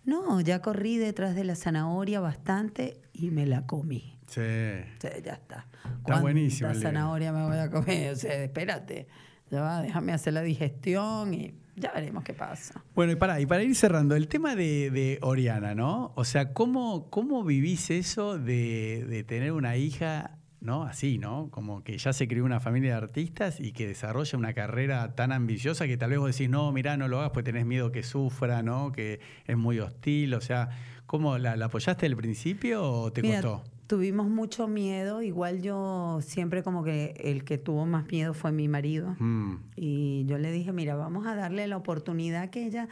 No, 0.08 0.42
ya 0.42 0.62
corrí 0.62 0.98
detrás 0.98 1.36
de 1.36 1.44
la 1.44 1.56
zanahoria 1.56 2.20
bastante 2.20 3.02
y 3.14 3.30
me 3.30 3.46
la 3.46 3.66
comí. 3.68 4.18
Sí. 4.28 4.42
Ya 4.42 5.34
está. 5.34 5.68
Está 6.00 6.20
buenísimo 6.22 6.70
el 6.70 6.74
¿Cuánta 6.76 6.90
libro. 6.90 7.00
zanahoria 7.00 7.32
me 7.34 7.46
voy 7.46 7.58
a 7.58 7.70
comer? 7.70 8.14
O 8.14 8.16
sea, 8.16 8.44
espérate. 8.44 9.08
Ya 9.52 9.62
va, 9.62 9.82
déjame 9.82 10.12
hacer 10.14 10.34
la 10.34 10.42
digestión 10.42 11.34
y 11.34 11.54
ya 11.76 11.92
veremos 11.94 12.24
qué 12.24 12.34
pasa. 12.34 12.84
Bueno, 12.96 13.12
y 13.12 13.16
para, 13.16 13.40
y 13.40 13.46
para 13.46 13.64
ir 13.64 13.76
cerrando, 13.76 14.16
el 14.16 14.28
tema 14.28 14.56
de, 14.56 14.92
de 14.92 15.20
Oriana, 15.22 15.76
¿no? 15.76 16.12
O 16.16 16.26
sea, 16.26 16.54
¿cómo, 16.54 17.10
cómo 17.10 17.44
vivís 17.44 17.90
eso 17.92 18.38
de, 18.38 19.06
de 19.08 19.24
tener 19.24 19.52
una 19.52 19.78
hija, 19.78 20.38
¿no? 20.60 20.84
Así, 20.84 21.18
¿no? 21.18 21.50
Como 21.52 21.84
que 21.84 21.98
ya 21.98 22.14
se 22.14 22.28
crió 22.28 22.44
una 22.46 22.60
familia 22.60 22.92
de 22.92 22.98
artistas 22.98 23.60
y 23.60 23.72
que 23.72 23.88
desarrolla 23.88 24.38
una 24.38 24.54
carrera 24.54 25.16
tan 25.16 25.32
ambiciosa 25.32 25.88
que 25.88 25.98
tal 25.98 26.10
vez 26.12 26.20
vos 26.20 26.32
decís, 26.32 26.50
no, 26.50 26.72
mirá, 26.72 26.98
no 26.98 27.08
lo 27.08 27.20
hagas 27.20 27.32
porque 27.32 27.52
tenés 27.52 27.66
miedo 27.66 27.92
que 27.92 28.04
sufra, 28.04 28.64
¿no? 28.64 28.92
Que 28.92 29.20
es 29.46 29.58
muy 29.58 29.80
hostil. 29.80 30.34
O 30.34 30.42
sea, 30.42 30.70
¿cómo 31.06 31.38
la, 31.38 31.56
la 31.56 31.66
apoyaste 31.66 32.06
al 32.06 32.16
principio 32.16 32.84
o 32.84 33.12
te 33.14 33.22
Mira, 33.22 33.42
costó? 33.42 33.64
Tuvimos 33.88 34.28
mucho 34.28 34.68
miedo. 34.68 35.22
Igual 35.22 35.62
yo 35.62 36.20
siempre 36.22 36.62
como 36.64 36.84
que 36.84 37.14
el 37.24 37.46
que 37.46 37.58
tuvo 37.58 37.86
más 37.86 38.06
miedo 38.08 38.34
fue 38.34 38.52
mi 38.52 38.68
marido. 38.68 39.16
Mm, 39.20 39.56
Y 39.78 40.26
yo 40.26 40.38
le 40.38 40.52
dije, 40.52 40.74
mira, 40.74 40.96
vamos 40.96 41.26
a 41.26 41.36
darle 41.36 41.68
la 41.68 41.78
oportunidad 41.78 42.50
que 42.50 42.66
ella 42.66 42.90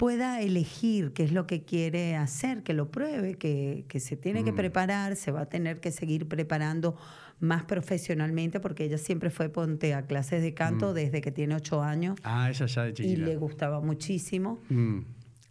pueda 0.00 0.40
elegir 0.40 1.12
qué 1.12 1.24
es 1.24 1.32
lo 1.32 1.46
que 1.46 1.62
quiere 1.62 2.16
hacer, 2.16 2.62
que 2.62 2.72
lo 2.72 2.90
pruebe, 2.90 3.34
que, 3.36 3.84
que 3.86 4.00
se 4.00 4.16
tiene 4.16 4.44
que 4.44 4.52
Mm. 4.52 4.56
preparar, 4.56 5.14
se 5.14 5.30
va 5.30 5.42
a 5.42 5.46
tener 5.50 5.78
que 5.78 5.90
seguir 5.92 6.26
preparando 6.26 6.96
más 7.38 7.64
profesionalmente, 7.64 8.60
porque 8.60 8.84
ella 8.84 8.96
siempre 8.96 9.28
fue 9.28 9.50
ponte 9.50 9.92
a 9.92 10.06
clases 10.06 10.40
de 10.40 10.54
canto 10.54 10.92
Mm. 10.92 10.94
desde 10.94 11.20
que 11.20 11.30
tiene 11.32 11.54
ocho 11.54 11.82
años 11.82 12.18
Ah, 12.24 12.48
ella 12.48 12.64
ya 12.64 12.84
de 12.84 12.90
y 12.90 12.94
chiquita. 12.94 13.20
le 13.26 13.36
gustaba 13.36 13.80
muchísimo. 13.82 14.58
Mm, 14.70 15.00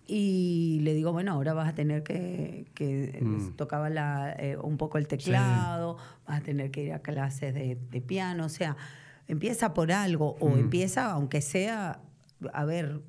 Y 0.08 0.80
le 0.82 0.96
digo, 0.96 1.12
bueno, 1.12 1.34
ahora 1.34 1.54
vas 1.54 1.70
a 1.70 1.76
tener 1.76 2.02
que, 2.02 2.66
que 2.74 3.20
Mm. 3.22 3.52
tocaba 3.56 3.92
la, 3.92 4.36
eh, 4.40 4.58
un 4.58 4.78
poco 4.78 4.98
el 4.98 5.06
teclado, 5.08 5.98
vas 6.28 6.40
a 6.40 6.42
tener 6.42 6.72
que 6.72 6.86
ir 6.86 6.94
a 6.94 7.00
clases 7.04 7.54
de, 7.54 7.78
de 7.92 8.02
piano, 8.02 8.46
o 8.46 8.50
sea, 8.50 8.76
empieza 9.28 9.76
por 9.76 9.92
algo 9.92 10.36
o 10.40 10.58
empieza, 10.58 11.12
aunque 11.12 11.42
sea, 11.42 12.02
a 12.54 12.66
ver, 12.66 13.02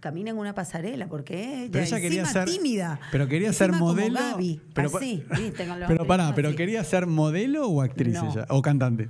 camina 0.00 0.30
en 0.30 0.38
una 0.38 0.54
pasarela, 0.54 1.06
porque 1.08 1.62
ella, 1.64 1.68
Pero 1.72 1.84
ella 1.84 2.00
quería 2.00 2.24
ser- 2.26 2.48
tímida, 2.48 2.98
pero 3.12 3.28
quería 3.28 3.52
ser 3.52 3.70
como 3.70 3.86
modelo, 3.86 4.18
Gaby, 4.18 4.60
pero 4.74 4.96
así, 4.96 5.24
¿viste? 5.36 5.66
Con 5.66 5.78
los 5.80 5.88
Pero 5.88 6.06
pará, 6.06 6.34
¿pero 6.34 6.48
así. 6.48 6.56
quería 6.56 6.82
ser 6.84 7.06
modelo 7.06 7.66
o 7.68 7.82
actriz 7.82 8.14
No. 8.14 8.30
ella? 8.30 8.46
¿O 8.48 8.62
cantante? 8.62 9.08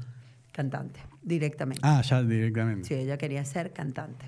Cantante, 0.53 1.01
directamente. 1.23 1.81
Ah, 1.85 2.03
ya 2.03 2.23
directamente. 2.23 2.89
Sí, 2.89 2.95
ella 2.95 3.17
quería 3.17 3.45
ser 3.45 3.73
cantante. 3.73 4.27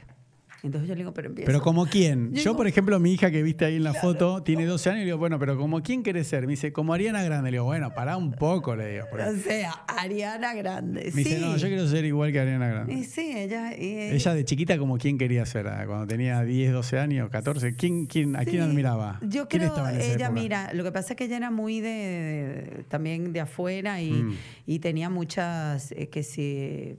Entonces 0.62 0.88
yo 0.88 0.94
le 0.94 1.00
digo, 1.00 1.14
pero 1.14 1.28
empieza. 1.28 1.46
Pero 1.46 1.62
como 1.62 1.86
quién? 1.86 2.32
Yo 2.34 2.54
por 2.56 2.66
ejemplo, 2.66 2.98
mi 3.00 3.12
hija 3.12 3.30
que 3.30 3.42
viste 3.42 3.64
ahí 3.64 3.76
en 3.76 3.84
la 3.84 3.94
foto 3.94 4.42
tiene 4.42 4.66
12 4.66 4.90
años 4.90 4.98
y 4.98 5.00
le 5.00 5.06
digo, 5.06 5.18
bueno, 5.18 5.38
pero 5.38 5.56
como 5.56 5.82
quién 5.82 6.02
querés 6.02 6.26
ser? 6.28 6.42
Me 6.46 6.52
dice, 6.52 6.72
como 6.72 6.92
Ariana 6.92 7.22
Grande. 7.22 7.50
Le 7.50 7.56
digo, 7.56 7.64
bueno, 7.64 7.94
pará 7.94 8.16
un 8.16 8.32
poco, 8.32 8.76
le 8.76 8.92
digo. 8.94 9.06
O 9.12 9.36
sea, 9.42 9.72
Ariana 9.88 10.52
Grande. 10.54 11.04
Me 11.06 11.10
sí. 11.22 11.30
dice, 11.30 11.40
no, 11.40 11.56
yo 11.56 11.68
quiero 11.68 11.86
ser 11.86 12.04
igual 12.04 12.30
que 12.32 12.40
Ariana 12.40 12.68
Grande. 12.68 12.92
Y 12.94 13.04
sí, 13.04 13.32
ella. 13.34 13.74
y- 13.76 14.10
Ella 14.12 14.34
de 14.34 14.44
chiquita, 14.44 14.76
como 14.78 14.98
quién 14.98 15.16
quería 15.18 15.46
ser? 15.46 15.66
Ah, 15.68 15.84
Cuando 15.86 16.06
tenía 16.06 16.42
10, 16.42 16.72
12 16.72 16.98
años, 16.98 17.30
14. 17.30 17.74
¿Quién, 17.76 18.06
quién, 18.06 18.36
¿A 18.36 18.40
quién 18.44 18.56
Sí. 18.64 18.68
admiraba? 18.70 19.18
Yo 19.22 19.48
¿Quién 19.48 19.60
creo, 19.62 19.68
estaba 19.68 19.92
en 19.94 20.00
esa 20.00 20.06
ella, 20.14 20.26
época? 20.26 20.40
mira, 20.40 20.70
lo 20.74 20.84
que 20.84 20.92
pasa 20.92 21.14
es 21.14 21.16
que 21.16 21.24
ella 21.24 21.36
era 21.38 21.50
muy 21.50 21.80
de, 21.80 21.88
de- 21.88 22.84
también 22.88 23.32
de 23.32 23.40
afuera 23.40 24.02
y, 24.02 24.10
Mm. 24.12 24.34
y 24.66 24.78
tenía 24.80 25.08
muchas, 25.08 25.92
eh, 25.92 26.08
que 26.08 26.22
si, 26.22 26.96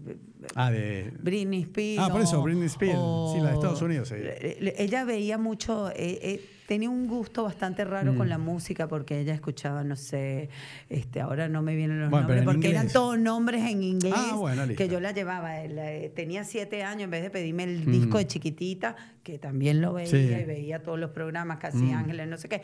Ah, 0.56 0.72
de. 0.72 1.12
Britney 1.20 1.62
Spears. 1.64 2.00
Ah, 2.04 2.10
por 2.12 2.22
eso, 2.22 2.42
Britney 2.42 2.66
Spears. 2.68 2.98
Sí, 3.34 3.40
la 3.42 3.50
de 3.50 3.54
Estados 3.56 3.82
Unidos, 3.82 4.12
Ella 4.14 5.04
veía 5.06 5.38
mucho, 5.38 5.90
eh, 5.92 6.20
eh, 6.22 6.46
tenía 6.68 6.90
un 6.90 7.06
gusto 7.08 7.44
bastante 7.44 7.84
raro 7.84 8.14
Mm. 8.14 8.18
con 8.18 8.30
la 8.30 8.38
música 8.38 8.88
porque 8.88 9.20
ella 9.20 9.34
escuchaba, 9.34 9.84
no 9.84 9.96
sé, 9.98 10.50
este, 10.90 11.20
ahora 11.20 11.50
no 11.50 11.62
me 11.62 11.76
vienen 11.76 12.00
los 12.00 12.10
Bueno, 12.10 12.28
nombres 12.28 12.46
porque 12.46 12.70
eran 12.70 12.88
todos 12.88 13.20
nombres 13.20 13.70
en 13.70 13.84
inglés 13.84 14.14
Ah, 14.16 14.36
bueno, 14.38 14.64
que 14.76 14.88
yo 14.88 15.00
la 15.02 15.12
llevaba. 15.12 15.62
eh, 15.64 16.12
tenía 16.16 16.44
siete 16.46 16.84
años, 16.84 17.04
en 17.04 17.12
vez 17.12 17.24
de 17.24 17.30
pedirme 17.30 17.64
el 17.66 17.86
Mm. 17.88 17.92
disco 17.92 18.18
de 18.20 18.28
chiquitita, 18.28 18.96
que 19.24 19.38
también 19.38 19.82
lo 19.82 19.94
veía 19.94 20.08
Sí. 20.10 20.18
y 20.18 20.46
veía 20.46 20.82
todos 20.82 20.98
los 20.98 21.12
programas, 21.12 21.58
casi 21.60 21.78
Mm. 21.84 21.94
Ángeles, 21.96 22.28
no 22.28 22.38
sé 22.38 22.48
qué. 22.48 22.62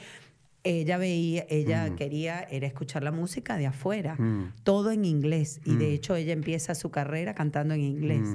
Ella 0.68 0.97
veía, 0.97 1.45
ella 1.49 1.89
Mm. 1.89 1.95
quería, 1.95 2.47
era 2.51 2.68
escuchar 2.68 3.03
la 3.03 3.11
música 3.11 3.57
de 3.57 3.68
afuera, 3.68 4.15
Mm. 4.15 4.53
todo 4.63 4.91
en 4.91 5.05
inglés. 5.05 5.59
Y 5.65 5.76
de 5.76 5.93
hecho 5.93 6.15
ella 6.15 6.34
empieza 6.34 6.76
su 6.76 6.89
carrera 6.91 7.34
cantando 7.34 7.74
en 7.74 7.82
inglés. 7.82 8.28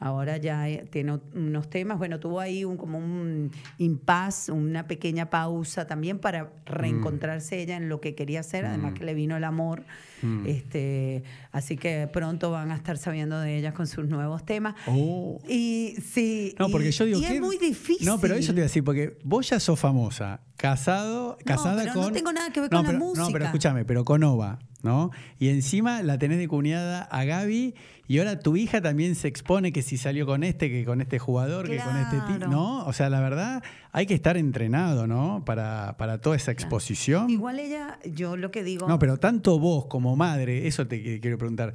Mm. 0.00 0.04
Ahora 0.04 0.36
ya 0.36 0.68
eh, 0.68 0.86
tiene 0.90 1.18
unos 1.34 1.68
temas. 1.70 1.98
Bueno, 1.98 2.20
tuvo 2.20 2.40
ahí 2.40 2.64
un, 2.64 2.76
como 2.76 2.98
un 2.98 3.50
impasse, 3.78 4.52
una 4.52 4.86
pequeña 4.86 5.30
pausa 5.30 5.86
también 5.86 6.18
para 6.18 6.50
reencontrarse 6.66 7.60
ella 7.60 7.76
en 7.76 7.88
lo 7.88 8.00
que 8.00 8.14
quería 8.14 8.40
hacer. 8.40 8.64
Además 8.66 8.92
Mm. 8.92 8.94
que 8.94 9.04
le 9.04 9.14
vino 9.14 9.36
el 9.36 9.44
amor. 9.44 9.82
Mm. 10.22 10.46
Este, 10.46 11.22
así 11.52 11.76
que 11.76 12.08
pronto 12.12 12.50
van 12.50 12.70
a 12.72 12.76
estar 12.76 12.96
sabiendo 12.98 13.38
de 13.40 13.56
ella 13.56 13.72
con 13.74 13.86
sus 13.86 14.06
nuevos 14.08 14.44
temas. 14.44 14.74
Oh. 14.86 15.40
Y 15.48 15.94
sí. 16.04 16.54
No, 16.58 16.68
y- 16.68 16.72
porque 16.72 16.90
yo 16.90 17.04
digo 17.04 17.20
y 17.20 17.24
es 17.24 17.40
muy 17.40 17.56
difícil. 17.58 18.06
No, 18.06 18.18
pero 18.20 18.34
eso 18.34 18.52
te 18.52 18.58
iba 18.58 18.62
a 18.64 18.68
decir, 18.68 18.82
porque 18.84 19.16
vos 19.24 19.48
ya 19.48 19.60
sos 19.60 19.78
famosa, 19.78 20.40
casado, 20.56 21.38
casada 21.44 21.82
pero 21.82 21.94
no 21.94 22.02
con. 22.02 22.12
tengo 22.12 22.32
nada 22.32 22.50
que 22.52 22.60
ver 22.60 22.70
con 22.70 22.82
la 22.82 22.86
pero- 22.86 22.98
No, 22.98 23.04
música. 23.04 23.28
pero 23.32 23.44
escúchame, 23.46 23.84
pero 23.84 24.04
con 24.04 24.22
Ova, 24.24 24.58
¿no? 24.82 25.10
Y 25.38 25.48
encima 25.48 26.02
la 26.02 26.18
tenés 26.18 26.38
de 26.38 26.48
cuñada 26.48 27.02
a 27.02 27.24
Gaby 27.24 27.74
y 28.06 28.18
ahora 28.18 28.40
tu 28.40 28.56
hija 28.56 28.80
también 28.80 29.14
se 29.14 29.28
expone 29.28 29.70
que 29.70 29.82
si 29.82 29.98
salió 29.98 30.24
con 30.24 30.42
este, 30.42 30.70
que 30.70 30.84
con 30.84 31.00
este 31.00 31.18
jugador, 31.18 31.68
que 31.68 31.76
con 31.78 31.96
este 31.96 32.20
tipo. 32.32 32.46
¿No? 32.48 32.86
O 32.86 32.92
sea, 32.94 33.10
la 33.10 33.20
verdad, 33.20 33.62
hay 33.92 34.06
que 34.06 34.14
estar 34.14 34.38
entrenado, 34.38 35.06
¿no? 35.06 35.42
Para, 35.44 35.96
para 35.98 36.18
toda 36.18 36.36
esa 36.36 36.50
exposición. 36.50 37.28
Igual 37.28 37.58
ella, 37.58 37.98
yo 38.10 38.36
lo 38.36 38.50
que 38.50 38.64
digo. 38.64 38.88
No, 38.88 38.98
pero 38.98 39.18
tanto 39.18 39.58
vos 39.58 39.86
como 39.86 40.16
madre, 40.16 40.66
eso 40.66 40.86
te 40.86 41.20
quiero 41.20 41.36
preguntar. 41.36 41.74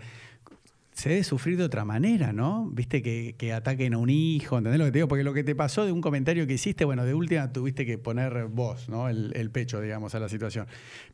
Se 1.04 1.10
debe 1.10 1.24
sufrir 1.26 1.58
de 1.58 1.66
otra 1.66 1.84
manera, 1.84 2.32
¿no? 2.32 2.70
Viste 2.72 3.02
que, 3.02 3.36
que 3.38 3.52
ataquen 3.52 3.94
a 3.94 3.98
un 3.98 4.10
hijo, 4.10 4.58
¿entendés 4.58 4.80
lo 4.80 4.86
que 4.86 4.92
te 4.94 4.98
digo? 5.00 5.10
Porque 5.10 5.26
lo 5.26 5.34
que 5.34 5.44
te 5.44 5.54
pasó 5.54 5.84
de 5.86 5.92
un 5.92 6.00
comentario 6.00 6.48
que 6.48 6.54
hiciste, 6.54 6.86
bueno, 6.86 7.04
de 7.04 7.14
última 7.14 7.52
tuviste 7.52 7.86
que 7.86 7.98
poner 7.98 8.46
vos, 8.46 8.88
¿no? 8.88 9.10
El, 9.10 9.34
el 9.36 9.52
pecho, 9.52 9.82
digamos, 9.82 10.16
a 10.16 10.20
la 10.22 10.30
situación. 10.30 10.66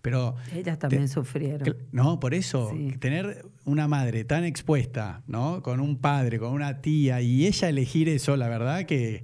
Pero. 0.03 0.35
Ellas 0.53 0.77
también 0.77 1.01
te- 1.03 1.07
sufrieron. 1.07 1.75
No, 1.91 2.19
por 2.19 2.35
eso, 2.35 2.69
Sí. 2.71 2.97
tener 2.99 3.47
una 3.65 3.87
madre 3.87 4.25
tan 4.25 4.43
expuesta, 4.43 5.23
¿no? 5.25 5.63
Con 5.63 5.79
un 5.79 5.97
padre, 5.97 6.37
con 6.37 6.51
una 6.53 6.81
tía, 6.81 7.19
y 7.21 7.47
ella 7.47 7.67
elegir 7.69 8.09
eso, 8.09 8.37
la 8.37 8.47
verdad 8.47 8.85
que, 8.85 9.23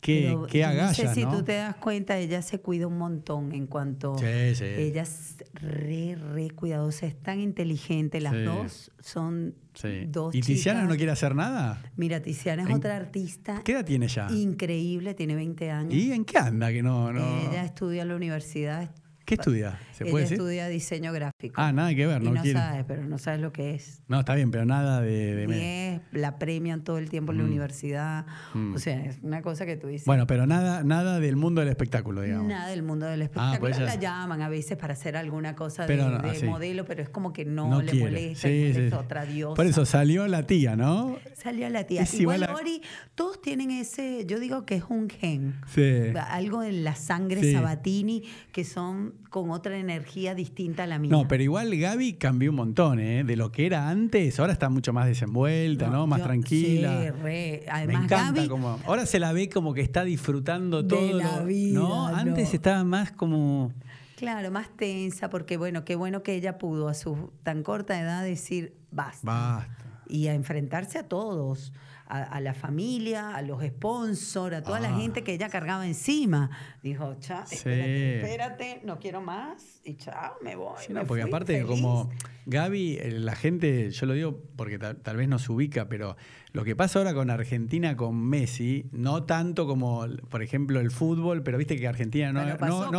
que, 0.00 0.36
que 0.50 0.64
agalla, 0.64 0.88
No 0.88 0.94
sé 0.94 1.14
si 1.14 1.24
¿no? 1.24 1.36
tú 1.36 1.44
te 1.44 1.52
das 1.52 1.76
cuenta, 1.76 2.18
ella 2.18 2.42
se 2.42 2.58
cuida 2.58 2.88
un 2.88 2.98
montón 2.98 3.52
en 3.52 3.68
cuanto. 3.68 4.18
Sí, 4.18 4.54
sí. 4.56 4.64
Ella 4.64 5.02
es 5.02 5.36
re, 5.54 6.16
re 6.16 6.50
cuidadosa, 6.50 7.06
es 7.06 7.14
tan 7.22 7.38
inteligente. 7.38 8.20
Las 8.20 8.44
dos 8.44 8.90
son 9.00 9.54
Sí. 9.80 10.04
dos 10.08 10.34
¿Y 10.34 10.40
Tiziana 10.42 10.84
no 10.84 10.94
quiere 10.96 11.12
hacer 11.12 11.34
nada? 11.34 11.82
Mira, 11.96 12.20
Tiziana 12.20 12.62
es 12.64 12.68
¿En- 12.68 12.76
otra 12.76 12.96
artista 12.96 13.62
¿Qué 13.64 13.72
edad 13.72 13.84
tiene 13.84 14.08
ya? 14.08 14.28
increíble, 14.30 15.14
tiene 15.14 15.34
20 15.34 15.70
años. 15.70 15.94
¿Y 15.94 16.12
en 16.12 16.24
qué 16.24 16.38
anda 16.38 16.70
que 16.70 16.82
no? 16.82 17.12
no... 17.12 17.20
Ella 17.50 17.64
estudia 17.64 18.02
en 18.02 18.08
la 18.08 18.16
universidad. 18.16 18.90
¿Qué 19.30 19.34
estudia? 19.36 19.78
¿Se 19.92 20.04
ella 20.08 20.18
decir? 20.18 20.32
estudia 20.34 20.66
diseño 20.68 21.12
gráfico. 21.12 21.54
Ah, 21.60 21.72
nada 21.72 21.94
que 21.94 22.06
ver, 22.06 22.22
y 22.22 22.24
no 22.26 22.32
no 22.34 22.42
quiere. 22.42 22.58
sabes, 22.58 22.84
pero 22.86 23.04
no 23.04 23.18
sabes 23.18 23.40
lo 23.40 23.52
que 23.52 23.74
es. 23.74 24.02
No, 24.08 24.20
está 24.20 24.34
bien, 24.34 24.50
pero 24.50 24.64
nada 24.64 25.00
de... 25.00 25.34
de 25.34 25.56
Y 25.56 25.60
es- 25.94 26.00
la 26.20 26.38
premian 26.38 26.82
todo 26.84 26.98
el 26.98 27.08
tiempo 27.10 27.32
en 27.32 27.38
la 27.38 27.44
Mm. 27.44 27.46
universidad. 27.48 28.26
Mm. 28.54 28.74
O 28.74 28.78
sea, 28.78 29.04
es 29.04 29.18
una 29.22 29.42
cosa 29.42 29.66
que 29.66 29.76
tú 29.76 29.86
dices. 29.88 30.06
Bueno, 30.06 30.26
pero 30.26 30.46
nada, 30.46 30.82
nada 30.84 31.20
del 31.20 31.36
mundo 31.36 31.60
del 31.60 31.68
espectáculo, 31.70 32.22
digamos. 32.22 32.48
Nada 32.48 32.68
del 32.68 32.82
mundo 32.82 33.06
del 33.06 33.22
espectáculo. 33.22 33.60
pues 33.60 33.78
ya- 33.78 33.84
La 33.84 33.94
llaman 33.96 34.42
a 34.42 34.48
veces 34.48 34.76
para 34.76 34.94
hacer 34.94 35.16
alguna 35.16 35.54
cosa 35.54 35.86
Pero 35.86 36.06
de, 36.06 36.10
no, 36.10 36.18
de 36.22 36.30
así. 36.30 36.46
modelo, 36.46 36.84
pero 36.84 37.02
es 37.02 37.08
como 37.08 37.32
que 37.32 37.44
no, 37.44 37.80
le 37.82 37.90
quiere. 37.90 38.06
molesta. 38.06 38.48
Sí, 38.48 38.54
igual 38.54 38.74
sí. 38.74 38.80
es 38.88 38.92
otra 38.94 39.24
diosa. 39.26 39.54
Por 39.54 39.66
eso 39.66 39.84
salió 39.86 40.26
la 40.26 40.46
tía, 40.46 40.76
¿no? 40.76 41.16
Salió 41.34 41.68
la 41.68 41.84
tía. 41.84 42.02
Es 42.02 42.14
igual, 42.14 42.40
igual 42.42 42.56
a- 42.56 42.60
Ori, 42.60 42.82
todos 43.14 43.40
tienen 43.40 43.70
ese, 43.70 44.24
yo 44.26 44.40
digo 44.40 44.64
que 44.66 44.76
es 44.76 44.84
un 44.88 45.08
gen. 45.08 45.60
Sí. 45.72 45.82
Algo 46.30 46.62
en 46.62 46.84
la 46.84 46.94
sangre. 46.94 47.52
Sabatini 47.52 48.24
que 48.52 48.64
son 48.64 49.14
con 49.28 49.50
otra 49.50 49.76
energía 49.78 50.34
distinta 50.34 50.84
a 50.84 50.86
la 50.86 50.98
mía. 50.98 51.10
No, 51.10 51.28
pero 51.28 51.42
igual 51.42 51.76
Gaby 51.76 52.14
cambió 52.14 52.50
un 52.50 52.56
montón, 52.56 52.98
¿eh? 52.98 53.22
De 53.24 53.36
lo 53.36 53.52
que 53.52 53.66
era 53.66 53.88
antes, 53.90 54.40
ahora 54.40 54.52
está 54.52 54.68
mucho 54.68 54.92
más 54.92 55.06
desenvuelta, 55.06 55.88
¿no? 55.88 56.06
Más 56.06 56.20
yo- 56.20 56.24
tranquila. 56.24 57.00
Sí, 57.02 57.10
re. 57.10 57.62
Me 57.66 57.70
Además, 57.70 58.04
encanta 58.04 58.32
Gaby, 58.40 58.48
como. 58.48 58.78
Ahora 58.86 59.06
se 59.06 59.18
la 59.20 59.32
ve 59.32 59.48
como 59.48 59.74
que 59.74 59.82
está 59.82 60.04
disfrutando 60.04 60.82
De 60.82 60.88
todo. 60.88 61.18
la 61.18 61.36
lo- 61.40 61.46
vida, 61.46 61.78
¿no? 61.78 62.06
Antes 62.06 62.48
no. 62.48 62.54
estaba 62.54 62.84
más 62.84 63.12
como. 63.12 63.72
claro, 64.16 64.50
más 64.50 64.68
tensa, 64.76 65.30
porque 65.30 65.56
bueno, 65.56 65.84
qué 65.84 65.94
bueno 65.96 66.22
que 66.22 66.34
ella 66.34 66.58
pudo 66.58 66.88
a 66.88 66.94
su 66.94 67.32
tan 67.42 67.62
corta 67.62 68.00
edad 68.00 68.22
decir 68.24 68.74
basta. 68.90 69.20
Basta. 69.26 69.76
Y 70.10 70.28
a 70.28 70.34
enfrentarse 70.34 70.98
a 70.98 71.08
todos, 71.08 71.72
a, 72.06 72.22
a 72.24 72.40
la 72.40 72.54
familia, 72.54 73.36
a 73.36 73.42
los 73.42 73.62
sponsors, 73.64 74.56
a 74.56 74.62
toda 74.62 74.80
la 74.80 74.88
Ah. 74.88 74.98
gente 74.98 75.22
que 75.22 75.32
ella 75.32 75.48
cargaba 75.48 75.86
encima. 75.86 76.50
Dijo, 76.82 77.14
chao, 77.20 77.44
Sí. 77.46 77.54
espérate, 77.56 78.16
espérate, 78.20 78.80
no 78.84 78.98
quiero 78.98 79.20
más 79.20 79.80
y 79.84 79.94
chao, 79.94 80.34
me 80.42 80.56
voy. 80.56 80.74
Sí, 80.80 80.92
me 80.92 81.00
no, 81.00 81.06
porque 81.06 81.22
aparte, 81.22 81.52
feliz". 81.62 81.66
como 81.68 82.10
Gaby, 82.46 82.96
eh, 83.00 83.10
la 83.12 83.36
gente, 83.36 83.90
yo 83.90 84.06
lo 84.06 84.14
digo 84.14 84.42
porque 84.56 84.78
tal, 84.78 84.96
tal 84.96 85.16
vez 85.16 85.28
no 85.28 85.38
se 85.38 85.52
ubica, 85.52 85.88
pero 85.88 86.16
lo 86.52 86.64
que 86.64 86.74
pasa 86.74 86.98
ahora 86.98 87.14
con 87.14 87.30
Argentina, 87.30 87.96
con 87.96 88.16
Messi, 88.16 88.86
no 88.92 89.22
tanto 89.24 89.66
como, 89.66 90.04
por 90.28 90.42
ejemplo, 90.42 90.80
el 90.80 90.90
fútbol, 90.90 91.42
pero 91.42 91.58
viste 91.58 91.76
que 91.76 91.86
Argentina 91.86 92.32
no, 92.32 92.40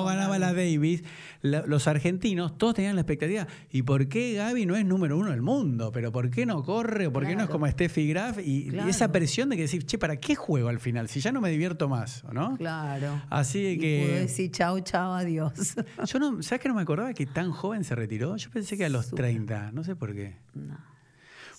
ganaba 0.05 0.37
Gaby. 0.37 0.39
la 0.39 0.53
Davis. 0.53 1.03
La- 1.41 1.65
los 1.65 1.87
argentinos, 1.87 2.57
todos 2.57 2.75
tenían 2.75 2.95
la 2.95 3.01
expectativa. 3.01 3.47
¿Y 3.71 3.81
por 3.83 4.07
qué 4.07 4.33
Gaby 4.35 4.65
no 4.65 4.75
es 4.75 4.85
número 4.85 5.17
uno 5.17 5.31
del 5.31 5.41
mundo? 5.41 5.91
¿Pero 5.91 6.11
por 6.11 6.29
qué 6.29 6.45
no 6.45 6.63
corre? 6.63 7.07
¿O 7.07 7.13
por 7.13 7.25
qué 7.25 7.35
no 7.35 7.43
es 7.43 7.49
como 7.49 7.67
Steffi 7.67 8.07
Graf? 8.07 8.37
Y, 8.39 8.69
y 8.73 8.89
esa 8.89 9.11
presión 9.11 9.49
de 9.49 9.55
que 9.57 9.63
decir, 9.63 9.85
che, 9.85 9.97
¿para 9.97 10.17
qué 10.17 10.35
juego 10.35 10.69
al 10.69 10.79
final? 10.79 11.07
Si 11.09 11.19
ya 11.19 11.31
no 11.31 11.41
me 11.41 11.49
divierto 11.49 11.89
más, 11.89 12.23
¿o 12.23 12.33
¿no? 12.33 12.55
Claro. 12.57 13.21
Así 13.29 13.59
Y 13.67 13.77
que. 13.79 14.05
pudo 14.07 14.19
decir 14.21 14.51
chao, 14.51 14.79
chao, 14.79 15.13
adiós. 15.13 15.75
Yo 16.05 16.19
no, 16.19 16.41
¿sabes 16.41 16.61
que 16.61 16.69
no 16.69 16.75
me 16.75 16.81
acordaba 16.83 17.13
que 17.13 17.25
tan 17.25 17.51
joven 17.51 17.83
se 17.83 17.95
retiró? 17.95 18.35
Yo 18.37 18.49
pensé 18.49 18.77
que 18.77 18.85
a 18.85 18.89
los 18.89 19.07
Súper. 19.07 19.25
30, 19.25 19.71
no 19.71 19.83
sé 19.83 19.95
por 19.95 20.13
qué. 20.13 20.35
No. 20.53 20.77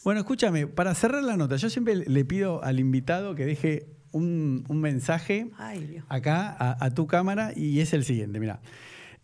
Bueno, 0.04 0.20
escúchame, 0.20 0.66
para 0.66 0.94
cerrar 0.94 1.22
la 1.22 1.36
nota, 1.36 1.56
yo 1.56 1.70
siempre 1.70 1.94
le 1.94 2.24
pido 2.24 2.62
al 2.64 2.80
invitado 2.80 3.34
que 3.36 3.46
deje 3.46 3.86
un, 4.10 4.64
un 4.68 4.80
mensaje 4.80 5.50
Ay, 5.56 6.02
acá 6.08 6.56
a, 6.58 6.84
a 6.84 6.90
tu 6.90 7.06
cámara 7.06 7.52
y 7.54 7.80
es 7.80 7.92
el 7.92 8.04
siguiente, 8.04 8.40
mira. 8.40 8.60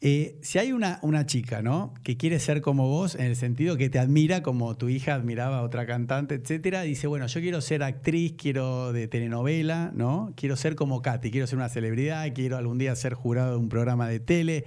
Eh, 0.00 0.38
si 0.42 0.60
hay 0.60 0.70
una, 0.70 1.00
una 1.02 1.26
chica, 1.26 1.60
¿no? 1.60 1.92
Que 2.04 2.16
quiere 2.16 2.38
ser 2.38 2.60
como 2.60 2.86
vos, 2.88 3.16
en 3.16 3.22
el 3.22 3.34
sentido 3.34 3.76
que 3.76 3.90
te 3.90 3.98
admira 3.98 4.44
como 4.44 4.76
tu 4.76 4.88
hija 4.88 5.14
admiraba 5.14 5.58
a 5.58 5.62
otra 5.62 5.86
cantante, 5.86 6.36
etcétera, 6.36 6.82
dice, 6.82 7.08
bueno, 7.08 7.26
yo 7.26 7.40
quiero 7.40 7.60
ser 7.60 7.82
actriz, 7.82 8.34
quiero 8.38 8.92
de 8.92 9.08
telenovela, 9.08 9.90
¿no? 9.94 10.32
Quiero 10.36 10.54
ser 10.54 10.76
como 10.76 11.02
Katy, 11.02 11.32
quiero 11.32 11.48
ser 11.48 11.58
una 11.58 11.68
celebridad, 11.68 12.32
quiero 12.32 12.56
algún 12.56 12.78
día 12.78 12.94
ser 12.94 13.14
jurado 13.14 13.52
de 13.52 13.56
un 13.58 13.68
programa 13.68 14.08
de 14.08 14.20
tele. 14.20 14.64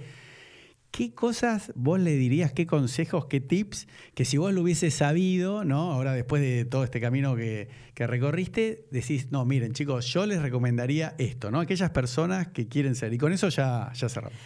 ¿Qué 0.92 1.14
cosas 1.14 1.72
vos 1.74 1.98
le 1.98 2.16
dirías, 2.16 2.52
qué 2.52 2.66
consejos, 2.66 3.24
qué 3.24 3.40
tips, 3.40 3.88
que 4.14 4.26
si 4.26 4.36
vos 4.36 4.52
lo 4.52 4.60
hubieses 4.60 4.92
sabido, 4.92 5.64
¿no? 5.64 5.90
Ahora 5.90 6.12
después 6.12 6.42
de 6.42 6.66
todo 6.66 6.84
este 6.84 7.00
camino 7.00 7.34
que, 7.34 7.68
que 7.94 8.06
recorriste, 8.06 8.84
decís, 8.90 9.32
no, 9.32 9.46
miren 9.46 9.72
chicos, 9.72 10.04
yo 10.12 10.26
les 10.26 10.42
recomendaría 10.42 11.14
esto, 11.16 11.50
¿no? 11.50 11.60
Aquellas 11.60 11.88
personas 11.90 12.48
que 12.48 12.68
quieren 12.68 12.94
ser. 12.94 13.14
Y 13.14 13.16
con 13.16 13.32
eso 13.32 13.48
ya, 13.48 13.90
ya 13.94 14.10
cerramos. 14.10 14.38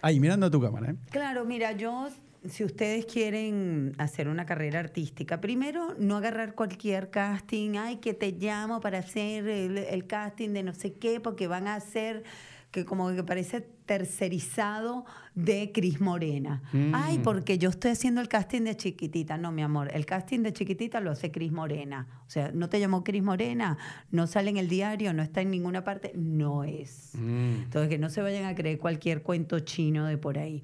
Ahí, 0.00 0.20
mirando 0.20 0.46
a 0.46 0.50
tu 0.50 0.58
cámara, 0.58 0.92
¿eh? 0.92 0.94
Claro, 1.10 1.44
mira, 1.44 1.72
yo, 1.72 2.08
si 2.48 2.64
ustedes 2.64 3.04
quieren 3.04 3.92
hacer 3.98 4.28
una 4.28 4.46
carrera 4.46 4.80
artística, 4.80 5.42
primero 5.42 5.94
no 5.98 6.16
agarrar 6.16 6.54
cualquier 6.54 7.10
casting, 7.10 7.76
ay, 7.76 7.96
que 7.96 8.14
te 8.14 8.32
llamo 8.32 8.80
para 8.80 9.00
hacer 9.00 9.46
el, 9.46 9.76
el 9.76 10.06
casting 10.06 10.54
de 10.54 10.62
no 10.62 10.72
sé 10.72 10.94
qué, 10.94 11.20
porque 11.20 11.46
van 11.46 11.68
a 11.68 11.74
hacer 11.74 12.24
que 12.70 12.84
como 12.84 13.12
que 13.12 13.24
parece 13.24 13.60
tercerizado 13.60 15.04
de 15.34 15.72
Cris 15.72 16.00
Morena. 16.00 16.62
Mm. 16.72 16.92
Ay, 16.94 17.18
porque 17.18 17.58
yo 17.58 17.70
estoy 17.70 17.90
haciendo 17.90 18.20
el 18.20 18.28
casting 18.28 18.62
de 18.62 18.76
chiquitita. 18.76 19.36
No, 19.36 19.50
mi 19.50 19.62
amor, 19.62 19.90
el 19.92 20.06
casting 20.06 20.40
de 20.40 20.52
chiquitita 20.52 21.00
lo 21.00 21.10
hace 21.10 21.32
Cris 21.32 21.50
Morena. 21.50 22.06
O 22.26 22.30
sea, 22.30 22.52
no 22.52 22.68
te 22.68 22.78
llamó 22.78 23.02
Cris 23.02 23.22
Morena, 23.22 23.76
no 24.12 24.28
sale 24.28 24.50
en 24.50 24.58
el 24.58 24.68
diario, 24.68 25.12
no 25.12 25.22
está 25.22 25.40
en 25.40 25.50
ninguna 25.50 25.82
parte, 25.82 26.12
no 26.14 26.62
es. 26.62 27.10
Mm. 27.14 27.62
Entonces, 27.64 27.88
que 27.88 27.98
no 27.98 28.08
se 28.10 28.22
vayan 28.22 28.44
a 28.44 28.54
creer 28.54 28.78
cualquier 28.78 29.22
cuento 29.22 29.58
chino 29.60 30.06
de 30.06 30.16
por 30.16 30.38
ahí. 30.38 30.62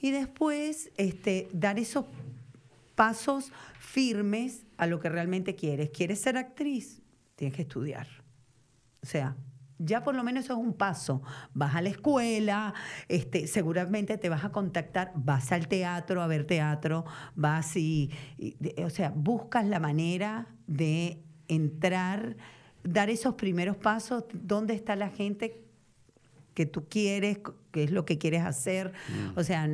Y 0.00 0.12
después, 0.12 0.92
este, 0.96 1.48
dar 1.52 1.80
esos 1.80 2.04
pasos 2.94 3.52
firmes 3.80 4.64
a 4.76 4.86
lo 4.86 5.00
que 5.00 5.08
realmente 5.08 5.56
quieres. 5.56 5.90
¿Quieres 5.90 6.20
ser 6.20 6.36
actriz? 6.36 7.02
Tienes 7.34 7.56
que 7.56 7.62
estudiar. 7.62 8.06
O 9.02 9.06
sea, 9.06 9.36
ya 9.78 10.02
por 10.02 10.14
lo 10.14 10.24
menos 10.24 10.44
eso 10.44 10.54
es 10.54 10.58
un 10.58 10.74
paso. 10.74 11.22
Vas 11.54 11.74
a 11.74 11.82
la 11.82 11.88
escuela, 11.88 12.74
este, 13.08 13.46
seguramente 13.46 14.18
te 14.18 14.28
vas 14.28 14.44
a 14.44 14.50
contactar, 14.50 15.12
vas 15.14 15.52
al 15.52 15.68
teatro 15.68 16.22
a 16.22 16.26
ver 16.26 16.46
teatro, 16.46 17.04
vas 17.34 17.76
y, 17.76 18.10
o 18.84 18.90
sea, 18.90 19.12
buscas 19.14 19.66
la 19.66 19.80
manera 19.80 20.48
de 20.66 21.22
entrar, 21.48 22.36
dar 22.82 23.10
esos 23.10 23.34
primeros 23.34 23.76
pasos, 23.76 24.24
dónde 24.32 24.74
está 24.74 24.96
la 24.96 25.10
gente 25.10 25.64
que 26.54 26.66
tú 26.66 26.88
quieres, 26.88 27.38
qué 27.70 27.84
es 27.84 27.92
lo 27.92 28.04
que 28.04 28.18
quieres 28.18 28.42
hacer. 28.44 28.92
O 29.36 29.44
sea, 29.44 29.68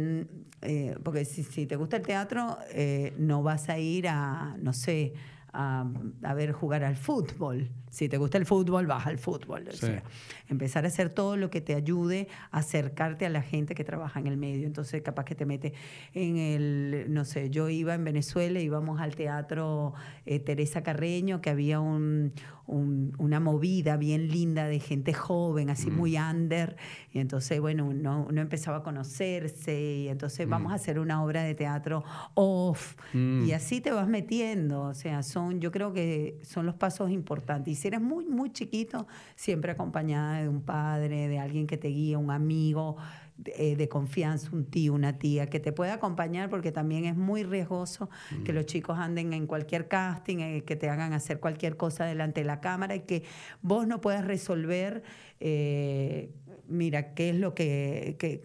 eh, 0.61 0.97
porque 1.03 1.25
si, 1.25 1.43
si 1.43 1.67
te 1.67 1.77
gusta 1.77 1.97
el 1.97 2.03
teatro, 2.03 2.59
eh, 2.71 3.15
no 3.19 3.43
vas 3.43 3.71
a 3.71 3.79
ir 3.79 4.07
a, 4.09 4.57
no 4.61 4.75
sé, 4.75 5.15
a, 5.55 5.87
a 6.23 6.35
ver 6.35 6.53
jugar 6.53 6.85
al 6.85 6.97
fútbol. 6.97 7.71
Si 7.91 8.09
te 8.09 8.19
gusta 8.19 8.39
el 8.39 8.45
fútbol, 8.45 8.87
vas 8.87 9.07
al 9.07 9.19
fútbol. 9.19 9.69
O 9.69 9.73
Sí. 9.73 9.87
sea, 9.87 10.03
empezar 10.49 10.85
a 10.85 10.89
hacer 10.89 11.11
todo 11.11 11.37
lo 11.37 11.49
que 11.49 11.61
te 11.61 11.75
ayude 11.77 12.27
a 12.51 12.59
acercarte 12.59 13.25
a 13.25 13.31
la 13.31 13.41
gente 13.41 13.75
que 13.77 13.85
trabaja 13.85 14.19
en 14.19 14.27
el 14.27 14.37
medio. 14.37 14.67
Entonces, 14.67 15.01
capaz 15.03 15.25
que 15.25 15.37
te 15.37 15.47
mete 15.47 15.73
en 16.13 16.37
el, 16.37 17.07
no 17.09 17.25
sé, 17.25 17.51
yo 17.51 17.69
iba 17.69 17.95
en 17.95 18.03
Venezuela, 18.03 18.59
íbamos 18.59 19.01
al 19.01 19.15
teatro 19.15 19.95
eh, 20.27 20.41
Teresa 20.41 20.83
Carreño, 20.83 21.41
que 21.41 21.51
había 21.51 21.79
un, 21.79 22.33
un- 22.67 23.13
una 23.19 23.41
movida 23.41 23.97
bien 23.97 24.29
linda 24.29 24.67
de 24.67 24.79
gente 24.81 25.13
joven, 25.13 25.71
así 25.71 25.91
muy 25.91 26.17
under. 26.19 26.77
Y 27.13 27.19
entonces, 27.19 27.61
bueno, 27.61 27.87
uno, 27.87 28.27
uno 28.29 28.41
empezaba 28.41 28.79
a 28.79 28.83
conocerse 28.83 29.97
y 30.05 30.09
entonces 30.09 30.49
vamos 30.49 30.73
a 30.73 30.77
hacer 30.77 30.99
una 30.99 31.23
obra 31.23 31.43
de 31.43 31.55
teatro 31.55 32.05
off. 32.35 32.97
Mm. 33.13 33.45
Y 33.47 33.53
así 33.53 33.81
te 33.81 33.91
vas 33.91 34.09
metiendo. 34.09 34.83
O 34.83 34.95
sea, 34.95 35.23
son, 35.23 35.61
yo 35.61 35.71
creo 35.71 35.93
que 35.93 36.39
son 36.43 36.67
los 36.67 36.75
pasos 36.75 37.11
importantes. 37.11 37.73
Y 37.73 37.75
si 37.77 37.89
eres 37.89 38.01
muy, 38.01 38.27
muy 38.27 38.51
chiquito, 38.53 39.07
siempre 39.37 39.73
acompañada 39.73 40.41
de 40.43 40.49
un 40.49 40.63
padre, 40.63 41.29
de 41.29 41.39
alguien 41.39 41.67
que 41.67 41.77
te 41.77 41.89
guía, 41.89 42.19
un 42.19 42.31
amigo 42.31 42.97
de, 43.37 43.53
eh, 43.73 43.77
de 43.77 43.89
confianza, 43.89 44.51
un 44.53 44.65
tío, 44.67 44.93
una 44.95 45.19
tía, 45.19 45.47
que 45.51 45.61
te 45.61 45.73
pueda 45.73 45.95
acompañar 45.95 46.49
porque 46.51 46.71
también 46.73 47.05
es 47.05 47.17
muy 47.17 47.43
riesgoso 47.43 48.09
que 48.45 48.53
los 48.53 48.67
chicos 48.67 48.99
anden 48.99 49.33
en 49.33 49.47
cualquier 49.47 49.89
casting, 49.89 50.39
eh, 50.39 50.63
que 50.65 50.77
te 50.77 50.89
hagan 50.89 51.13
hacer 51.13 51.41
cualquier 51.41 51.77
cosa 51.77 52.05
delante 52.05 52.41
de 52.43 52.47
la 52.47 52.61
cámara 52.61 52.95
y 52.95 53.01
que 53.01 53.25
vos 53.63 53.87
no 53.87 54.01
puedas 54.01 54.25
resolver, 54.25 55.03
eh, 55.41 56.31
mira, 56.69 57.15
qué 57.15 57.31
es 57.31 57.37
lo 57.37 57.55
que, 57.55 58.17
que- 58.19 58.43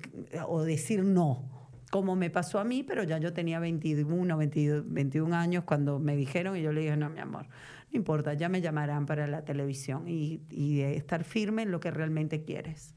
o 0.48 0.64
decir 0.64 1.04
no 1.04 1.58
como 1.92 2.16
me 2.16 2.30
pasó 2.30 2.60
a 2.60 2.64
mí, 2.64 2.84
pero 2.84 3.04
ya 3.04 3.18
yo 3.18 3.34
tenía 3.34 3.60
21, 3.60 4.38
22, 4.38 4.84
21 4.88 5.34
años 5.34 5.64
cuando 5.64 5.98
me 5.98 6.16
dijeron 6.16 6.56
y 6.56 6.62
yo 6.62 6.72
le 6.72 6.82
dije, 6.82 6.96
no, 6.96 7.10
mi 7.10 7.20
amor, 7.20 7.48
no 7.92 7.98
importa, 7.98 8.36
ya 8.36 8.48
me 8.48 8.62
llamarán 8.62 9.08
para 9.08 9.26
la 9.26 9.44
televisión 9.44 10.08
y, 10.08 10.40
y 10.52 10.82
estar 10.82 11.24
firme 11.24 11.64
en 11.64 11.72
lo 11.72 11.80
que 11.80 11.90
realmente 11.90 12.44
quieres. 12.44 12.94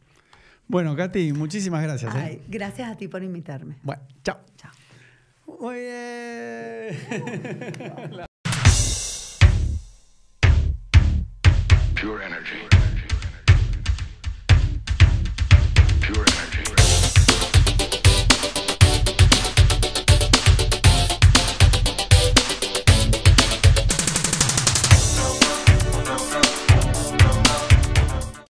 Bueno, 0.72 0.96
Katy, 0.96 1.34
muchísimas 1.34 1.82
gracias. 1.82 2.14
¿eh? 2.14 2.18
Ay, 2.18 2.42
gracias 2.48 2.90
a 2.90 2.96
ti 2.96 3.06
por 3.06 3.22
invitarme. 3.22 3.76
Bueno, 3.82 4.00
chao. 4.24 4.38
Chao. 4.56 4.72
Muy 5.60 5.80
bien. 5.80 6.96
Pure 12.00 12.24
energy. 12.24 12.71